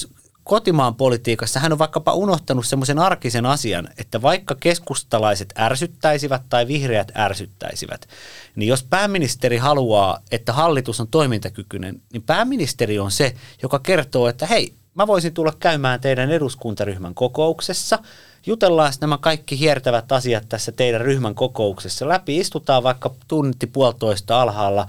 kotimaan 0.50 0.96
politiikassa 0.96 1.60
hän 1.60 1.72
on 1.72 1.80
vaikkapa 1.80 2.14
unohtanut 2.14 2.66
semmoisen 2.66 3.00
arkisen 3.00 3.46
asian, 3.46 3.90
että 3.98 4.22
vaikka 4.22 4.56
keskustalaiset 4.56 5.54
ärsyttäisivät 5.60 6.42
tai 6.50 6.68
vihreät 6.68 7.12
ärsyttäisivät, 7.18 8.10
niin 8.56 8.70
jos 8.70 8.84
pääministeri 8.84 9.58
haluaa, 9.58 10.20
että 10.32 10.54
hallitus 10.54 11.00
on 11.00 11.08
toimintakykyinen, 11.08 12.02
niin 12.14 12.24
pääministeri 12.24 13.00
on 13.00 13.12
se, 13.12 13.36
joka 13.62 13.80
kertoo, 13.80 14.28
että 14.28 14.46
hei, 14.46 14.74
mä 14.96 15.08
voisin 15.08 15.34
tulla 15.34 15.54
käymään 15.60 16.02
teidän 16.02 16.32
eduskuntaryhmän 16.32 17.16
kokouksessa, 17.16 18.00
jutellaan 18.46 18.94
nämä 19.02 19.18
kaikki 19.18 19.60
hiertävät 19.60 20.12
asiat 20.12 20.50
tässä 20.50 20.72
teidän 20.72 21.02
ryhmän 21.02 21.36
kokouksessa 21.36 22.08
läpi, 22.08 22.38
istutaan 22.38 22.84
vaikka 22.84 23.12
tunti 23.28 23.68
puolitoista 23.68 24.42
alhaalla 24.42 24.88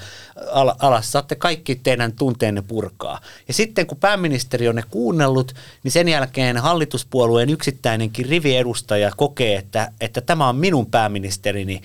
al- 0.52 0.74
alas, 0.78 1.12
saatte 1.12 1.34
kaikki 1.34 1.74
teidän 1.74 2.12
tunteenne 2.12 2.62
purkaa. 2.62 3.20
Ja 3.48 3.54
sitten 3.54 3.86
kun 3.86 3.98
pääministeri 3.98 4.68
on 4.68 4.74
ne 4.74 4.82
kuunnellut, 4.90 5.54
niin 5.82 5.92
sen 5.92 6.08
jälkeen 6.08 6.56
hallituspuolueen 6.56 7.50
yksittäinenkin 7.50 8.26
riviedustaja 8.26 9.10
kokee, 9.16 9.56
että, 9.56 9.92
että 10.00 10.20
tämä 10.20 10.48
on 10.48 10.56
minun 10.56 10.86
pääministerini, 10.86 11.82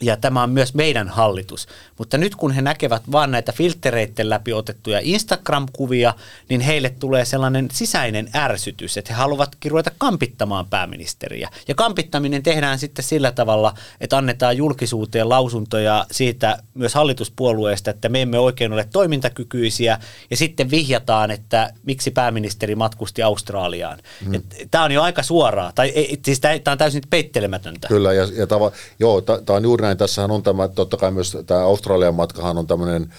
ja 0.00 0.16
tämä 0.16 0.42
on 0.42 0.50
myös 0.50 0.74
meidän 0.74 1.08
hallitus. 1.08 1.68
Mutta 1.98 2.18
nyt 2.18 2.34
kun 2.34 2.52
he 2.52 2.62
näkevät 2.62 3.02
vaan 3.12 3.30
näitä 3.30 3.52
filtereiden 3.52 4.30
läpi 4.30 4.52
otettuja 4.52 5.00
Instagram-kuvia, 5.02 6.14
niin 6.48 6.60
heille 6.60 6.90
tulee 6.90 7.24
sellainen 7.24 7.68
sisäinen 7.72 8.30
ärsytys, 8.36 8.96
että 8.96 9.12
he 9.12 9.18
haluavatkin 9.18 9.70
ruveta 9.70 9.90
kampittamaan 9.98 10.66
pääministeriä. 10.66 11.50
Ja 11.68 11.74
kampittaminen 11.74 12.42
tehdään 12.42 12.78
sitten 12.78 13.04
sillä 13.04 13.32
tavalla, 13.32 13.74
että 14.00 14.18
annetaan 14.18 14.56
julkisuuteen 14.56 15.28
lausuntoja 15.28 16.06
siitä 16.10 16.62
myös 16.74 16.94
hallituspuolueesta, 16.94 17.90
että 17.90 18.08
me 18.08 18.22
emme 18.22 18.38
oikein 18.38 18.72
ole 18.72 18.88
toimintakykyisiä, 18.92 19.98
ja 20.30 20.36
sitten 20.36 20.70
vihjataan, 20.70 21.30
että 21.30 21.72
miksi 21.82 22.10
pääministeri 22.10 22.74
matkusti 22.74 23.22
Australiaan. 23.22 23.98
Mm. 24.26 24.42
Tämä 24.70 24.84
on 24.84 24.92
jo 24.92 25.02
aika 25.02 25.22
suoraa, 25.22 25.72
tai 25.74 25.92
siis 26.24 26.40
tämä 26.40 26.72
on 26.72 26.78
täysin 26.78 27.02
peittelemätöntä. 27.10 27.88
Kyllä, 27.88 28.12
ja, 28.12 28.28
ja 28.36 28.46
tava, 28.46 28.72
joo, 28.98 29.20
tämä 29.20 29.56
on 29.56 29.62
juuri 29.62 29.82
näin, 29.82 29.89
näin. 29.90 29.98
Tässähän 29.98 30.30
on 30.30 30.42
tämä, 30.42 30.68
totta 30.68 30.96
kai 30.96 31.10
myös 31.10 31.36
tämä 31.46 31.60
Australian 31.60 32.14
matkahan 32.14 32.58
on 32.58 32.66
tämmöinen 32.66 33.14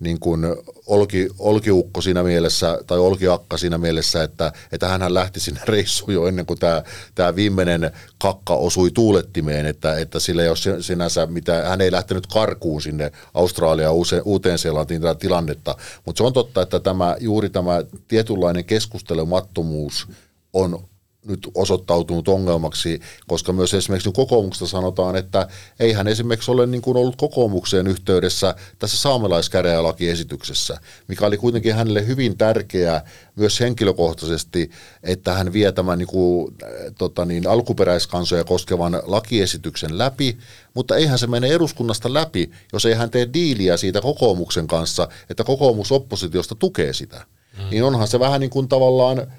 niin 0.00 0.20
kuin 0.20 0.46
olki, 0.86 1.28
olkiukko 1.38 2.00
siinä 2.00 2.22
mielessä, 2.22 2.78
tai 2.86 2.98
olkiakka 2.98 3.56
siinä 3.56 3.78
mielessä, 3.78 4.22
että, 4.22 4.52
että 4.72 4.88
hän 4.88 5.14
lähti 5.14 5.40
sinne 5.40 5.60
reissuun 5.74 6.14
jo 6.14 6.26
ennen 6.26 6.46
kuin 6.46 6.58
tämä, 6.58 6.82
tämä 7.14 7.36
viimeinen 7.36 7.90
kakka 8.18 8.54
osui 8.54 8.90
tuulettimeen, 8.90 9.66
että, 9.66 9.98
että 9.98 10.20
sillä 10.20 10.42
ei 10.42 10.48
ole 10.48 10.82
sinänsä 10.82 11.26
mitä, 11.26 11.68
hän 11.68 11.80
ei 11.80 11.92
lähtenyt 11.92 12.26
karkuun 12.26 12.82
sinne 12.82 13.12
Australiaan 13.34 13.96
uuteen 14.24 14.58
Seelantiin 14.58 15.02
tätä 15.02 15.14
tilannetta, 15.14 15.76
mutta 16.04 16.18
se 16.18 16.24
on 16.24 16.32
totta, 16.32 16.62
että 16.62 16.80
tämä, 16.80 17.16
juuri 17.20 17.50
tämä 17.50 17.82
tietynlainen 18.08 18.64
keskustelemattomuus 18.64 20.08
on 20.52 20.88
nyt 21.28 21.48
osoittautunut 21.54 22.28
ongelmaksi, 22.28 23.00
koska 23.26 23.52
myös 23.52 23.74
esimerkiksi 23.74 24.12
kokoomuksesta 24.12 24.66
sanotaan, 24.66 25.16
että 25.16 25.48
eihän 25.80 26.08
esimerkiksi 26.08 26.50
ole 26.50 26.66
niin 26.66 26.82
kuin 26.82 26.96
ollut 26.96 27.16
kokoomukseen 27.16 27.86
yhteydessä 27.86 28.54
tässä 28.78 28.96
saamelaiskäräjälakiesityksessä, 28.96 30.80
mikä 31.08 31.26
oli 31.26 31.36
kuitenkin 31.36 31.74
hänelle 31.74 32.06
hyvin 32.06 32.38
tärkeää 32.38 33.04
myös 33.36 33.60
henkilökohtaisesti, 33.60 34.70
että 35.02 35.32
hän 35.34 35.52
vie 35.52 35.72
tämän 35.72 35.98
niin 35.98 36.08
kuin, 36.08 36.54
äh, 36.62 36.68
tota 36.98 37.24
niin, 37.24 37.48
alkuperäiskansoja 37.48 38.44
koskevan 38.44 39.02
lakiesityksen 39.06 39.98
läpi, 39.98 40.38
mutta 40.74 40.96
eihän 40.96 41.18
se 41.18 41.26
mene 41.26 41.46
eduskunnasta 41.46 42.14
läpi, 42.14 42.50
jos 42.72 42.86
ei 42.86 42.94
hän 42.94 43.10
tee 43.10 43.28
diiliä 43.32 43.76
siitä 43.76 44.00
kokoomuksen 44.00 44.66
kanssa, 44.66 45.08
että 45.30 45.44
kokoomus 45.44 45.92
oppositiosta 45.92 46.54
tukee 46.54 46.92
sitä. 46.92 47.26
Mm. 47.58 47.70
Niin 47.70 47.84
onhan 47.84 48.08
se 48.08 48.20
vähän 48.20 48.40
niin 48.40 48.50
kuin 48.50 48.68
tavallaan 48.68 49.32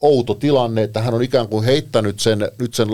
outo 0.00 0.34
tilanne, 0.34 0.82
että 0.82 1.00
hän 1.00 1.14
on 1.14 1.22
ikään 1.22 1.48
kuin 1.48 1.64
heittänyt 1.64 2.20
sen, 2.20 2.50
nyt 2.58 2.74
sen, 2.74 2.88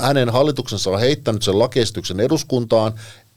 hänen 0.00 0.30
hallituksensa 0.30 0.90
on 0.90 1.00
heittänyt 1.00 1.42
sen 1.42 1.58
lakiesityksen 1.58 2.20
eduskuntaan. 2.20 2.92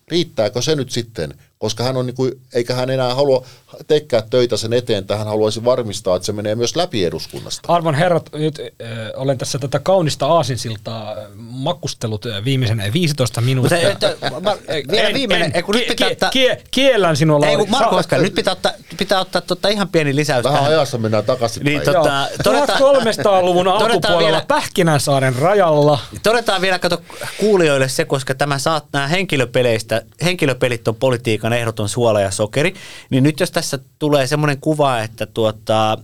Riittääkö 0.07 0.61
se 0.61 0.75
nyt 0.75 0.91
sitten? 0.91 1.33
Koska 1.61 1.83
hän 1.83 1.97
on 1.97 2.05
niin 2.05 2.15
kuin, 2.15 2.31
eikä 2.53 2.73
hän 2.75 2.89
enää 2.89 3.15
halua 3.15 3.45
tekkää 3.87 4.23
töitä 4.29 4.57
sen 4.57 4.73
eteen, 4.73 4.99
että 4.99 5.17
hän 5.17 5.27
haluaisi 5.27 5.65
varmistaa, 5.65 6.15
että 6.15 6.25
se 6.25 6.31
menee 6.31 6.55
myös 6.55 6.75
läpi 6.75 7.05
eduskunnasta. 7.05 7.73
Arvon 7.73 7.95
herrat, 7.95 8.29
nyt 8.33 8.59
äh, 8.59 8.87
olen 9.15 9.37
tässä 9.37 9.59
tätä 9.59 9.79
kaunista 9.79 10.25
aasinsiltaa 10.25 11.15
makkustellut 11.35 12.25
viimeisen 12.45 12.83
15 12.93 13.41
minuuttia. 13.41 13.89
Mutta, 13.89 14.09
että, 14.09 14.29
mä, 14.41 14.57
vielä 14.91 15.07
en, 15.07 15.13
viimeinen, 15.13 15.51
en, 15.53 15.63
kun 15.63 15.75
nyt 15.75 15.87
pitää 15.87 16.07
ottaa, 16.07 16.29
kie, 16.29 16.61
kiellän 16.71 17.17
sinua, 17.17 17.47
Ei, 17.47 17.57
Marko 17.67 17.95
Oskar, 17.95 18.21
nyt 18.21 18.35
pitää 18.35 18.51
ottaa, 18.51 18.71
pitää 18.97 19.19
ottaa 19.19 19.41
tota 19.41 19.69
ihan 19.69 19.89
pieni 19.89 20.15
lisäys 20.15 20.43
Vähän 20.43 20.59
tähän. 20.59 20.71
ajassa 20.71 20.97
mennään 20.97 21.23
takaisin. 21.23 21.63
Niin, 21.63 21.81
tota, 21.81 22.27
1300-luvun 22.27 23.67
alkupuolella 23.73 24.19
vielä, 24.19 24.45
Pähkinänsaaren 24.47 25.35
rajalla. 25.35 25.99
Todetaan 26.23 26.61
vielä, 26.61 26.79
kato 26.79 27.01
kuulijoille 27.39 27.89
se, 27.89 28.05
koska 28.05 28.35
tämä 28.35 28.59
saat 28.59 28.85
nämä 28.93 29.07
henkilöpeleistä, 29.07 30.01
henkilöpelit 30.23 30.87
on 30.87 30.95
politiikan 30.95 31.50
on 31.51 31.57
ehdoton 31.57 31.89
suola 31.89 32.21
ja 32.21 32.31
sokeri, 32.31 32.73
niin 33.09 33.23
nyt 33.23 33.39
jos 33.39 33.51
tässä 33.51 33.79
tulee 33.99 34.27
semmoinen 34.27 34.57
kuva, 34.61 34.99
että 34.99 35.25
tuota, 35.25 35.97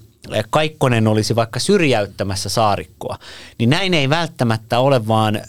Kaikkonen 0.50 1.08
olisi 1.08 1.36
vaikka 1.36 1.60
syrjäyttämässä 1.60 2.50
saarikkoa, 2.50 3.18
niin 3.58 3.70
näin 3.70 3.94
ei 3.94 4.10
välttämättä 4.10 4.80
ole, 4.80 5.08
vaan 5.08 5.36
ä, 5.36 5.42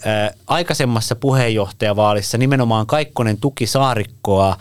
aikaisemmassa 0.47 1.15
puheenjohtajavaalissa 1.15 2.37
nimenomaan 2.37 2.85
Kaikkonen 2.85 3.37
tuki 3.37 3.67
saarikkoa 3.67 4.49
ä, 4.49 4.55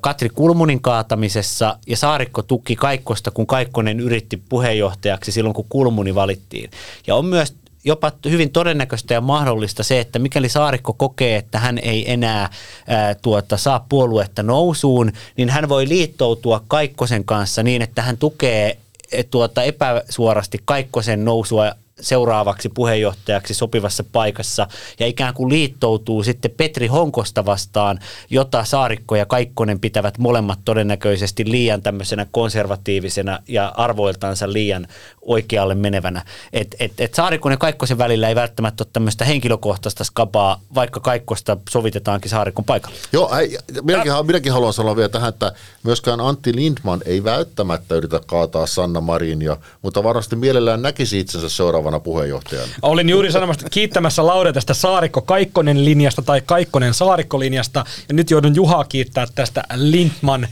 Katri 0.00 0.28
Kulmunin 0.28 0.82
kaatamisessa 0.82 1.78
ja 1.86 1.96
saarikko 1.96 2.42
tuki 2.42 2.76
Kaikkosta, 2.76 3.30
kun 3.30 3.46
Kaikkonen 3.46 4.00
yritti 4.00 4.42
puheenjohtajaksi 4.48 5.32
silloin, 5.32 5.54
kun 5.54 5.66
Kulmuni 5.68 6.14
valittiin. 6.14 6.70
Ja 7.06 7.14
on 7.14 7.24
myös 7.24 7.54
jopa 7.84 8.12
hyvin 8.30 8.50
todennäköistä 8.50 9.14
ja 9.14 9.20
mahdollista 9.20 9.82
se, 9.82 10.00
että 10.00 10.18
mikäli 10.18 10.48
Saarikko 10.48 10.92
kokee, 10.92 11.36
että 11.36 11.58
hän 11.58 11.78
ei 11.78 12.12
enää 12.12 12.50
ää, 12.86 13.14
tuota, 13.14 13.56
saa 13.56 13.86
puoluetta 13.88 14.42
nousuun, 14.42 15.12
niin 15.36 15.50
hän 15.50 15.68
voi 15.68 15.88
liittoutua 15.88 16.62
Kaikkosen 16.68 17.24
kanssa 17.24 17.62
niin, 17.62 17.82
että 17.82 18.02
hän 18.02 18.16
tukee 18.16 18.78
e, 19.12 19.22
tuota, 19.22 19.62
epäsuorasti 19.62 20.58
Kaikkosen 20.64 21.24
nousua 21.24 21.72
seuraavaksi 22.02 22.68
puheenjohtajaksi 22.68 23.54
sopivassa 23.54 24.04
paikassa 24.12 24.66
ja 25.00 25.06
ikään 25.06 25.34
kuin 25.34 25.52
liittoutuu 25.52 26.22
sitten 26.22 26.50
Petri 26.50 26.86
Honkosta 26.86 27.44
vastaan, 27.44 27.98
jota 28.30 28.64
Saarikko 28.64 29.16
ja 29.16 29.26
Kaikkonen 29.26 29.80
pitävät 29.80 30.18
molemmat 30.18 30.58
todennäköisesti 30.64 31.50
liian 31.50 31.82
tämmöisenä 31.82 32.26
konservatiivisena 32.30 33.38
ja 33.48 33.72
arvoiltansa 33.76 34.52
liian 34.52 34.86
oikealle 35.22 35.74
menevänä. 35.74 36.22
Et, 36.52 36.76
et, 36.80 36.92
et 36.98 37.14
Saarikon 37.14 37.52
ja 37.52 37.56
Kaikkosen 37.56 37.98
välillä 37.98 38.28
ei 38.28 38.34
välttämättä 38.34 38.84
ole 38.84 38.90
tämmöistä 38.92 39.24
henkilökohtaista 39.24 40.04
skapaa, 40.04 40.60
vaikka 40.74 41.00
Kaikkosta 41.00 41.56
sovitetaankin 41.70 42.30
Saarikon 42.30 42.64
paikalla. 42.64 42.96
Joo, 43.12 43.36
ei, 43.36 43.58
minäkin, 43.82 44.12
minäkin 44.26 44.52
haluan 44.52 44.72
sanoa 44.72 44.96
vielä 44.96 45.08
tähän, 45.08 45.28
että 45.28 45.52
myöskään 45.82 46.20
Antti 46.20 46.56
Lindman 46.56 47.00
ei 47.04 47.24
välttämättä 47.24 47.94
yritä 47.94 48.20
kaataa 48.26 48.66
Sanna 48.66 49.00
Marinia, 49.00 49.56
mutta 49.82 50.04
varmasti 50.04 50.36
mielellään 50.36 50.82
näkisi 50.82 51.20
itsensä 51.20 51.48
seuraavana 51.92 52.00
puheenjohtajana. 52.00 52.72
Olin 52.82 53.08
juuri 53.08 53.32
sanomassa, 53.32 53.68
kiittämässä 53.70 54.26
Laure 54.26 54.52
tästä 54.52 54.74
Saarikko-Kaikkonen 54.74 55.84
linjasta 55.84 56.22
tai 56.22 56.40
Kaikkonen-Saarikko-linjasta, 56.46 57.84
ja 58.08 58.14
nyt 58.14 58.30
joudun 58.30 58.54
Juhaa 58.54 58.84
kiittää 58.84 59.26
tästä 59.34 59.62
Lindman 59.74 60.48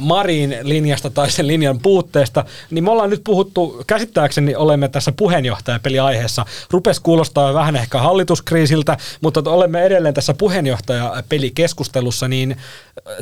Marin 0.00 0.56
linjasta 0.62 1.10
tai 1.10 1.30
sen 1.30 1.46
linjan 1.46 1.78
puutteesta, 1.80 2.44
niin 2.70 2.84
me 2.84 2.90
ollaan 2.90 3.10
nyt 3.10 3.24
puhuttu, 3.24 3.84
käsittääkseni 3.86 4.54
olemme 4.54 4.88
tässä 4.88 5.12
puheenjohtajapeliaiheessa. 5.12 6.46
Rupes 6.70 7.00
kuulostaa 7.00 7.54
vähän 7.54 7.76
ehkä 7.76 7.98
hallituskriisiltä, 7.98 8.96
mutta 9.20 9.42
olemme 9.46 9.82
edelleen 9.82 10.14
tässä 10.14 10.34
puheenjohtajapelikeskustelussa, 10.34 12.28
niin 12.28 12.56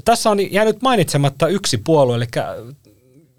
tässä 0.05 0.31
on 0.31 0.53
jäänyt 0.53 0.83
mainitsematta 0.83 1.49
yksi 1.49 1.79
puolue, 1.79 2.16
eli 2.16 2.27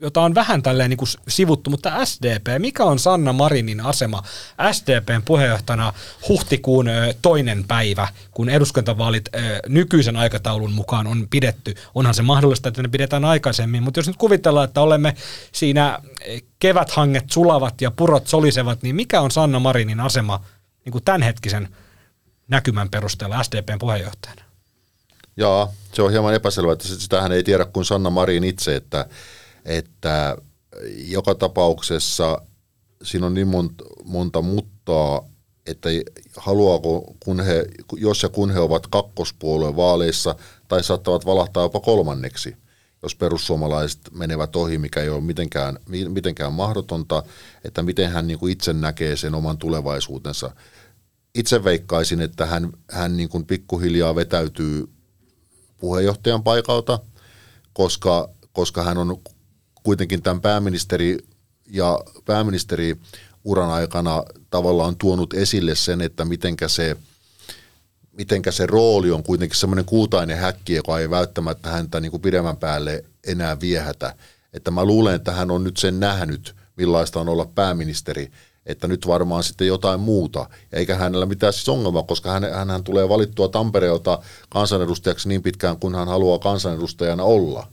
jota 0.04 0.22
on 0.22 0.36
vähän 0.36 0.64
tälleen 0.64 0.90
niin 0.90 0.98
kuin 0.98 1.10
sivuttu, 1.28 1.70
mutta 1.70 2.06
SDP, 2.06 2.48
mikä 2.58 2.84
on 2.84 3.00
Sanna 3.00 3.34
Marinin 3.34 3.82
asema 3.82 4.24
SDPn 4.72 5.22
puheenjohtajana 5.26 5.94
huhtikuun 6.30 6.86
toinen 7.22 7.64
päivä, 7.68 8.08
kun 8.32 8.50
eduskuntavaalit 8.50 9.30
nykyisen 9.68 10.16
aikataulun 10.16 10.74
mukaan 10.74 11.08
on 11.08 11.28
pidetty. 11.30 11.76
Onhan 11.96 12.14
se 12.14 12.22
mahdollista, 12.22 12.70
että 12.70 12.82
ne 12.82 12.88
pidetään 12.88 13.26
aikaisemmin, 13.26 13.84
mutta 13.84 14.00
jos 14.00 14.08
nyt 14.08 14.18
kuvitellaan, 14.18 14.66
että 14.68 14.82
olemme 14.82 15.16
siinä 15.52 16.00
keväthanget 16.60 17.30
sulavat 17.32 17.82
ja 17.82 17.92
purot 17.92 18.28
solisevat, 18.28 18.84
niin 18.84 18.96
mikä 18.96 19.22
on 19.22 19.32
Sanna 19.32 19.60
Marinin 19.60 20.00
asema 20.00 20.46
niin 20.86 20.92
kuin 20.92 21.04
tämänhetkisen 21.04 21.76
näkymän 22.48 22.90
perusteella 22.90 23.44
SDPn 23.44 23.80
puheenjohtajana? 23.80 24.44
Joo, 25.38 25.72
se 25.94 26.02
on 26.02 26.12
hieman 26.12 26.34
epäselvää, 26.34 26.74
että 26.74 26.88
sitähän 26.88 27.32
ei 27.32 27.44
tiedä 27.44 27.66
kuin 27.66 27.86
Sanna 27.86 28.10
Marin 28.10 28.44
itse, 28.44 28.76
että 28.76 29.06
että 29.66 30.38
joka 31.08 31.36
tapauksessa 31.36 32.42
siinä 33.04 33.26
on 33.26 33.34
niin 33.34 33.48
monta, 33.48 33.84
monta 34.04 34.42
muttaa, 34.42 35.30
että 35.66 35.90
haluaako, 36.38 37.16
kun 37.20 37.40
he, 37.40 37.66
jos 37.98 38.24
ja 38.24 38.30
kun 38.30 38.52
he 38.52 38.60
ovat 38.60 38.88
kakkospuolueen 38.88 39.76
vaaleissa, 39.76 40.36
tai 40.68 40.84
saattavat 40.84 41.26
valahtaa 41.26 41.64
jopa 41.64 41.80
kolmanneksi, 41.80 42.56
jos 43.04 43.16
perussuomalaiset 43.16 44.00
menevät 44.12 44.56
ohi, 44.56 44.78
mikä 44.78 45.02
ei 45.02 45.10
ole 45.10 45.22
mitenkään, 45.22 45.80
mitenkään 46.08 46.54
mahdotonta, 46.54 47.24
että 47.64 47.84
miten 47.84 48.12
hän 48.12 48.28
niin 48.28 48.40
kuin 48.40 48.54
itse 48.54 48.74
näkee 48.74 49.18
sen 49.18 49.36
oman 49.36 49.58
tulevaisuutensa. 49.58 50.52
Itse 51.36 51.64
veikkaisin, 51.64 52.22
että 52.22 52.46
hän, 52.46 52.72
hän 52.92 53.18
niin 53.18 53.30
kuin 53.30 53.46
pikkuhiljaa 53.46 54.16
vetäytyy 54.16 54.90
puheenjohtajan 55.78 56.44
paikalta, 56.44 57.00
koska, 57.74 58.30
koska 58.54 58.84
hän 58.84 58.98
on 58.98 59.22
kuitenkin 59.84 60.22
tämän 60.22 60.42
pääministeri 60.42 61.18
ja 61.70 62.00
pääministeri 62.26 62.98
uran 63.44 63.70
aikana 63.70 64.24
tavallaan 64.50 64.96
tuonut 64.96 65.34
esille 65.34 65.76
sen, 65.76 66.02
että 66.02 66.26
mitenkä 66.26 66.68
se, 66.68 66.98
mitenkä 68.12 68.52
se 68.52 68.66
rooli 68.66 69.12
on 69.12 69.24
kuitenkin 69.24 69.60
semmoinen 69.60 69.86
kuutainen 69.86 70.38
häkki, 70.38 70.74
joka 70.74 71.00
ei 71.00 71.10
välttämättä 71.10 71.70
häntä 71.70 72.00
niin 72.00 72.12
kuin 72.12 72.22
pidemmän 72.22 72.58
päälle 72.58 73.06
enää 73.28 73.60
viehätä. 73.60 74.16
Että 74.54 74.72
mä 74.72 74.86
luulen, 74.86 75.16
että 75.16 75.32
hän 75.32 75.52
on 75.52 75.64
nyt 75.64 75.78
sen 75.78 76.00
nähnyt, 76.00 76.56
millaista 76.76 77.20
on 77.20 77.30
olla 77.30 77.46
pääministeri, 77.46 78.32
että 78.66 78.88
nyt 78.88 79.08
varmaan 79.08 79.44
sitten 79.44 79.68
jotain 79.68 80.00
muuta. 80.00 80.50
Eikä 80.74 80.96
hänellä 80.96 81.26
mitään 81.26 81.54
siis 81.54 81.70
ongelmaa, 81.70 82.04
koska 82.04 82.32
hän, 82.32 82.70
hän 82.70 82.84
tulee 82.84 83.10
valittua 83.10 83.50
Tampereelta 83.50 84.20
kansanedustajaksi 84.50 85.30
niin 85.30 85.44
pitkään 85.44 85.80
kuin 85.80 85.96
hän 85.96 86.08
haluaa 86.08 86.40
kansanedustajana 86.40 87.24
olla– 87.24 87.68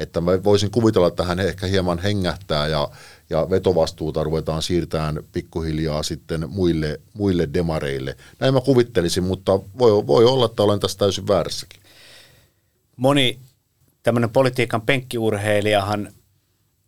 että 0.00 0.20
mä 0.20 0.44
voisin 0.44 0.70
kuvitella, 0.70 1.06
että 1.06 1.24
hän 1.24 1.40
ehkä 1.40 1.66
hieman 1.66 1.98
hengähtää 1.98 2.68
ja, 2.68 2.90
ja 3.30 3.50
vetovastuuta 3.50 4.24
ruvetaan 4.24 4.62
siirtämään 4.62 5.22
pikkuhiljaa 5.32 6.02
sitten 6.02 6.50
muille, 6.50 7.00
muille 7.14 7.48
demareille. 7.54 8.16
Näin 8.38 8.54
mä 8.54 8.60
kuvittelisin, 8.60 9.24
mutta 9.24 9.60
voi, 9.78 10.06
voi 10.06 10.24
olla, 10.24 10.46
että 10.46 10.62
olen 10.62 10.80
tässä 10.80 10.98
täysin 10.98 11.28
väärässäkin. 11.28 11.80
Moni 12.96 13.38
tämmöinen 14.02 14.30
politiikan 14.30 14.82
penkkiurheilijahan 14.82 16.12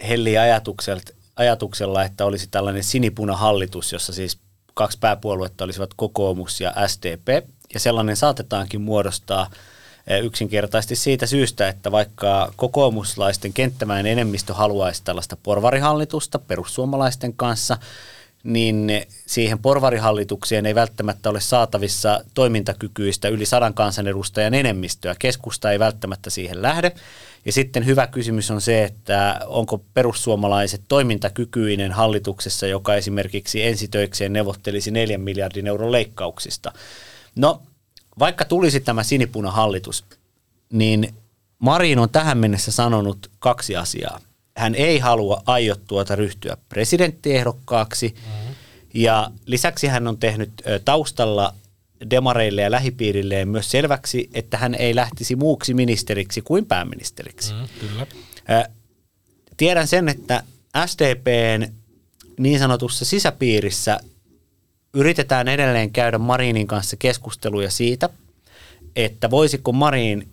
hellii 0.09 0.39
ajatuksella, 0.39 1.03
ajatuksella, 1.37 2.05
että 2.05 2.25
olisi 2.25 2.49
tällainen 2.51 2.85
sinipuna 2.85 3.37
hallitus, 3.37 3.93
jossa 3.93 4.13
siis 4.13 4.39
kaksi 4.75 4.99
pääpuoluetta 4.99 5.65
olisivat 5.65 5.95
kokoomus 5.97 6.61
ja 6.61 6.75
SDP. 6.87 7.29
ja 7.75 7.81
sellainen 7.81 8.17
saatetaankin 8.17 8.81
muodostaa 8.81 9.51
yksinkertaisesti 10.23 10.97
siitä 10.97 11.27
syystä, 11.27 11.69
että 11.69 11.93
vaikka 11.93 12.53
kokoomuslaisten 12.57 13.53
kenttämäinen 13.53 14.13
enemmistö 14.13 14.55
haluaisi 14.55 15.03
tällaista 15.05 15.37
porvarihallitusta 15.43 16.39
perussuomalaisten 16.39 17.33
kanssa, 17.33 17.79
niin 18.45 18.91
siihen 19.27 19.59
porvarihallitukseen 19.59 20.67
ei 20.67 20.75
välttämättä 20.75 21.31
ole 21.31 21.41
saatavissa 21.41 22.25
toimintakykyistä 22.35 23.29
yli 23.29 23.47
sadan 23.47 23.75
kansanedustajan 23.75 24.55
enemmistöä. 24.55 25.15
Keskusta 25.19 25.73
ei 25.73 25.79
välttämättä 25.79 26.31
siihen 26.31 26.63
lähde. 26.63 26.93
Ja 27.45 27.53
sitten 27.53 27.87
hyvä 27.87 28.07
kysymys 28.07 28.51
on 28.51 28.61
se, 28.61 28.85
että 28.85 29.41
onko 29.47 29.85
perussuomalaiset 29.95 30.83
toimintakykyinen 30.89 31.93
hallituksessa, 31.93 32.67
joka 32.67 32.95
esimerkiksi 32.95 33.63
ensitöikseen 33.65 34.33
neuvottelisi 34.33 34.91
neljän 34.91 35.21
miljardin 35.21 35.67
euron 35.67 35.93
leikkauksista. 35.93 36.73
No, 37.37 37.63
vaikka 38.19 38.45
tulisi 38.45 38.81
tämä 38.81 39.03
sinipunahallitus, 39.03 40.05
niin 40.73 41.15
Marin 41.59 41.99
on 41.99 42.11
tähän 42.11 42.39
mennessä 42.39 42.73
sanonut 42.73 43.31
kaksi 43.39 43.77
asiaa. 43.77 44.21
Hän 44.57 44.75
ei 44.75 44.99
halua 44.99 45.43
aiottuota 45.47 46.17
ryhtyä 46.17 46.57
presidenttiehdokkaaksi 46.69 48.15
mm-hmm. 48.17 48.55
ja 48.95 49.31
lisäksi 49.47 49.87
hän 49.87 50.09
on 50.09 50.19
tehnyt 50.19 50.51
taustalla 50.85 51.55
demareille 52.11 52.63
ja 52.63 52.71
lähipiirilleen 52.71 53.49
myös 53.49 53.71
selväksi, 53.71 54.31
että 54.35 54.57
hän 54.57 54.75
ei 54.75 54.95
lähtisi 54.95 55.37
muuksi 55.37 55.75
ministeriksi 55.75 56.43
kuin 56.43 56.67
pääministeriksi. 56.67 57.53
Mm, 57.53 57.69
kyllä. 57.81 58.07
Tiedän 59.57 59.89
sen, 59.89 60.09
että 60.09 60.43
SDPn 60.87 61.73
niin 62.39 62.59
sanotussa 62.59 63.05
sisäpiirissä 63.05 64.01
yritetään 64.95 65.49
edelleen 65.49 65.93
käydä 65.93 66.19
Marinin 66.19 66.67
kanssa 66.67 66.97
keskusteluja 66.97 67.71
siitä, 67.71 68.09
että 68.97 69.31
voisiko 69.31 69.73
Marin 69.73 70.29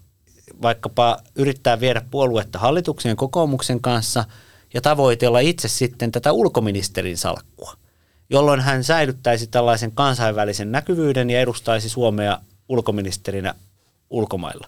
vaikkapa 0.62 1.18
yrittää 1.36 1.80
viedä 1.80 2.02
puoluetta 2.12 2.60
hallituksen 2.60 3.16
kokoomuksen 3.16 3.82
kanssa 3.82 4.26
ja 4.74 4.82
tavoitella 4.82 5.40
itse 5.40 5.68
sitten 5.68 6.12
tätä 6.12 6.32
ulkoministerin 6.32 7.18
salkkua– 7.18 7.74
jolloin 8.30 8.60
hän 8.60 8.84
säilyttäisi 8.84 9.48
tällaisen 9.48 9.92
kansainvälisen 9.92 10.72
näkyvyyden 10.72 11.30
ja 11.30 11.42
edustaisi 11.42 11.90
Suomea 11.90 12.40
ulkoministerinä 12.70 13.56
ulkomailla. 14.10 14.68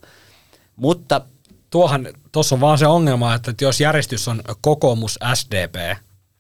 Mutta 0.76 1.22
Tuohan, 1.70 2.08
tuossa 2.32 2.56
on 2.56 2.62
vaan 2.62 2.78
se 2.78 2.88
ongelma, 2.88 3.34
että 3.36 3.54
jos 3.62 3.82
järjestys 3.82 4.28
on 4.28 4.42
kokoomus 4.62 5.20
SDP, 5.34 5.76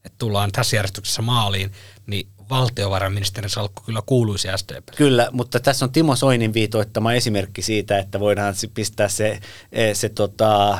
että 0.06 0.16
tullaan 0.18 0.52
tässä 0.52 0.76
järjestyksessä 0.76 1.22
maaliin, 1.22 1.72
niin 2.08 2.28
valtiovarainministerin 2.52 3.50
salkku 3.50 3.84
kyllä 3.86 4.02
kuuluisi 4.06 4.48
SDP. 4.56 4.88
Kyllä, 4.96 5.30
mutta 5.32 5.60
tässä 5.60 5.86
on 5.86 5.92
Timo 5.92 6.16
Soinin 6.16 6.54
viitoittama 6.54 7.14
esimerkki 7.14 7.62
siitä, 7.62 8.00
että 8.00 8.20
voidaan 8.20 8.54
pistää 8.74 9.08
se, 9.08 9.40
eh, 9.72 9.96
se 9.96 10.10
tota, 10.10 10.80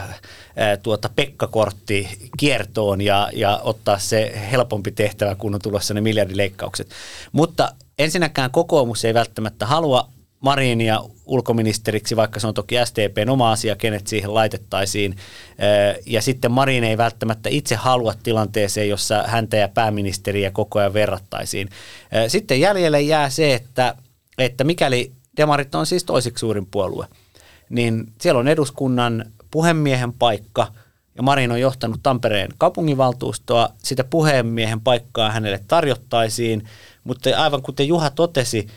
eh, 0.56 0.80
tuota 0.84 1.10
Pekka-kortti 1.16 2.30
kiertoon 2.38 3.02
ja, 3.02 3.30
ja 3.34 3.60
ottaa 3.64 4.00
se 4.00 4.48
helpompi 4.52 4.92
tehtävä, 4.92 5.36
kun 5.36 5.56
on 5.56 5.62
tulossa 5.62 5.94
ne 5.94 6.02
miljardileikkaukset. 6.02 6.90
Mutta 7.32 7.74
ensinnäkään 8.00 8.52
kokoomus 8.52 9.06
ei 9.06 9.14
välttämättä 9.14 9.66
halua 9.66 10.08
Marinia 10.42 11.00
ulkoministeriksi, 11.26 12.16
vaikka 12.16 12.40
se 12.40 12.48
on 12.48 12.54
toki 12.54 12.76
SDPn 12.86 13.30
oma 13.30 13.52
asia, 13.52 13.76
kenet 13.76 14.08
siihen 14.08 14.34
laitettaisiin. 14.34 15.16
Ja 16.06 16.22
sitten 16.22 16.52
Marin 16.52 16.84
ei 16.84 16.98
välttämättä 16.98 17.50
itse 17.50 17.76
halua 17.76 18.14
tilanteeseen, 18.24 18.90
jossa 18.90 19.24
häntä 19.28 19.58
ja 19.58 19.68
pääministeriä 19.68 20.52
koko 20.52 20.80
ajan 20.80 20.94
verrattaisiin. 20.94 21.70
Sitten 22.28 22.60
jäljelle 22.60 23.02
jää 23.02 23.30
se, 23.30 23.54
että, 23.54 23.96
että 24.38 24.64
mikäli 24.64 25.12
Demarit 25.38 25.76
on 25.76 25.86
siis 25.86 26.04
toiseksi 26.04 26.40
suurin 26.40 26.66
puolue, 26.66 27.08
niin 27.70 28.14
siellä 28.22 28.40
on 28.40 28.48
eduskunnan 28.48 29.26
puhemiehen 29.52 30.14
paikka– 30.14 30.68
ja 31.16 31.24
Marin 31.24 31.52
on 31.52 31.62
johtanut 31.62 32.00
Tampereen 32.04 32.50
kaupunginvaltuustoa. 32.58 33.70
Sitä 33.84 34.04
puhemiehen 34.04 34.82
paikkaa 34.82 35.32
hänelle 35.32 35.60
tarjottaisiin, 35.68 36.64
mutta 37.04 37.44
aivan 37.44 37.62
kuten 37.62 37.88
Juha 37.88 38.10
totesi, 38.10 38.68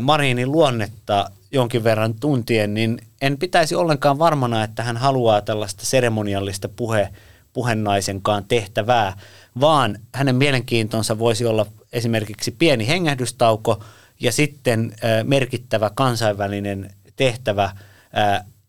Marinin 0.00 0.52
luonnetta 0.52 1.30
jonkin 1.52 1.84
verran 1.84 2.14
tuntien, 2.14 2.74
niin 2.74 2.98
en 3.22 3.38
pitäisi 3.38 3.74
ollenkaan 3.74 4.18
varmana, 4.18 4.64
että 4.64 4.82
hän 4.82 4.96
haluaa 4.96 5.40
tällaista 5.40 5.86
seremoniallista 5.86 6.68
puhe, 6.68 7.08
puhennaisenkaan 7.52 8.44
tehtävää, 8.44 9.16
vaan 9.60 9.98
hänen 10.14 10.36
mielenkiintonsa 10.36 11.18
voisi 11.18 11.46
olla 11.46 11.66
esimerkiksi 11.92 12.50
pieni 12.50 12.88
hengähdystauko 12.88 13.84
ja 14.20 14.32
sitten 14.32 14.92
merkittävä 15.24 15.90
kansainvälinen 15.94 16.90
tehtävä 17.16 17.70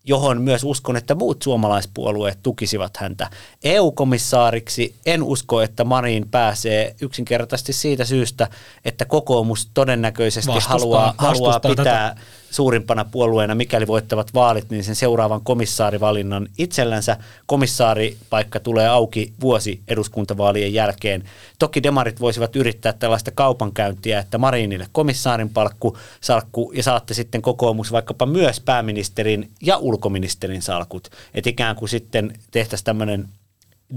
johon 0.07 0.41
myös 0.41 0.63
uskon, 0.63 0.97
että 0.97 1.15
muut 1.15 1.41
suomalaispuolueet 1.41 2.39
tukisivat 2.43 2.97
häntä. 2.97 3.29
EU-komissaariksi 3.63 4.95
en 5.05 5.23
usko, 5.23 5.61
että 5.61 5.83
Marin 5.83 6.29
pääsee 6.29 6.95
yksinkertaisesti 7.01 7.73
siitä 7.73 8.05
syystä, 8.05 8.47
että 8.85 9.05
kokoomus 9.05 9.69
todennäköisesti 9.73 10.51
vastustaa, 10.51 10.79
haluaa, 10.79 11.15
haluaa 11.17 11.59
pitää 11.59 11.75
tätä 11.75 12.15
suurimpana 12.57 13.05
puolueena, 13.05 13.55
mikäli 13.55 13.87
voittavat 13.87 14.33
vaalit, 14.33 14.69
niin 14.69 14.83
sen 14.83 14.95
seuraavan 14.95 15.41
komissaarivalinnan 15.41 16.47
itsellänsä. 16.57 17.17
Komissaaripaikka 17.45 18.59
tulee 18.59 18.87
auki 18.87 19.33
vuosi 19.41 19.81
eduskuntavaalien 19.87 20.73
jälkeen. 20.73 21.23
Toki 21.59 21.83
demarit 21.83 22.19
voisivat 22.19 22.55
yrittää 22.55 22.93
tällaista 22.93 23.31
kaupankäyntiä, 23.31 24.19
että 24.19 24.37
Marinille 24.37 24.87
komissaarin 24.91 25.49
palkku, 25.49 25.97
salkku 26.21 26.71
ja 26.75 26.83
saatte 26.83 27.13
sitten 27.13 27.41
kokoomus 27.41 27.91
vaikkapa 27.91 28.25
myös 28.25 28.59
pääministerin 28.59 29.51
ja 29.61 29.77
ulkoministerin 29.77 30.61
salkut. 30.61 31.09
Että 31.33 31.49
ikään 31.49 31.75
kuin 31.75 31.89
sitten 31.89 32.33
tehtäisiin 32.51 32.85
tämmöinen 32.85 33.27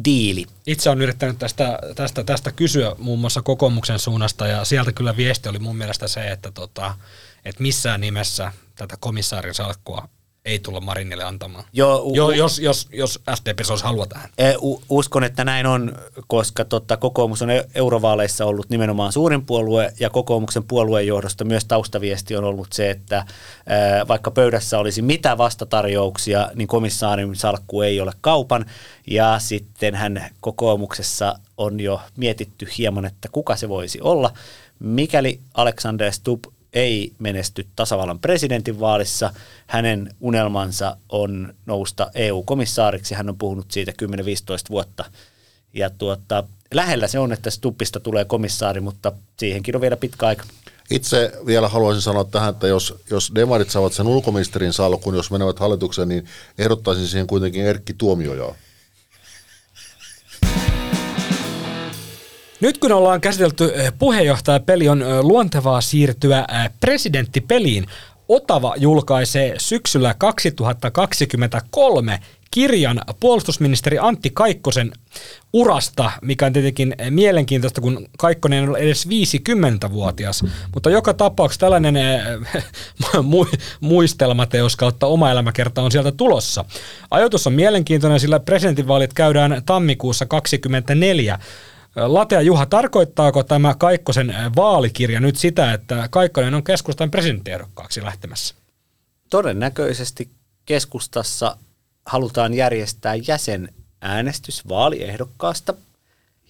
diili. 0.05 0.47
Itse 0.67 0.91
olen 0.91 1.03
yrittänyt 1.03 1.39
tästä, 1.39 1.79
tästä, 1.95 2.25
tästä 2.25 2.53
kysyä 2.53 2.97
muun 2.99 3.19
muassa 3.19 3.43
kokoomuksen 3.43 3.99
suunnasta 3.99 4.47
ja 4.47 4.65
sieltä 4.65 4.93
kyllä 4.93 5.17
viesti 5.17 5.49
oli 5.49 5.59
mun 5.59 5.77
mielestä 5.77 6.09
se, 6.09 6.29
että 6.29 6.51
tota, 6.51 6.95
että 7.45 7.63
missään 7.63 8.01
nimessä 8.01 8.53
tätä 8.77 8.97
komissaarin 9.01 9.55
salkkua 9.55 10.09
ei 10.45 10.59
tulla 10.59 10.81
Marinille 10.81 11.25
antamaan, 11.25 11.65
Joo, 11.73 12.03
u- 12.03 12.15
jo, 12.15 12.31
jos, 12.31 12.59
jos, 12.59 12.89
jos 12.93 13.21
SDP 13.35 13.59
olisi 13.71 13.85
halua 13.85 14.07
tähän. 14.07 14.31
E, 14.39 14.53
uskon, 14.89 15.25
että 15.25 15.45
näin 15.45 15.67
on, 15.67 15.93
koska 16.27 16.65
totta, 16.65 16.97
kokoomus 16.97 17.43
on 17.43 17.51
e, 17.51 17.65
eurovaaleissa 17.75 18.45
ollut 18.45 18.71
nimenomaan 18.71 19.13
suurin 19.13 19.47
puolue 19.47 19.93
ja 20.01 20.11
kokoomuksen 20.11 20.65
puolueen 20.65 21.07
johdosta 21.07 21.45
myös 21.45 21.65
taustaviesti 21.65 22.37
on 22.37 22.45
ollut 22.45 22.73
se, 22.73 22.91
että 22.91 23.17
ä, 23.19 23.25
vaikka 24.09 24.31
pöydässä 24.31 24.79
olisi 24.79 25.03
mitä 25.03 25.39
vastatarjouksia, 25.39 26.51
niin 26.55 26.69
komissaarin 26.69 27.37
salkku 27.37 27.83
ei 27.83 28.01
ole 28.01 28.13
kaupan 28.21 28.67
ja 29.07 29.39
sitten 29.39 29.95
hän 29.95 30.31
kokoomuksessa 30.41 31.35
on 31.57 31.81
jo 31.81 32.01
mietitty 32.17 32.69
hieman, 32.79 33.05
että 33.05 33.29
kuka 33.33 33.57
se 33.57 33.69
voisi 33.69 34.01
olla. 34.01 34.33
Mikäli 34.79 35.41
Alexander 35.55 36.13
Stubb 36.13 36.45
ei 36.73 37.13
menesty 37.19 37.67
tasavallan 37.77 38.19
presidentin 38.19 38.81
vaalissa. 38.81 39.33
Hänen 39.67 40.15
unelmansa 40.21 40.97
on 41.09 41.55
nousta 41.67 42.11
EU-komissaariksi. 42.15 43.15
Hän 43.15 43.29
on 43.29 43.39
puhunut 43.39 43.71
siitä 43.71 43.93
10-15 44.03 44.05
vuotta. 44.71 45.05
Ja 45.75 45.91
tuota, 45.91 46.45
lähellä 46.75 47.07
se 47.07 47.19
on, 47.19 47.33
että 47.33 47.51
Stuppista 47.51 48.01
tulee 48.01 48.25
komissaari, 48.25 48.81
mutta 48.81 49.13
siihenkin 49.39 49.75
on 49.77 49.81
vielä 49.81 49.97
pitkä 49.97 50.27
aika. 50.27 50.45
Itse 50.91 51.33
vielä 51.47 51.69
haluaisin 51.69 52.03
sanoa 52.03 52.25
tähän, 52.25 52.51
että 52.51 52.67
jos, 52.67 52.95
jos 53.11 53.33
demarit 53.35 53.71
saavat 53.71 53.93
sen 53.93 54.07
ulkoministerin 54.07 54.73
salkun, 54.73 55.15
jos 55.15 55.31
menevät 55.31 55.59
hallitukseen, 55.59 56.09
niin 56.09 56.25
ehdottaisin 56.59 57.09
siihen 57.09 57.27
kuitenkin 57.27 57.65
Erkki 57.65 57.95
Tuomiojaa. 57.95 58.55
Nyt 62.61 62.79
kun 62.79 62.93
ollaan 62.93 63.21
käsitelty 63.21 63.73
eh, 63.75 63.93
puheenjohtajapeli, 63.99 64.89
on 64.89 65.03
eh, 65.03 65.09
luontevaa 65.21 65.81
siirtyä 65.81 66.39
eh, 66.39 66.71
presidenttipeliin. 66.81 67.87
Otava 68.29 68.75
julkaisee 68.77 69.55
syksyllä 69.59 70.15
2023 70.19 72.21
kirjan 72.51 73.01
puolustusministeri 73.21 73.99
Antti 73.99 74.31
Kaikkosen 74.31 74.93
urasta, 75.53 76.11
mikä 76.23 76.47
on 76.47 76.53
tietenkin 76.53 76.95
mielenkiintoista, 77.11 77.81
kun 77.81 78.07
Kaikkonen 78.19 78.69
on 78.69 78.77
edes 78.77 79.09
50-vuotias. 79.09 80.45
Mutta 80.75 80.91
joka 80.91 81.15
tapauksessa 81.15 81.61
tällainen 81.61 81.95
muistelmateos 83.81 84.77
kautta 84.77 85.07
oma 85.07 85.31
elämäkerta 85.31 85.83
on 85.83 85.93
sieltä 85.93 86.13
tulossa. 86.13 86.65
Ajoitus 87.11 87.47
on 87.47 87.53
mielenkiintoinen, 87.53 88.21
sillä 88.21 88.41
presidentinvaalit 88.41 89.13
käydään 89.13 89.63
tammikuussa 89.67 90.27
2024. 90.27 91.39
Latea 91.97 92.41
Juha, 92.41 92.67
tarkoittaako 92.67 93.43
tämä 93.43 93.75
Kaikkosen 93.75 94.35
vaalikirja 94.57 95.21
nyt 95.21 95.37
sitä, 95.37 95.73
että 95.73 96.09
Kaikkonen 96.11 96.55
on 96.55 96.63
keskustan 96.63 97.11
presidenttiehdokkaaksi 97.11 98.03
lähtemässä? 98.03 98.55
Todennäköisesti 99.31 100.31
keskustassa 100.65 101.57
halutaan 102.07 102.55
järjestää 102.55 103.15
jäsenäänestys 103.15 104.69
vaaliehdokkaasta 104.69 105.75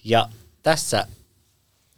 ja 0.03 0.29
tässä 0.63 1.07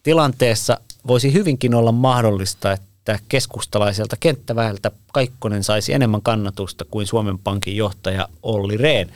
tilanteessa 0.04 0.78
voisi 1.08 1.34
hyvinkin 1.34 1.76
olla 1.76 1.92
mahdollista, 1.92 2.72
että 2.72 3.20
keskustalaiselta 3.30 4.16
kenttäväeltä 4.20 4.92
Kaikkonen 5.14 5.64
saisi 5.64 5.94
enemmän 5.94 6.22
kannatusta 6.22 6.86
kuin 6.92 7.08
Suomen 7.08 7.40
Pankin 7.40 7.78
johtaja 7.78 8.28
Olli 8.44 8.78
Rehn. 8.78 9.10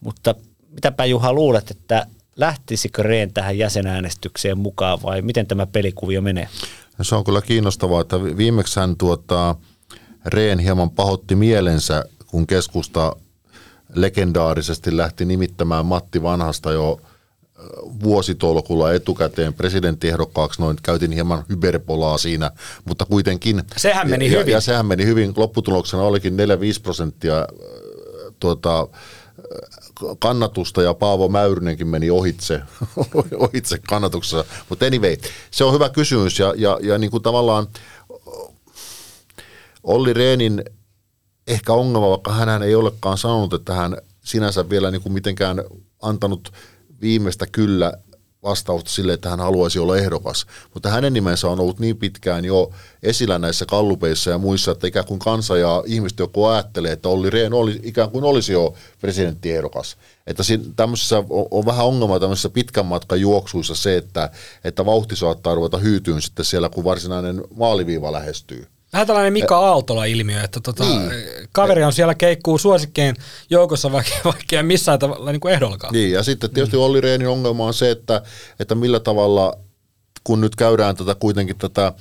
Mutta 0.00 0.34
mitäpä 0.68 1.04
Juha 1.04 1.32
luulet, 1.32 1.70
että 1.70 2.06
lähtisikö 2.38 3.02
Rehn 3.02 3.32
tähän 3.32 3.58
jäsenäänestykseen 3.58 4.58
mukaan 4.58 5.02
vai 5.02 5.22
miten 5.22 5.46
tämä 5.46 5.66
pelikuvio 5.66 6.22
menee? 6.22 6.48
No 6.98 7.04
se 7.04 7.14
on 7.14 7.24
kyllä 7.24 7.42
kiinnostavaa, 7.42 8.00
että 8.00 8.22
viimeksi 8.22 8.80
hän 8.80 8.96
tuota, 8.96 9.54
Rehn 10.26 10.58
hieman 10.58 10.90
pahotti 10.90 11.34
mielensä, 11.34 12.04
kun 12.26 12.46
keskusta 12.46 13.16
legendaarisesti 13.94 14.96
lähti 14.96 15.24
nimittämään 15.24 15.86
Matti 15.86 16.22
Vanhasta 16.22 16.72
jo 16.72 17.00
vuositolkulla 18.02 18.92
etukäteen 18.92 19.54
presidenttiehdokkaaksi, 19.54 20.62
noin 20.62 20.76
käytin 20.82 21.12
hieman 21.12 21.44
hyperbolaa 21.48 22.18
siinä, 22.18 22.50
mutta 22.84 23.04
kuitenkin. 23.04 23.62
Sehän 23.76 24.10
meni 24.10 24.32
ja, 24.32 24.38
hyvin. 24.38 24.52
Ja 24.52 24.60
sehän 24.60 24.86
meni 24.86 25.04
hyvin. 25.04 25.32
Lopputuloksena 25.36 26.02
olikin 26.02 26.36
4-5 26.36 26.36
prosenttia 26.82 27.46
tuota, 28.40 28.80
äh, 28.80 28.86
kannatusta 30.18 30.82
ja 30.82 30.94
Paavo 30.94 31.28
Mäyrynenkin 31.28 31.88
meni 31.88 32.10
ohitse, 32.10 32.60
ohitse 33.48 33.78
kannatuksessa. 33.88 34.44
Mutta 34.68 34.86
anyway, 34.86 35.16
se 35.50 35.64
on 35.64 35.74
hyvä 35.74 35.88
kysymys 35.88 36.38
ja, 36.38 36.54
ja, 36.56 36.78
ja 36.82 36.98
niin 36.98 37.10
kuin 37.10 37.22
tavallaan 37.22 37.66
Olli 39.82 40.14
Reenin 40.14 40.64
ehkä 41.46 41.72
ongelma, 41.72 42.10
vaikka 42.10 42.32
hän 42.32 42.62
ei 42.62 42.74
olekaan 42.74 43.18
sanonut, 43.18 43.54
että 43.54 43.74
hän 43.74 43.96
sinänsä 44.24 44.68
vielä 44.70 44.90
niin 44.90 45.02
kuin 45.02 45.12
mitenkään 45.12 45.64
antanut 46.02 46.52
viimeistä 47.00 47.46
kyllä 47.52 47.92
vastausta 48.42 48.90
sille, 48.90 49.12
että 49.12 49.30
hän 49.30 49.40
haluaisi 49.40 49.78
olla 49.78 49.96
ehdokas. 49.96 50.46
Mutta 50.74 50.90
hänen 50.90 51.12
nimensä 51.12 51.48
on 51.48 51.60
ollut 51.60 51.78
niin 51.78 51.96
pitkään 51.96 52.44
jo 52.44 52.70
esillä 53.02 53.38
näissä 53.38 53.66
kallupeissa 53.66 54.30
ja 54.30 54.38
muissa, 54.38 54.72
että 54.72 54.86
ikään 54.86 55.06
kuin 55.06 55.18
kansa 55.18 55.56
ja 55.56 55.82
ihmiset 55.86 56.18
joku 56.18 56.44
ajattelee, 56.44 56.92
että 56.92 57.08
Olli 57.08 57.30
Rehn 57.30 57.52
oli, 57.52 57.80
ikään 57.82 58.10
kuin 58.10 58.24
olisi 58.24 58.52
jo 58.52 58.74
presidenttiehdokas. 59.00 59.96
Että 60.26 60.42
siinä, 60.42 60.64
tämmöisessä 60.76 61.18
on, 61.18 61.46
on, 61.50 61.66
vähän 61.66 61.86
ongelma 61.86 62.20
tämmöisissä 62.20 62.50
pitkän 62.50 62.86
matkan 62.86 63.20
juoksuissa 63.20 63.74
se, 63.74 63.96
että, 63.96 64.30
että 64.64 64.86
vauhti 64.86 65.16
saattaa 65.16 65.54
ruveta 65.54 65.78
hyytyyn 65.78 66.22
sitten 66.22 66.44
siellä, 66.44 66.68
kun 66.68 66.84
varsinainen 66.84 67.44
maaliviiva 67.56 68.12
lähestyy. 68.12 68.66
Vähän 68.92 69.06
tällainen 69.06 69.32
Mika 69.32 69.58
Aaltola-ilmiö, 69.58 70.44
että 70.44 70.60
tota, 70.60 70.84
niin. 70.84 71.10
kaveri 71.52 71.84
on 71.84 71.92
siellä 71.92 72.14
keikkuu 72.14 72.58
suosikkeen 72.58 73.16
joukossa, 73.50 73.92
vaikka, 73.92 74.14
vaikka 74.24 74.56
ei 74.56 74.62
missään 74.62 74.98
tavalla 74.98 75.32
niin 75.32 75.40
kuin 75.40 75.54
ehdollakaan. 75.54 75.92
Niin, 75.92 76.12
ja 76.12 76.22
sitten 76.22 76.50
tietysti 76.50 76.76
mm. 76.76 76.82
Olli 76.82 77.00
Rehnin 77.00 77.28
ongelma 77.28 77.66
on 77.66 77.74
se, 77.74 77.90
että, 77.90 78.22
että 78.60 78.74
millä 78.74 79.00
tavalla, 79.00 79.54
kun 80.24 80.40
nyt 80.40 80.56
käydään 80.56 80.96
tätä 80.96 81.14
kuitenkin 81.14 81.58
tätä 81.58 81.92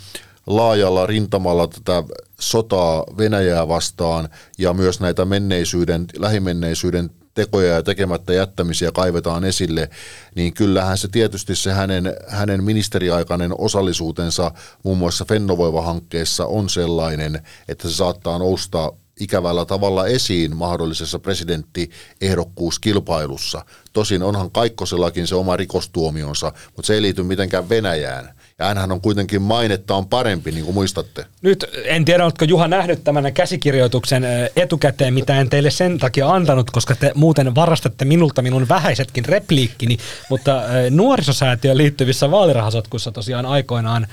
laajalla 0.48 1.06
rintamalla 1.06 1.68
tätä 1.68 2.04
sotaa 2.40 3.04
Venäjää 3.18 3.68
vastaan 3.68 4.30
ja 4.58 4.74
myös 4.74 5.00
näitä 5.00 5.26
menneisyyden, 5.26 6.06
lähimenneisyyden 6.18 7.10
tekoja 7.38 7.74
ja 7.74 7.84
tekemättä 7.84 8.34
jättämisiä 8.34 8.92
kaivetaan 8.92 9.44
esille, 9.44 9.90
niin 10.36 10.54
kyllähän 10.54 10.98
se 10.98 11.08
tietysti 11.08 11.56
se 11.56 11.72
hänen, 11.72 12.14
hänen 12.28 12.64
ministeriaikainen 12.64 13.52
osallisuutensa 13.58 14.52
muun 14.84 14.98
muassa 14.98 15.26
Fennovoiva-hankkeessa 15.26 16.46
on 16.46 16.70
sellainen, 16.70 17.42
että 17.68 17.90
se 17.90 17.96
saattaa 17.96 18.40
nousta 18.40 18.94
ikävällä 19.20 19.66
tavalla 19.66 20.08
esiin 20.08 20.56
mahdollisessa 20.56 21.20
presidenttiehdokkuuskilpailussa. 21.20 23.66
Tosin 23.94 24.24
onhan 24.24 24.52
Kaikkosellakin 24.52 25.28
se 25.28 25.36
oma 25.36 25.58
rikostuomionsa, 25.58 26.52
mutta 26.76 26.88
se 26.88 26.94
ei 26.94 27.02
liity 27.02 27.24
mitenkään 27.24 27.70
Venäjään. 27.70 28.36
Ja 28.60 28.66
hänhän 28.66 28.92
on 28.92 29.02
kuitenkin 29.02 29.42
mainetta 29.42 29.96
on 29.96 30.08
parempi, 30.08 30.52
niin 30.52 30.66
kuin 30.66 30.74
muistatte. 30.74 31.26
Nyt 31.42 31.66
en 31.86 32.06
tiedä, 32.06 32.24
oletko 32.24 32.46
Juha 32.46 32.68
nähnyt 32.68 33.04
tämän 33.04 33.34
käsikirjoituksen 33.34 34.24
etukäteen, 34.56 35.14
mitä 35.14 35.40
en 35.40 35.50
teille 35.50 35.70
sen 35.70 35.98
takia 35.98 36.30
antanut, 36.30 36.72
koska 36.72 36.96
te 36.96 37.12
muuten 37.16 37.56
varastatte 37.56 38.06
minulta 38.06 38.42
minun 38.42 38.70
vähäisetkin 38.70 39.26
repliikkini, 39.26 39.98
mutta 40.30 40.62
nuorisosäätiön 40.90 41.78
liittyvissä 41.78 42.32
vaalirahasotkuissa 42.32 43.12
tosiaan 43.12 43.46
aikoinaan 43.46 44.08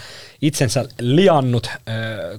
itsensä 0.46 0.84
liannut 1.00 1.70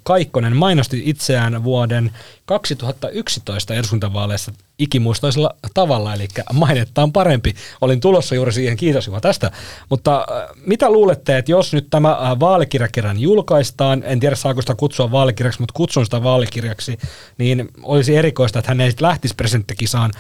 Kaikkonen 0.03 0.55
mainosti 0.55 1.03
itseään 1.05 1.63
vuoden 1.63 2.11
2011 2.45 3.73
eduskuntavaaleissa 3.73 4.51
ikimuistoisella 4.79 5.55
tavalla, 5.73 6.13
eli 6.13 6.27
mainetta 6.53 7.03
on 7.03 7.13
parempi. 7.13 7.53
Olin 7.81 7.99
tulossa 7.99 8.35
juuri 8.35 8.53
siihen, 8.53 8.77
kiitos 8.77 9.07
Juha 9.07 9.21
tästä. 9.21 9.51
Mutta 9.89 10.25
mitä 10.65 10.89
luulette, 10.89 11.37
että 11.37 11.51
jos 11.51 11.73
nyt 11.73 11.87
tämä 11.89 12.37
vaalikirjakerran 12.39 13.19
julkaistaan, 13.19 14.03
en 14.05 14.19
tiedä 14.19 14.35
saako 14.35 14.61
sitä 14.61 14.75
kutsua 14.75 15.11
vaalikirjaksi, 15.11 15.59
mutta 15.59 15.73
kutsun 15.73 16.05
sitä 16.05 16.23
vaalikirjaksi, 16.23 16.97
niin 17.37 17.69
olisi 17.83 18.15
erikoista, 18.15 18.59
että 18.59 18.71
hän 18.71 18.81
ei 18.81 18.91
lähtisi 18.99 19.35
presidenttikisaan, 19.35 20.11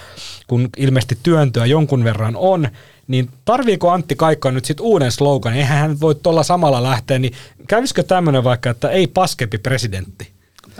kun 0.47 0.69
ilmeisesti 0.77 1.17
työntöä 1.23 1.65
jonkun 1.65 2.03
verran 2.03 2.35
on, 2.35 2.67
niin 3.07 3.29
tarviiko 3.45 3.89
Antti 3.89 4.15
Kaikkonen 4.15 4.55
nyt 4.55 4.65
sitten 4.65 4.85
uuden 4.85 5.11
slogan? 5.11 5.53
Eihän 5.53 5.77
hän 5.77 5.99
voi 5.99 6.15
tuolla 6.15 6.43
samalla 6.43 6.83
lähteä, 6.83 7.19
niin 7.19 7.33
kävisikö 7.67 8.03
tämmöinen 8.03 8.43
vaikka, 8.43 8.69
että 8.69 8.89
ei 8.89 9.07
paskempi 9.07 9.57
presidentti? 9.57 10.31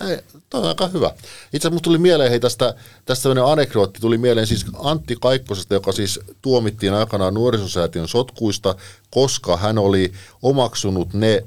Ei, 0.10 0.20
Tuo 0.50 0.62
on 0.62 0.68
aika 0.68 0.88
hyvä. 0.88 1.12
Itse 1.54 1.68
asiassa 1.68 1.84
tuli 1.84 1.98
mieleen, 1.98 2.30
hei 2.30 2.40
tästä, 2.40 2.76
tästä 3.06 3.24
tämmöinen 3.24 3.52
anekdootti 3.52 4.00
tuli 4.00 4.18
mieleen 4.18 4.48
siis 4.48 4.66
Antti 4.80 5.16
Kaikkosesta, 5.22 5.74
joka 5.74 5.92
siis 5.92 6.20
tuomittiin 6.42 6.94
aikanaan 6.94 7.34
nuorisosäätiön 7.34 8.08
sotkuista, 8.08 8.76
koska 9.10 9.58
hän 9.58 9.78
oli 9.78 10.14
omaksunut 10.42 11.14
ne 11.14 11.44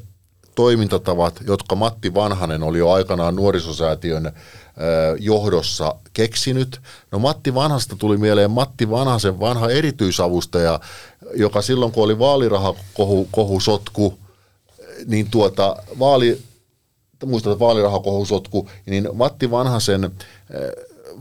toimintatavat, 0.54 1.40
jotka 1.46 1.76
Matti 1.76 2.14
Vanhanen 2.14 2.62
oli 2.62 2.78
jo 2.78 2.90
aikanaan 2.90 3.36
nuorisosäätiön 3.36 4.32
johdossa 5.18 5.94
keksinyt. 6.12 6.80
No 7.12 7.18
Matti 7.18 7.54
Vanhasta 7.54 7.96
tuli 7.96 8.16
mieleen 8.16 8.50
Matti 8.50 8.90
Vanhasen 8.90 9.40
vanha 9.40 9.70
erityisavustaja, 9.70 10.80
joka 11.34 11.62
silloin 11.62 11.92
kun 11.92 12.04
oli 12.04 12.18
vaalirahakohusotku, 12.18 14.18
niin 15.06 15.30
tuota, 15.30 15.76
vaali, 15.98 16.42
muistat 17.26 17.58
vaalirahakohusotku, 17.58 18.70
niin 18.86 19.08
Matti 19.12 19.50
Vanhasen 19.50 20.12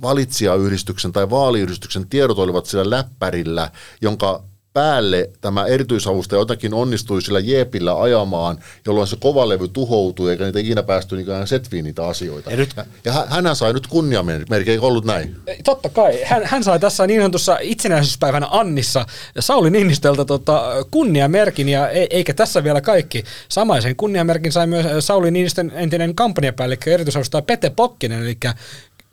valitsijayhdistyksen 0.01 1.11
tai 1.11 1.29
vaaliyhdistyksen 1.29 2.07
tiedot 2.07 2.39
olivat 2.39 2.65
sillä 2.65 2.89
läppärillä, 2.89 3.71
jonka 4.01 4.43
päälle 4.77 5.29
tämä 5.41 5.65
erityisavustaja 5.65 6.39
jotakin 6.39 6.73
onnistui 6.73 7.21
sillä 7.21 7.39
jeepillä 7.39 8.01
ajamaan, 8.01 8.57
jolloin 8.85 9.07
se 9.07 9.15
kovalevy 9.19 9.67
tuhoutui, 9.67 10.31
eikä 10.31 10.43
niitä 10.43 10.59
ikinä 10.59 10.83
päästy 10.83 11.15
niin 11.15 11.27
setviin 11.45 11.85
niitä 11.85 12.07
asioita. 12.07 12.51
Ja, 12.51 12.57
nyt, 12.57 12.69
ja, 12.77 12.85
ja 13.05 13.13
hän 13.29 13.55
sai 13.55 13.73
nyt 13.73 13.87
kunniamerkki, 13.87 14.71
eikö 14.71 14.81
ollut 14.81 15.05
näin? 15.05 15.35
Totta 15.63 15.89
kai. 15.89 16.23
Hän, 16.23 16.41
hän 16.45 16.63
sai 16.63 16.79
tässä 16.79 17.07
niin 17.07 17.21
sanotussa 17.21 17.57
itsenäisyyspäivän 17.61 18.47
Annissa 18.49 19.05
Sauli 19.39 19.69
Niinistöltä 19.69 20.25
tota, 20.25 20.63
kunniamerkin, 20.91 21.69
ja 21.69 21.89
e, 21.89 22.07
eikä 22.09 22.33
tässä 22.33 22.63
vielä 22.63 22.81
kaikki. 22.81 23.23
Samaisen 23.49 23.95
kunniamerkin 23.95 24.51
sai 24.51 24.67
myös 24.67 24.85
Sauli 25.05 25.31
Niinistön 25.31 25.71
entinen 25.75 26.15
kampanjapäällikkö 26.15 26.93
erityisavustaja 26.93 27.41
Pete 27.41 27.69
Pokkinen, 27.69 28.21
eli 28.21 28.37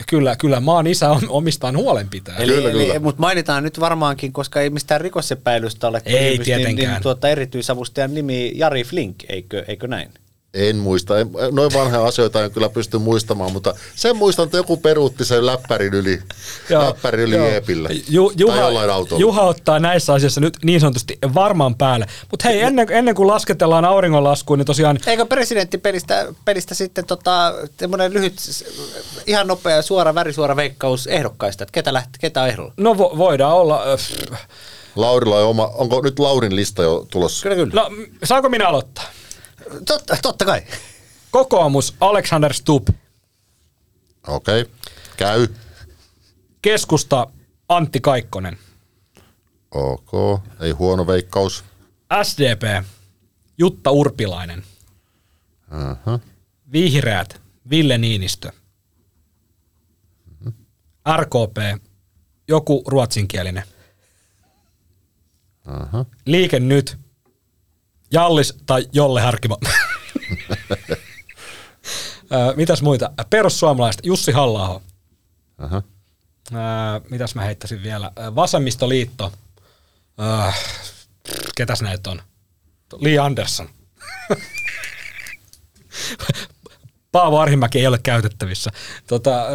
Kyllä, 0.09 0.35
kyllä 0.35 0.59
maan 0.59 0.87
isä 0.87 1.09
on 1.09 1.21
omistaan 1.29 1.77
huolenpitää. 1.77 2.37
Eli, 2.37 2.53
kyllä, 2.53 2.69
eli, 2.69 2.85
kyllä. 2.85 2.99
Mutta 2.99 3.21
mainitaan 3.21 3.63
nyt 3.63 3.79
varmaankin, 3.79 4.33
koska 4.33 4.61
ei 4.61 4.69
mistään 4.69 5.01
rikosepäilystä 5.01 5.87
ole 5.87 6.01
ei 6.05 6.37
kysymys, 6.37 6.65
niin, 6.65 6.75
niin 6.75 7.01
tuota, 7.01 7.29
erityisavustajan 7.29 8.13
nimi 8.13 8.51
Jari 8.55 8.83
Flink, 8.83 9.15
eikö, 9.29 9.65
eikö 9.67 9.87
näin? 9.87 10.09
En 10.55 10.75
muista. 10.75 11.19
En, 11.19 11.29
noin 11.51 11.73
vanhoja 11.73 12.05
asioita 12.05 12.43
en 12.43 12.51
kyllä 12.51 12.69
pysty 12.69 12.97
muistamaan, 12.97 13.51
mutta 13.51 13.75
sen 13.95 14.15
muistan, 14.15 14.45
että 14.45 14.57
joku 14.57 14.77
peruutti 14.77 15.25
sen 15.25 15.45
läppärin 15.45 15.93
yli, 15.93 16.21
joo, 16.69 16.85
läppärin 16.85 17.21
yli 17.21 17.35
joo. 17.35 17.47
Jeepillä 17.47 17.89
Ju, 18.09 18.31
Juha, 18.37 18.55
tai 18.55 19.19
Juha 19.19 19.41
ottaa 19.41 19.79
näissä 19.79 20.13
asioissa 20.13 20.41
nyt 20.41 20.57
niin 20.63 20.79
sanotusti 20.79 21.17
varmaan 21.33 21.75
päälle. 21.75 22.05
Mutta 22.31 22.49
hei, 22.49 22.61
ennen, 22.61 22.87
ennen 22.89 23.15
kuin 23.15 23.27
lasketellaan 23.27 23.85
auringonlaskuun, 23.85 24.59
niin 24.59 24.65
tosiaan... 24.65 24.99
Eikö 25.07 25.25
presidenttipelistä 25.25 26.33
pelistä 26.45 26.75
sitten 26.75 27.05
tota, 27.05 27.53
lyhyt, 28.09 28.33
ihan 29.27 29.47
nopea, 29.47 29.81
suora, 29.81 30.15
värisuora 30.15 30.55
veikkaus 30.55 31.07
ehdokkaista, 31.07 31.63
että 31.63 31.71
ketä, 31.71 31.93
lähti, 31.93 32.19
ketä 32.19 32.41
on 32.41 32.47
ehdolla? 32.47 32.73
No 32.77 32.97
vo, 32.97 33.13
voidaan 33.17 33.55
olla... 33.55 33.83
Laurilla 34.95 35.39
on 35.39 35.45
oma, 35.45 35.71
onko 35.73 36.01
nyt 36.01 36.19
Laurin 36.19 36.55
lista 36.55 36.83
jo 36.83 37.07
tulossa? 37.11 37.43
Kyllä, 37.43 37.55
kyllä. 37.55 37.81
No, 37.81 37.91
saako 38.23 38.49
minä 38.49 38.67
aloittaa? 38.67 39.05
Totta, 39.85 40.17
totta 40.21 40.45
kai. 40.45 40.61
Kokoomus, 41.31 41.95
Alexander 41.99 42.53
Stubb. 42.53 42.89
Okei, 44.27 44.61
okay. 44.61 44.73
käy. 45.17 45.47
Keskusta, 46.61 47.27
Antti 47.69 47.99
Kaikkonen. 47.99 48.57
Ok, 49.71 50.11
ei 50.59 50.71
huono 50.71 51.07
veikkaus. 51.07 51.63
SDP, 52.23 52.85
Jutta 53.57 53.91
Urpilainen. 53.91 54.63
Uh-huh. 55.71 56.21
Vihreät, 56.71 57.41
Ville 57.69 57.97
Niinistö. 57.97 58.51
Uh-huh. 60.45 60.53
RKP, 61.17 61.83
joku 62.47 62.83
ruotsinkielinen. 62.87 63.63
Uh-huh. 65.67 66.07
Liike 66.25 66.59
nyt, 66.59 66.97
Jallis 68.11 68.53
tai 68.65 68.87
Jolle 68.93 69.21
Harkimo. 69.21 69.57
mitäs 72.55 72.81
muita? 72.81 73.11
Perussuomalaiset, 73.29 74.05
Jussi 74.05 74.31
halla 74.31 74.81
Aha. 75.57 75.81
mitäs 77.09 77.35
mä 77.35 77.41
heittäisin 77.43 77.83
vielä? 77.83 78.11
Vasemmistoliitto. 78.35 79.33
Ketäs 81.55 81.81
näitä 81.81 82.09
on? 82.09 82.21
Li 82.97 83.19
Andersson. 83.19 83.69
Paavo 87.11 87.39
Arhimäki 87.39 87.79
ei 87.79 87.87
ole 87.87 87.99
käytettävissä. 88.03 88.71
Tota, 89.07 89.45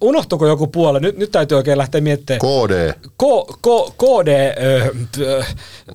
unohtuko 0.00 0.46
joku 0.46 0.66
puole? 0.66 1.00
Nyt, 1.00 1.16
nyt 1.16 1.32
täytyy 1.32 1.56
oikein 1.56 1.78
lähteä 1.78 2.00
miettimään. 2.00 2.40
KD. 2.40 2.92
K, 2.92 3.22
K, 3.62 3.96
KD, 3.98 4.54
ö, 4.62 4.94
ö, 5.18 5.44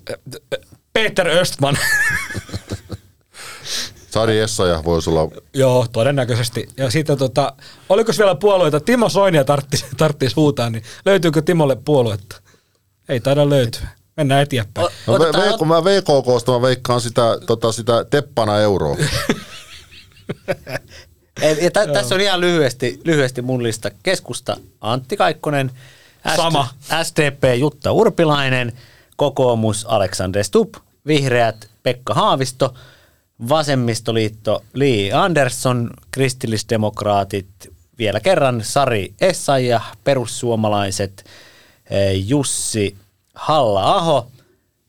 ö, 0.10 0.20
Peter 0.98 1.28
Östman. 1.28 1.78
Sari 4.10 4.40
Essaja 4.40 4.84
voisi 4.84 5.10
olla, 5.10 5.32
Joo, 5.54 5.86
todennäköisesti. 5.92 6.68
Ja 6.78 6.92
sitten 6.92 7.18
tota, 7.18 7.54
oliko 7.90 8.12
vielä 8.18 8.36
puolueita? 8.36 8.80
Timo 8.80 9.10
Soinia 9.10 9.44
tarttis, 9.44 9.86
tarttis 9.98 10.36
huutaa, 10.36 10.70
niin 10.70 10.84
löytyykö 11.06 11.42
Timolle 11.42 11.76
puoluetta? 11.86 12.42
Ei 13.10 13.20
taida 13.20 13.50
löytyä. 13.50 13.88
Mennään 14.18 14.42
eteenpäin. 14.42 14.88
O- 14.88 14.92
no, 15.08 15.14
v- 15.14 15.16
Otetaan- 15.22 15.54
v- 15.54 15.58
kun 15.58 15.68
mä 15.68 15.84
VKKsta 15.84 16.52
mä 16.52 16.62
veikkaan 16.62 17.02
sitä, 17.02 17.22
tota, 17.46 17.72
sitä 17.72 18.06
teppana 18.10 18.58
euroa. 18.60 18.98
Ei, 21.42 21.58
Ja 21.66 21.72
tä, 21.72 21.88
tässä 21.88 22.16
on 22.16 22.22
ihan 22.22 22.42
lyhyesti, 22.42 23.02
lyhyesti 23.06 23.42
mun 23.42 23.64
lista. 23.64 23.90
Keskusta 24.04 24.58
Antti 24.82 25.18
Kaikkonen, 25.18 25.72
Sama. 26.36 26.68
SDP 27.04 27.44
Jutta 27.60 27.92
Urpilainen, 27.92 28.74
kokoomus 29.16 29.86
Alexander 29.90 30.44
Stubb, 30.44 30.76
vihreät 31.08 31.68
Pekka 31.84 32.14
Haavisto, 32.14 32.74
vasemmistoliitto 33.50 34.64
Li 34.74 35.14
Andersson, 35.14 35.90
kristillisdemokraatit 36.12 37.48
vielä 37.98 38.20
kerran 38.20 38.64
Sari 38.64 39.14
Essaija, 39.22 39.82
perussuomalaiset 40.04 41.26
eh, 41.90 42.28
Jussi 42.28 42.96
Halla-aho 43.36 44.28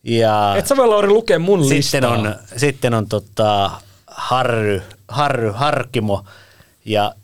ja 0.02 0.54
Et 0.58 0.66
sä 0.66 0.76
voi 0.76 0.88
Lauri 0.88 1.08
lukea 1.08 1.38
mun 1.38 1.64
sitten 1.64 2.02
listaa. 2.02 2.10
on, 2.10 2.34
sitten 2.56 2.94
on 2.94 3.08
tota 3.08 3.70
Harry, 4.06 4.82
Harry 5.08 5.50
Harkimo 5.50 6.24
ja 6.84 7.14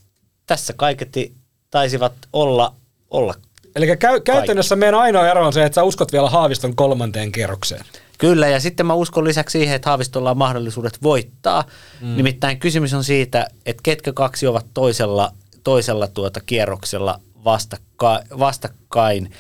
tässä 0.47 0.73
kaiketi 0.73 1.35
taisivat 1.71 2.13
olla, 2.33 2.75
olla 3.11 3.35
Eli 3.77 3.97
käy, 3.97 4.21
käytännössä 4.21 4.77
meidän 4.77 5.01
ainoa 5.01 5.29
ero 5.29 5.47
on 5.47 5.53
se, 5.53 5.65
että 5.65 5.75
sä 5.75 5.83
uskot 5.83 6.13
vielä 6.13 6.31
Haaviston 6.31 6.77
kolmanteen 6.77 7.33
kierrokseen. 7.33 7.85
Kyllä, 8.19 8.49
ja 8.49 8.61
sitten 8.61 8.87
mä 8.87 8.95
uskon 8.95 9.25
lisäksi 9.25 9.59
siihen, 9.59 9.77
että 9.77 9.91
Haavistolla 9.91 10.31
on 10.31 10.39
mahdollisuudet 10.39 11.03
voittaa. 11.03 11.65
Mm. 12.01 12.17
Nimittäin 12.17 12.59
kysymys 12.59 12.95
on 12.95 13.05
siitä, 13.05 13.47
että 13.67 13.81
ketkä 13.83 14.13
kaksi 14.13 14.47
ovat 14.47 14.67
toisella, 14.75 15.33
toisella 15.65 16.09
tuota 16.09 16.41
kierroksella 16.47 17.21
vastakka, 17.45 18.21
vastakkain. 18.39 19.31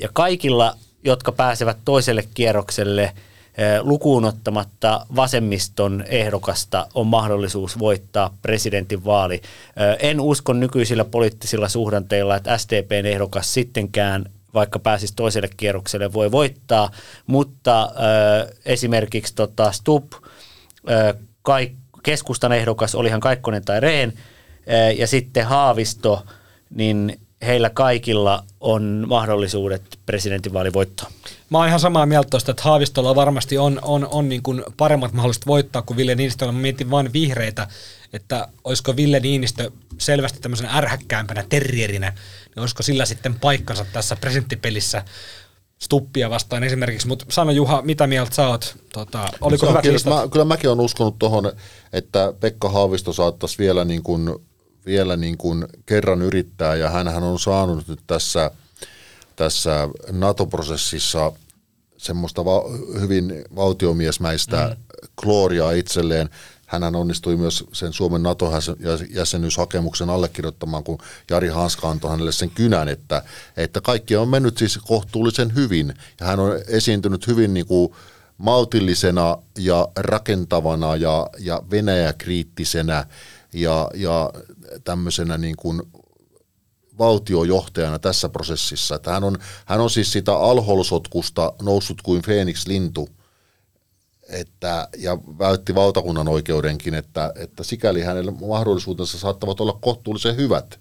Ja 0.00 0.08
kaikilla, 0.12 0.76
jotka 1.04 1.32
pääsevät 1.32 1.78
toiselle 1.84 2.24
kierrokselle 2.34 3.12
lukuun 3.80 4.24
ottamatta 4.24 5.06
vasemmiston 5.16 6.04
ehdokasta, 6.08 6.86
on 6.94 7.06
mahdollisuus 7.06 7.78
voittaa 7.78 8.36
presidentinvaali. 8.42 9.42
En 9.98 10.20
usko 10.20 10.52
nykyisillä 10.52 11.04
poliittisilla 11.04 11.68
suhdanteilla, 11.68 12.36
että 12.36 12.58
SDPn 12.58 13.06
ehdokas 13.06 13.54
sittenkään 13.54 14.24
vaikka 14.54 14.78
pääsisi 14.78 15.12
toiselle 15.16 15.48
kierrokselle, 15.56 16.12
voi 16.12 16.32
voittaa, 16.32 16.90
mutta 17.26 17.82
ö, 17.82 18.54
esimerkiksi 18.64 19.34
tota 19.34 19.72
Stubb, 19.72 20.12
ö, 20.90 21.14
kaik, 21.42 21.72
keskustan 22.02 22.52
ehdokas, 22.52 22.94
olihan 22.94 23.20
Kaikkonen 23.20 23.64
tai 23.64 23.80
Rehn, 23.80 24.12
ö, 24.12 24.92
ja 24.92 25.06
sitten 25.06 25.46
Haavisto, 25.46 26.26
niin 26.70 27.20
heillä 27.46 27.70
kaikilla 27.70 28.44
on 28.60 29.04
mahdollisuudet 29.06 29.82
presidentinvaalivoittoon. 30.06 31.12
Mä 31.50 31.58
oon 31.58 31.68
ihan 31.68 31.80
samaa 31.80 32.06
mieltä 32.06 32.30
tuosta, 32.30 32.50
että 32.50 32.62
Haavistolla 32.62 33.14
varmasti 33.14 33.58
on, 33.58 33.78
on, 33.82 34.08
on 34.10 34.28
niin 34.28 34.42
kuin 34.42 34.62
paremmat 34.76 35.12
mahdollisuudet 35.12 35.46
voittaa 35.46 35.82
kuin 35.82 35.96
Ville 35.96 36.14
Niinistöllä. 36.14 36.52
Mä 36.52 36.58
mietin 36.58 36.90
vain 36.90 37.12
vihreitä, 37.12 37.68
että 38.12 38.48
olisiko 38.64 38.96
Ville 38.96 39.20
Niinistö 39.20 39.70
selvästi 39.98 40.40
tämmöisen 40.40 40.68
ärhäkkäämpänä 40.72 41.44
terrierinä, 41.48 42.10
niin 42.10 42.60
olisiko 42.60 42.82
sillä 42.82 43.04
sitten 43.04 43.34
paikkansa 43.34 43.86
tässä 43.92 44.16
presidenttipelissä 44.16 45.04
Stuppia 45.82 46.30
vastaan 46.30 46.64
esimerkiksi. 46.64 47.08
Mutta 47.08 47.24
sano 47.28 47.50
Juha, 47.50 47.82
mitä 47.82 48.06
mieltä 48.06 48.34
sä 48.34 48.48
oot? 48.48 48.76
Tota, 48.92 49.28
oliko 49.40 49.68
hyvät 49.68 49.82
kyllä, 49.82 49.98
mä, 50.16 50.28
kyllä 50.28 50.44
mäkin 50.44 50.70
olen 50.70 50.80
uskonut 50.80 51.18
tuohon, 51.18 51.52
että 51.92 52.34
Pekka 52.40 52.68
Haavisto 52.68 53.12
saattaisi 53.12 53.58
vielä, 53.58 53.84
niin 53.84 54.02
kuin, 54.02 54.36
vielä 54.86 55.16
niin 55.16 55.38
kuin 55.38 55.66
kerran 55.86 56.22
yrittää, 56.22 56.76
ja 56.76 56.90
hän 56.90 57.08
on 57.08 57.38
saanut 57.38 57.88
nyt 57.88 58.00
tässä, 58.06 58.50
tässä 59.36 59.88
NATO-prosessissa 60.10 61.32
semmoista 61.96 62.44
va- 62.44 62.64
hyvin 63.00 63.44
valtiomiesmäistä 63.56 64.76
mm. 64.76 64.98
gloriaa 65.16 65.72
itselleen. 65.72 66.30
Hänhän 66.72 66.96
onnistui 66.96 67.36
myös 67.36 67.64
sen 67.72 67.92
Suomen 67.92 68.22
NATO-jäsenyyshakemuksen 68.22 70.10
allekirjoittamaan, 70.10 70.84
kun 70.84 70.98
Jari 71.30 71.48
Hanska 71.48 71.90
antoi 71.90 72.10
hänelle 72.10 72.32
sen 72.32 72.50
kynän, 72.50 72.88
että, 72.88 73.22
että 73.56 73.80
kaikki 73.80 74.16
on 74.16 74.28
mennyt 74.28 74.58
siis 74.58 74.78
kohtuullisen 74.78 75.54
hyvin. 75.54 75.94
Ja 76.20 76.26
hän 76.26 76.40
on 76.40 76.52
esiintynyt 76.68 77.26
hyvin 77.26 77.54
niin 77.54 77.66
kuin 77.66 77.92
maltillisena 78.38 79.38
ja 79.58 79.88
rakentavana 79.96 80.96
ja, 80.96 81.30
ja 81.38 81.62
Venäjä-kriittisenä 81.70 83.06
ja, 83.52 83.90
ja 83.94 84.30
tämmöisenä 84.84 85.38
niin 85.38 85.56
kuin 85.56 85.82
valtiojohtajana 86.98 87.98
tässä 87.98 88.28
prosessissa. 88.28 88.94
Että 88.94 89.10
hän, 89.10 89.24
on, 89.24 89.38
hän 89.64 89.80
on 89.80 89.90
siis 89.90 90.12
sitä 90.12 90.36
alholsotkusta 90.36 91.52
noussut 91.62 92.02
kuin 92.02 92.22
Phoenix 92.22 92.66
lintu 92.66 93.08
että, 94.28 94.88
ja 94.98 95.18
vältti 95.38 95.74
valtakunnan 95.74 96.28
oikeudenkin, 96.28 96.94
että, 96.94 97.32
että 97.36 97.64
sikäli 97.64 98.02
hänelle 98.02 98.30
mahdollisuutensa 98.30 99.18
saattavat 99.18 99.60
olla 99.60 99.78
kohtuullisen 99.80 100.36
hyvät. 100.36 100.80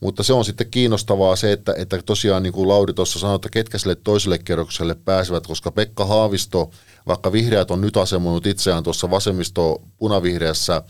Mutta 0.00 0.22
se 0.22 0.32
on 0.32 0.44
sitten 0.44 0.70
kiinnostavaa 0.70 1.36
se, 1.36 1.52
että, 1.52 1.74
että 1.76 2.02
tosiaan 2.06 2.42
niin 2.42 2.52
kuin 2.52 2.68
Lauri 2.68 2.92
tuossa 2.92 3.18
sanoi, 3.18 3.36
että 3.36 3.48
ketkä 3.50 3.78
sille 3.78 3.94
toiselle 3.94 4.38
kerrokselle 4.38 4.94
pääsevät, 4.94 5.46
koska 5.46 5.70
Pekka 5.70 6.04
Haavisto, 6.04 6.70
vaikka 7.06 7.32
vihreät 7.32 7.70
on 7.70 7.80
nyt 7.80 7.96
asemoinut 7.96 8.46
itseään 8.46 8.82
tuossa 8.82 9.10
vasemmisto 9.10 9.82
punavihreässä 9.98 10.82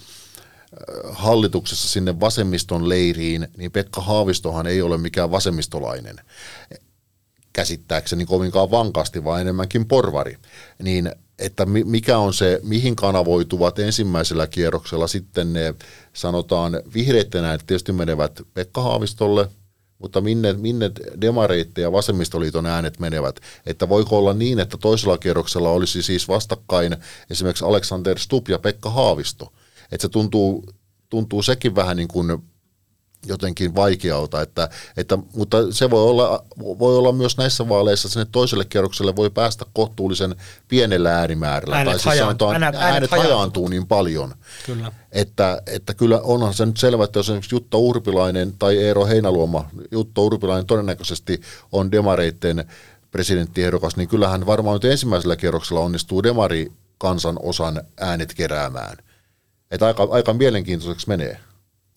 hallituksessa 1.11 1.89
sinne 1.89 2.20
vasemmiston 2.20 2.89
leiriin, 2.89 3.49
niin 3.57 3.72
Pekka 3.72 4.01
Haavistohan 4.01 4.66
ei 4.66 4.83
ole 4.83 4.99
mikään 4.99 5.31
vasemmistolainen 5.31 6.16
käsittääkseni 7.53 8.27
kovinkaan 8.27 8.70
vankasti, 8.70 9.25
vaan 9.25 9.41
enemmänkin 9.41 9.87
porvari. 9.87 10.37
Niin 10.83 11.12
että 11.45 11.66
mi- 11.66 11.84
mikä 11.84 12.18
on 12.18 12.34
se, 12.34 12.61
mihin 12.62 12.97
kanavoituvat 12.97 13.78
ensimmäisellä 13.78 14.47
kierroksella 14.47 15.07
sitten 15.07 15.53
ne, 15.53 15.74
sanotaan, 16.12 16.80
vihreitten 16.95 17.45
äänet 17.45 17.66
tietysti 17.66 17.92
menevät 17.92 18.42
Pekka 18.55 18.82
Haavistolle, 18.82 19.49
mutta 19.99 20.20
minne, 20.20 20.53
minne 20.53 20.90
demareitte 21.20 21.80
ja 21.80 21.92
vasemmistoliiton 21.92 22.66
äänet 22.66 23.01
menevät. 23.01 23.40
Että 23.66 23.88
voiko 23.88 24.18
olla 24.18 24.34
niin, 24.34 24.59
että 24.59 24.76
toisella 24.76 25.18
kierroksella 25.18 25.70
olisi 25.70 26.03
siis 26.03 26.28
vastakkain 26.28 26.97
esimerkiksi 27.30 27.64
Alexander 27.64 28.18
Stubb 28.18 28.49
ja 28.49 28.59
Pekka 28.59 28.90
Haavisto. 28.90 29.53
Että 29.92 30.03
se 30.03 30.09
tuntuu, 30.09 30.64
tuntuu 31.11 31.42
sekin 31.42 31.74
vähän 31.74 31.97
niin 31.97 32.09
kuin 32.09 32.42
jotenkin 33.27 33.75
vaikealta, 33.75 34.43
että, 34.43 34.68
että, 34.97 35.18
mutta 35.35 35.57
se 35.70 35.91
voi 35.91 36.03
olla, 36.03 36.45
voi 36.59 36.97
olla 36.97 37.12
myös 37.12 37.37
näissä 37.37 37.68
vaaleissa 37.68 38.09
sinne 38.09 38.27
toiselle 38.33 38.64
kierrokselle 38.64 39.16
voi 39.16 39.31
päästä 39.31 39.64
kohtuullisen 39.72 40.37
pienellä 40.68 41.18
äänimäärällä. 41.18 41.77
Äänet 41.77 41.91
tai 41.93 41.99
siis 41.99 42.05
haja- 42.05 42.25
sanotaan, 42.25 42.55
äänet- 42.55 42.62
äänet, 42.77 42.81
äänet 42.81 43.11
hajaantuu. 43.11 43.33
hajaantuu 43.35 43.68
niin 43.68 43.87
paljon. 43.87 44.35
Kyllä. 44.66 44.93
Että, 45.12 45.62
että 45.66 45.95
kyllä 45.95 46.20
onhan 46.20 46.55
se 46.55 46.66
nyt 46.66 46.77
selvä, 46.77 47.05
että 47.05 47.18
jos 47.18 47.27
esimerkiksi 47.27 47.55
Jutta 47.55 47.79
Urpilainen 47.79 48.53
tai 48.59 48.79
Eero 48.79 49.07
Heinaluoma, 49.07 49.70
Jutta 49.91 50.20
Urpilainen 50.20 50.66
todennäköisesti 50.66 51.41
on 51.72 51.93
demareitten 51.93 52.64
presidenttiehdokas, 53.11 53.97
niin 53.97 54.09
kyllähän 54.09 54.47
varmaan 54.47 54.75
nyt 54.75 54.85
ensimmäisellä 54.85 55.37
kierroksella 55.37 55.81
onnistuu 55.81 56.22
demari 56.22 56.72
kansan 56.99 57.39
osan 57.43 57.83
äänet 58.01 58.35
keräämään. 58.35 58.97
Että 59.70 59.87
aika, 59.87 60.09
aika 60.11 60.33
mielenkiintoiseksi 60.35 61.09
menee. 61.09 61.39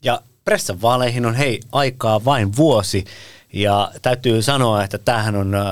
Ja 0.04 0.22
pressan 0.46 0.82
vaaleihin 0.82 1.26
on 1.26 1.36
hei 1.36 1.60
aikaa 1.72 2.26
vain 2.26 2.56
vuosi. 2.56 3.06
Ja 3.54 3.92
täytyy 4.02 4.42
sanoa, 4.42 4.84
että 4.84 4.98
tämähän 4.98 5.36
on 5.36 5.56
äh, 5.56 5.64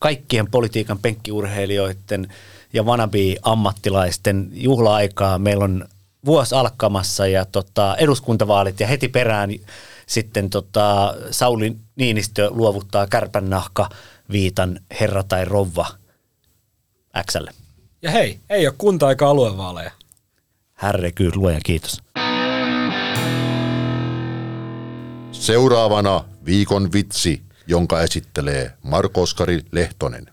kaikkien 0.00 0.50
politiikan 0.50 0.98
penkkiurheilijoiden 0.98 2.28
ja 2.72 2.82
wannabe-ammattilaisten 2.82 4.48
juhla-aikaa. 4.52 5.38
Meillä 5.38 5.64
on 5.64 5.88
vuosi 6.24 6.54
alkamassa 6.54 7.26
ja 7.26 7.44
tota, 7.44 7.96
eduskuntavaalit 7.96 8.80
ja 8.80 8.86
heti 8.86 9.08
perään 9.08 9.50
sitten 10.06 10.50
tota, 10.50 11.14
Sauli 11.30 11.76
Niinistö 11.96 12.50
luovuttaa 12.50 13.06
kärpännahka 13.06 13.88
viitan 14.32 14.80
herra 15.00 15.22
tai 15.22 15.44
rouva 15.44 15.86
Xlle. 17.30 17.50
Ja 18.02 18.10
hei, 18.10 18.38
ei 18.50 18.66
ole 18.66 18.74
kunta- 18.78 19.10
eikä 19.10 19.28
aluevaaleja. 19.28 19.90
Herre 20.82 21.12
kyllä, 21.12 21.32
luoja 21.36 21.60
kiitos. 21.64 22.02
Seuraavana 25.42 26.24
viikon 26.44 26.92
vitsi, 26.92 27.42
jonka 27.66 28.02
esittelee 28.02 28.72
Marko-Oskari 28.82 29.60
Lehtonen. 29.72 30.26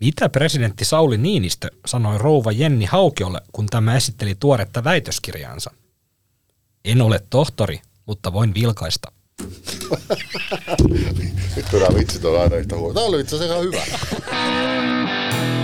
Mitä 0.00 0.28
presidentti 0.28 0.84
Sauli 0.84 1.18
Niinistö 1.18 1.70
sanoi 1.86 2.18
rouva 2.18 2.52
Jenni 2.52 2.84
Haukiolle, 2.84 3.40
kun 3.52 3.66
tämä 3.66 3.96
esitteli 3.96 4.34
tuoretta 4.34 4.84
väitöskirjaansa? 4.84 5.70
En 6.84 7.02
ole 7.02 7.20
tohtori, 7.30 7.80
mutta 8.06 8.32
voin 8.32 8.54
vilkaista. 8.54 9.12
Nyt 11.56 11.66
nämä 11.72 11.98
vitsit 11.98 12.24
on 12.24 12.40
aina 12.42 12.56
yhtä 12.56 12.76
huono. 12.76 12.94
Tämä 12.94 13.06
oli 13.06 13.20
itse 13.20 13.36
asiassa 13.36 13.54
ihan 13.54 13.66
hyvä. 13.66 13.82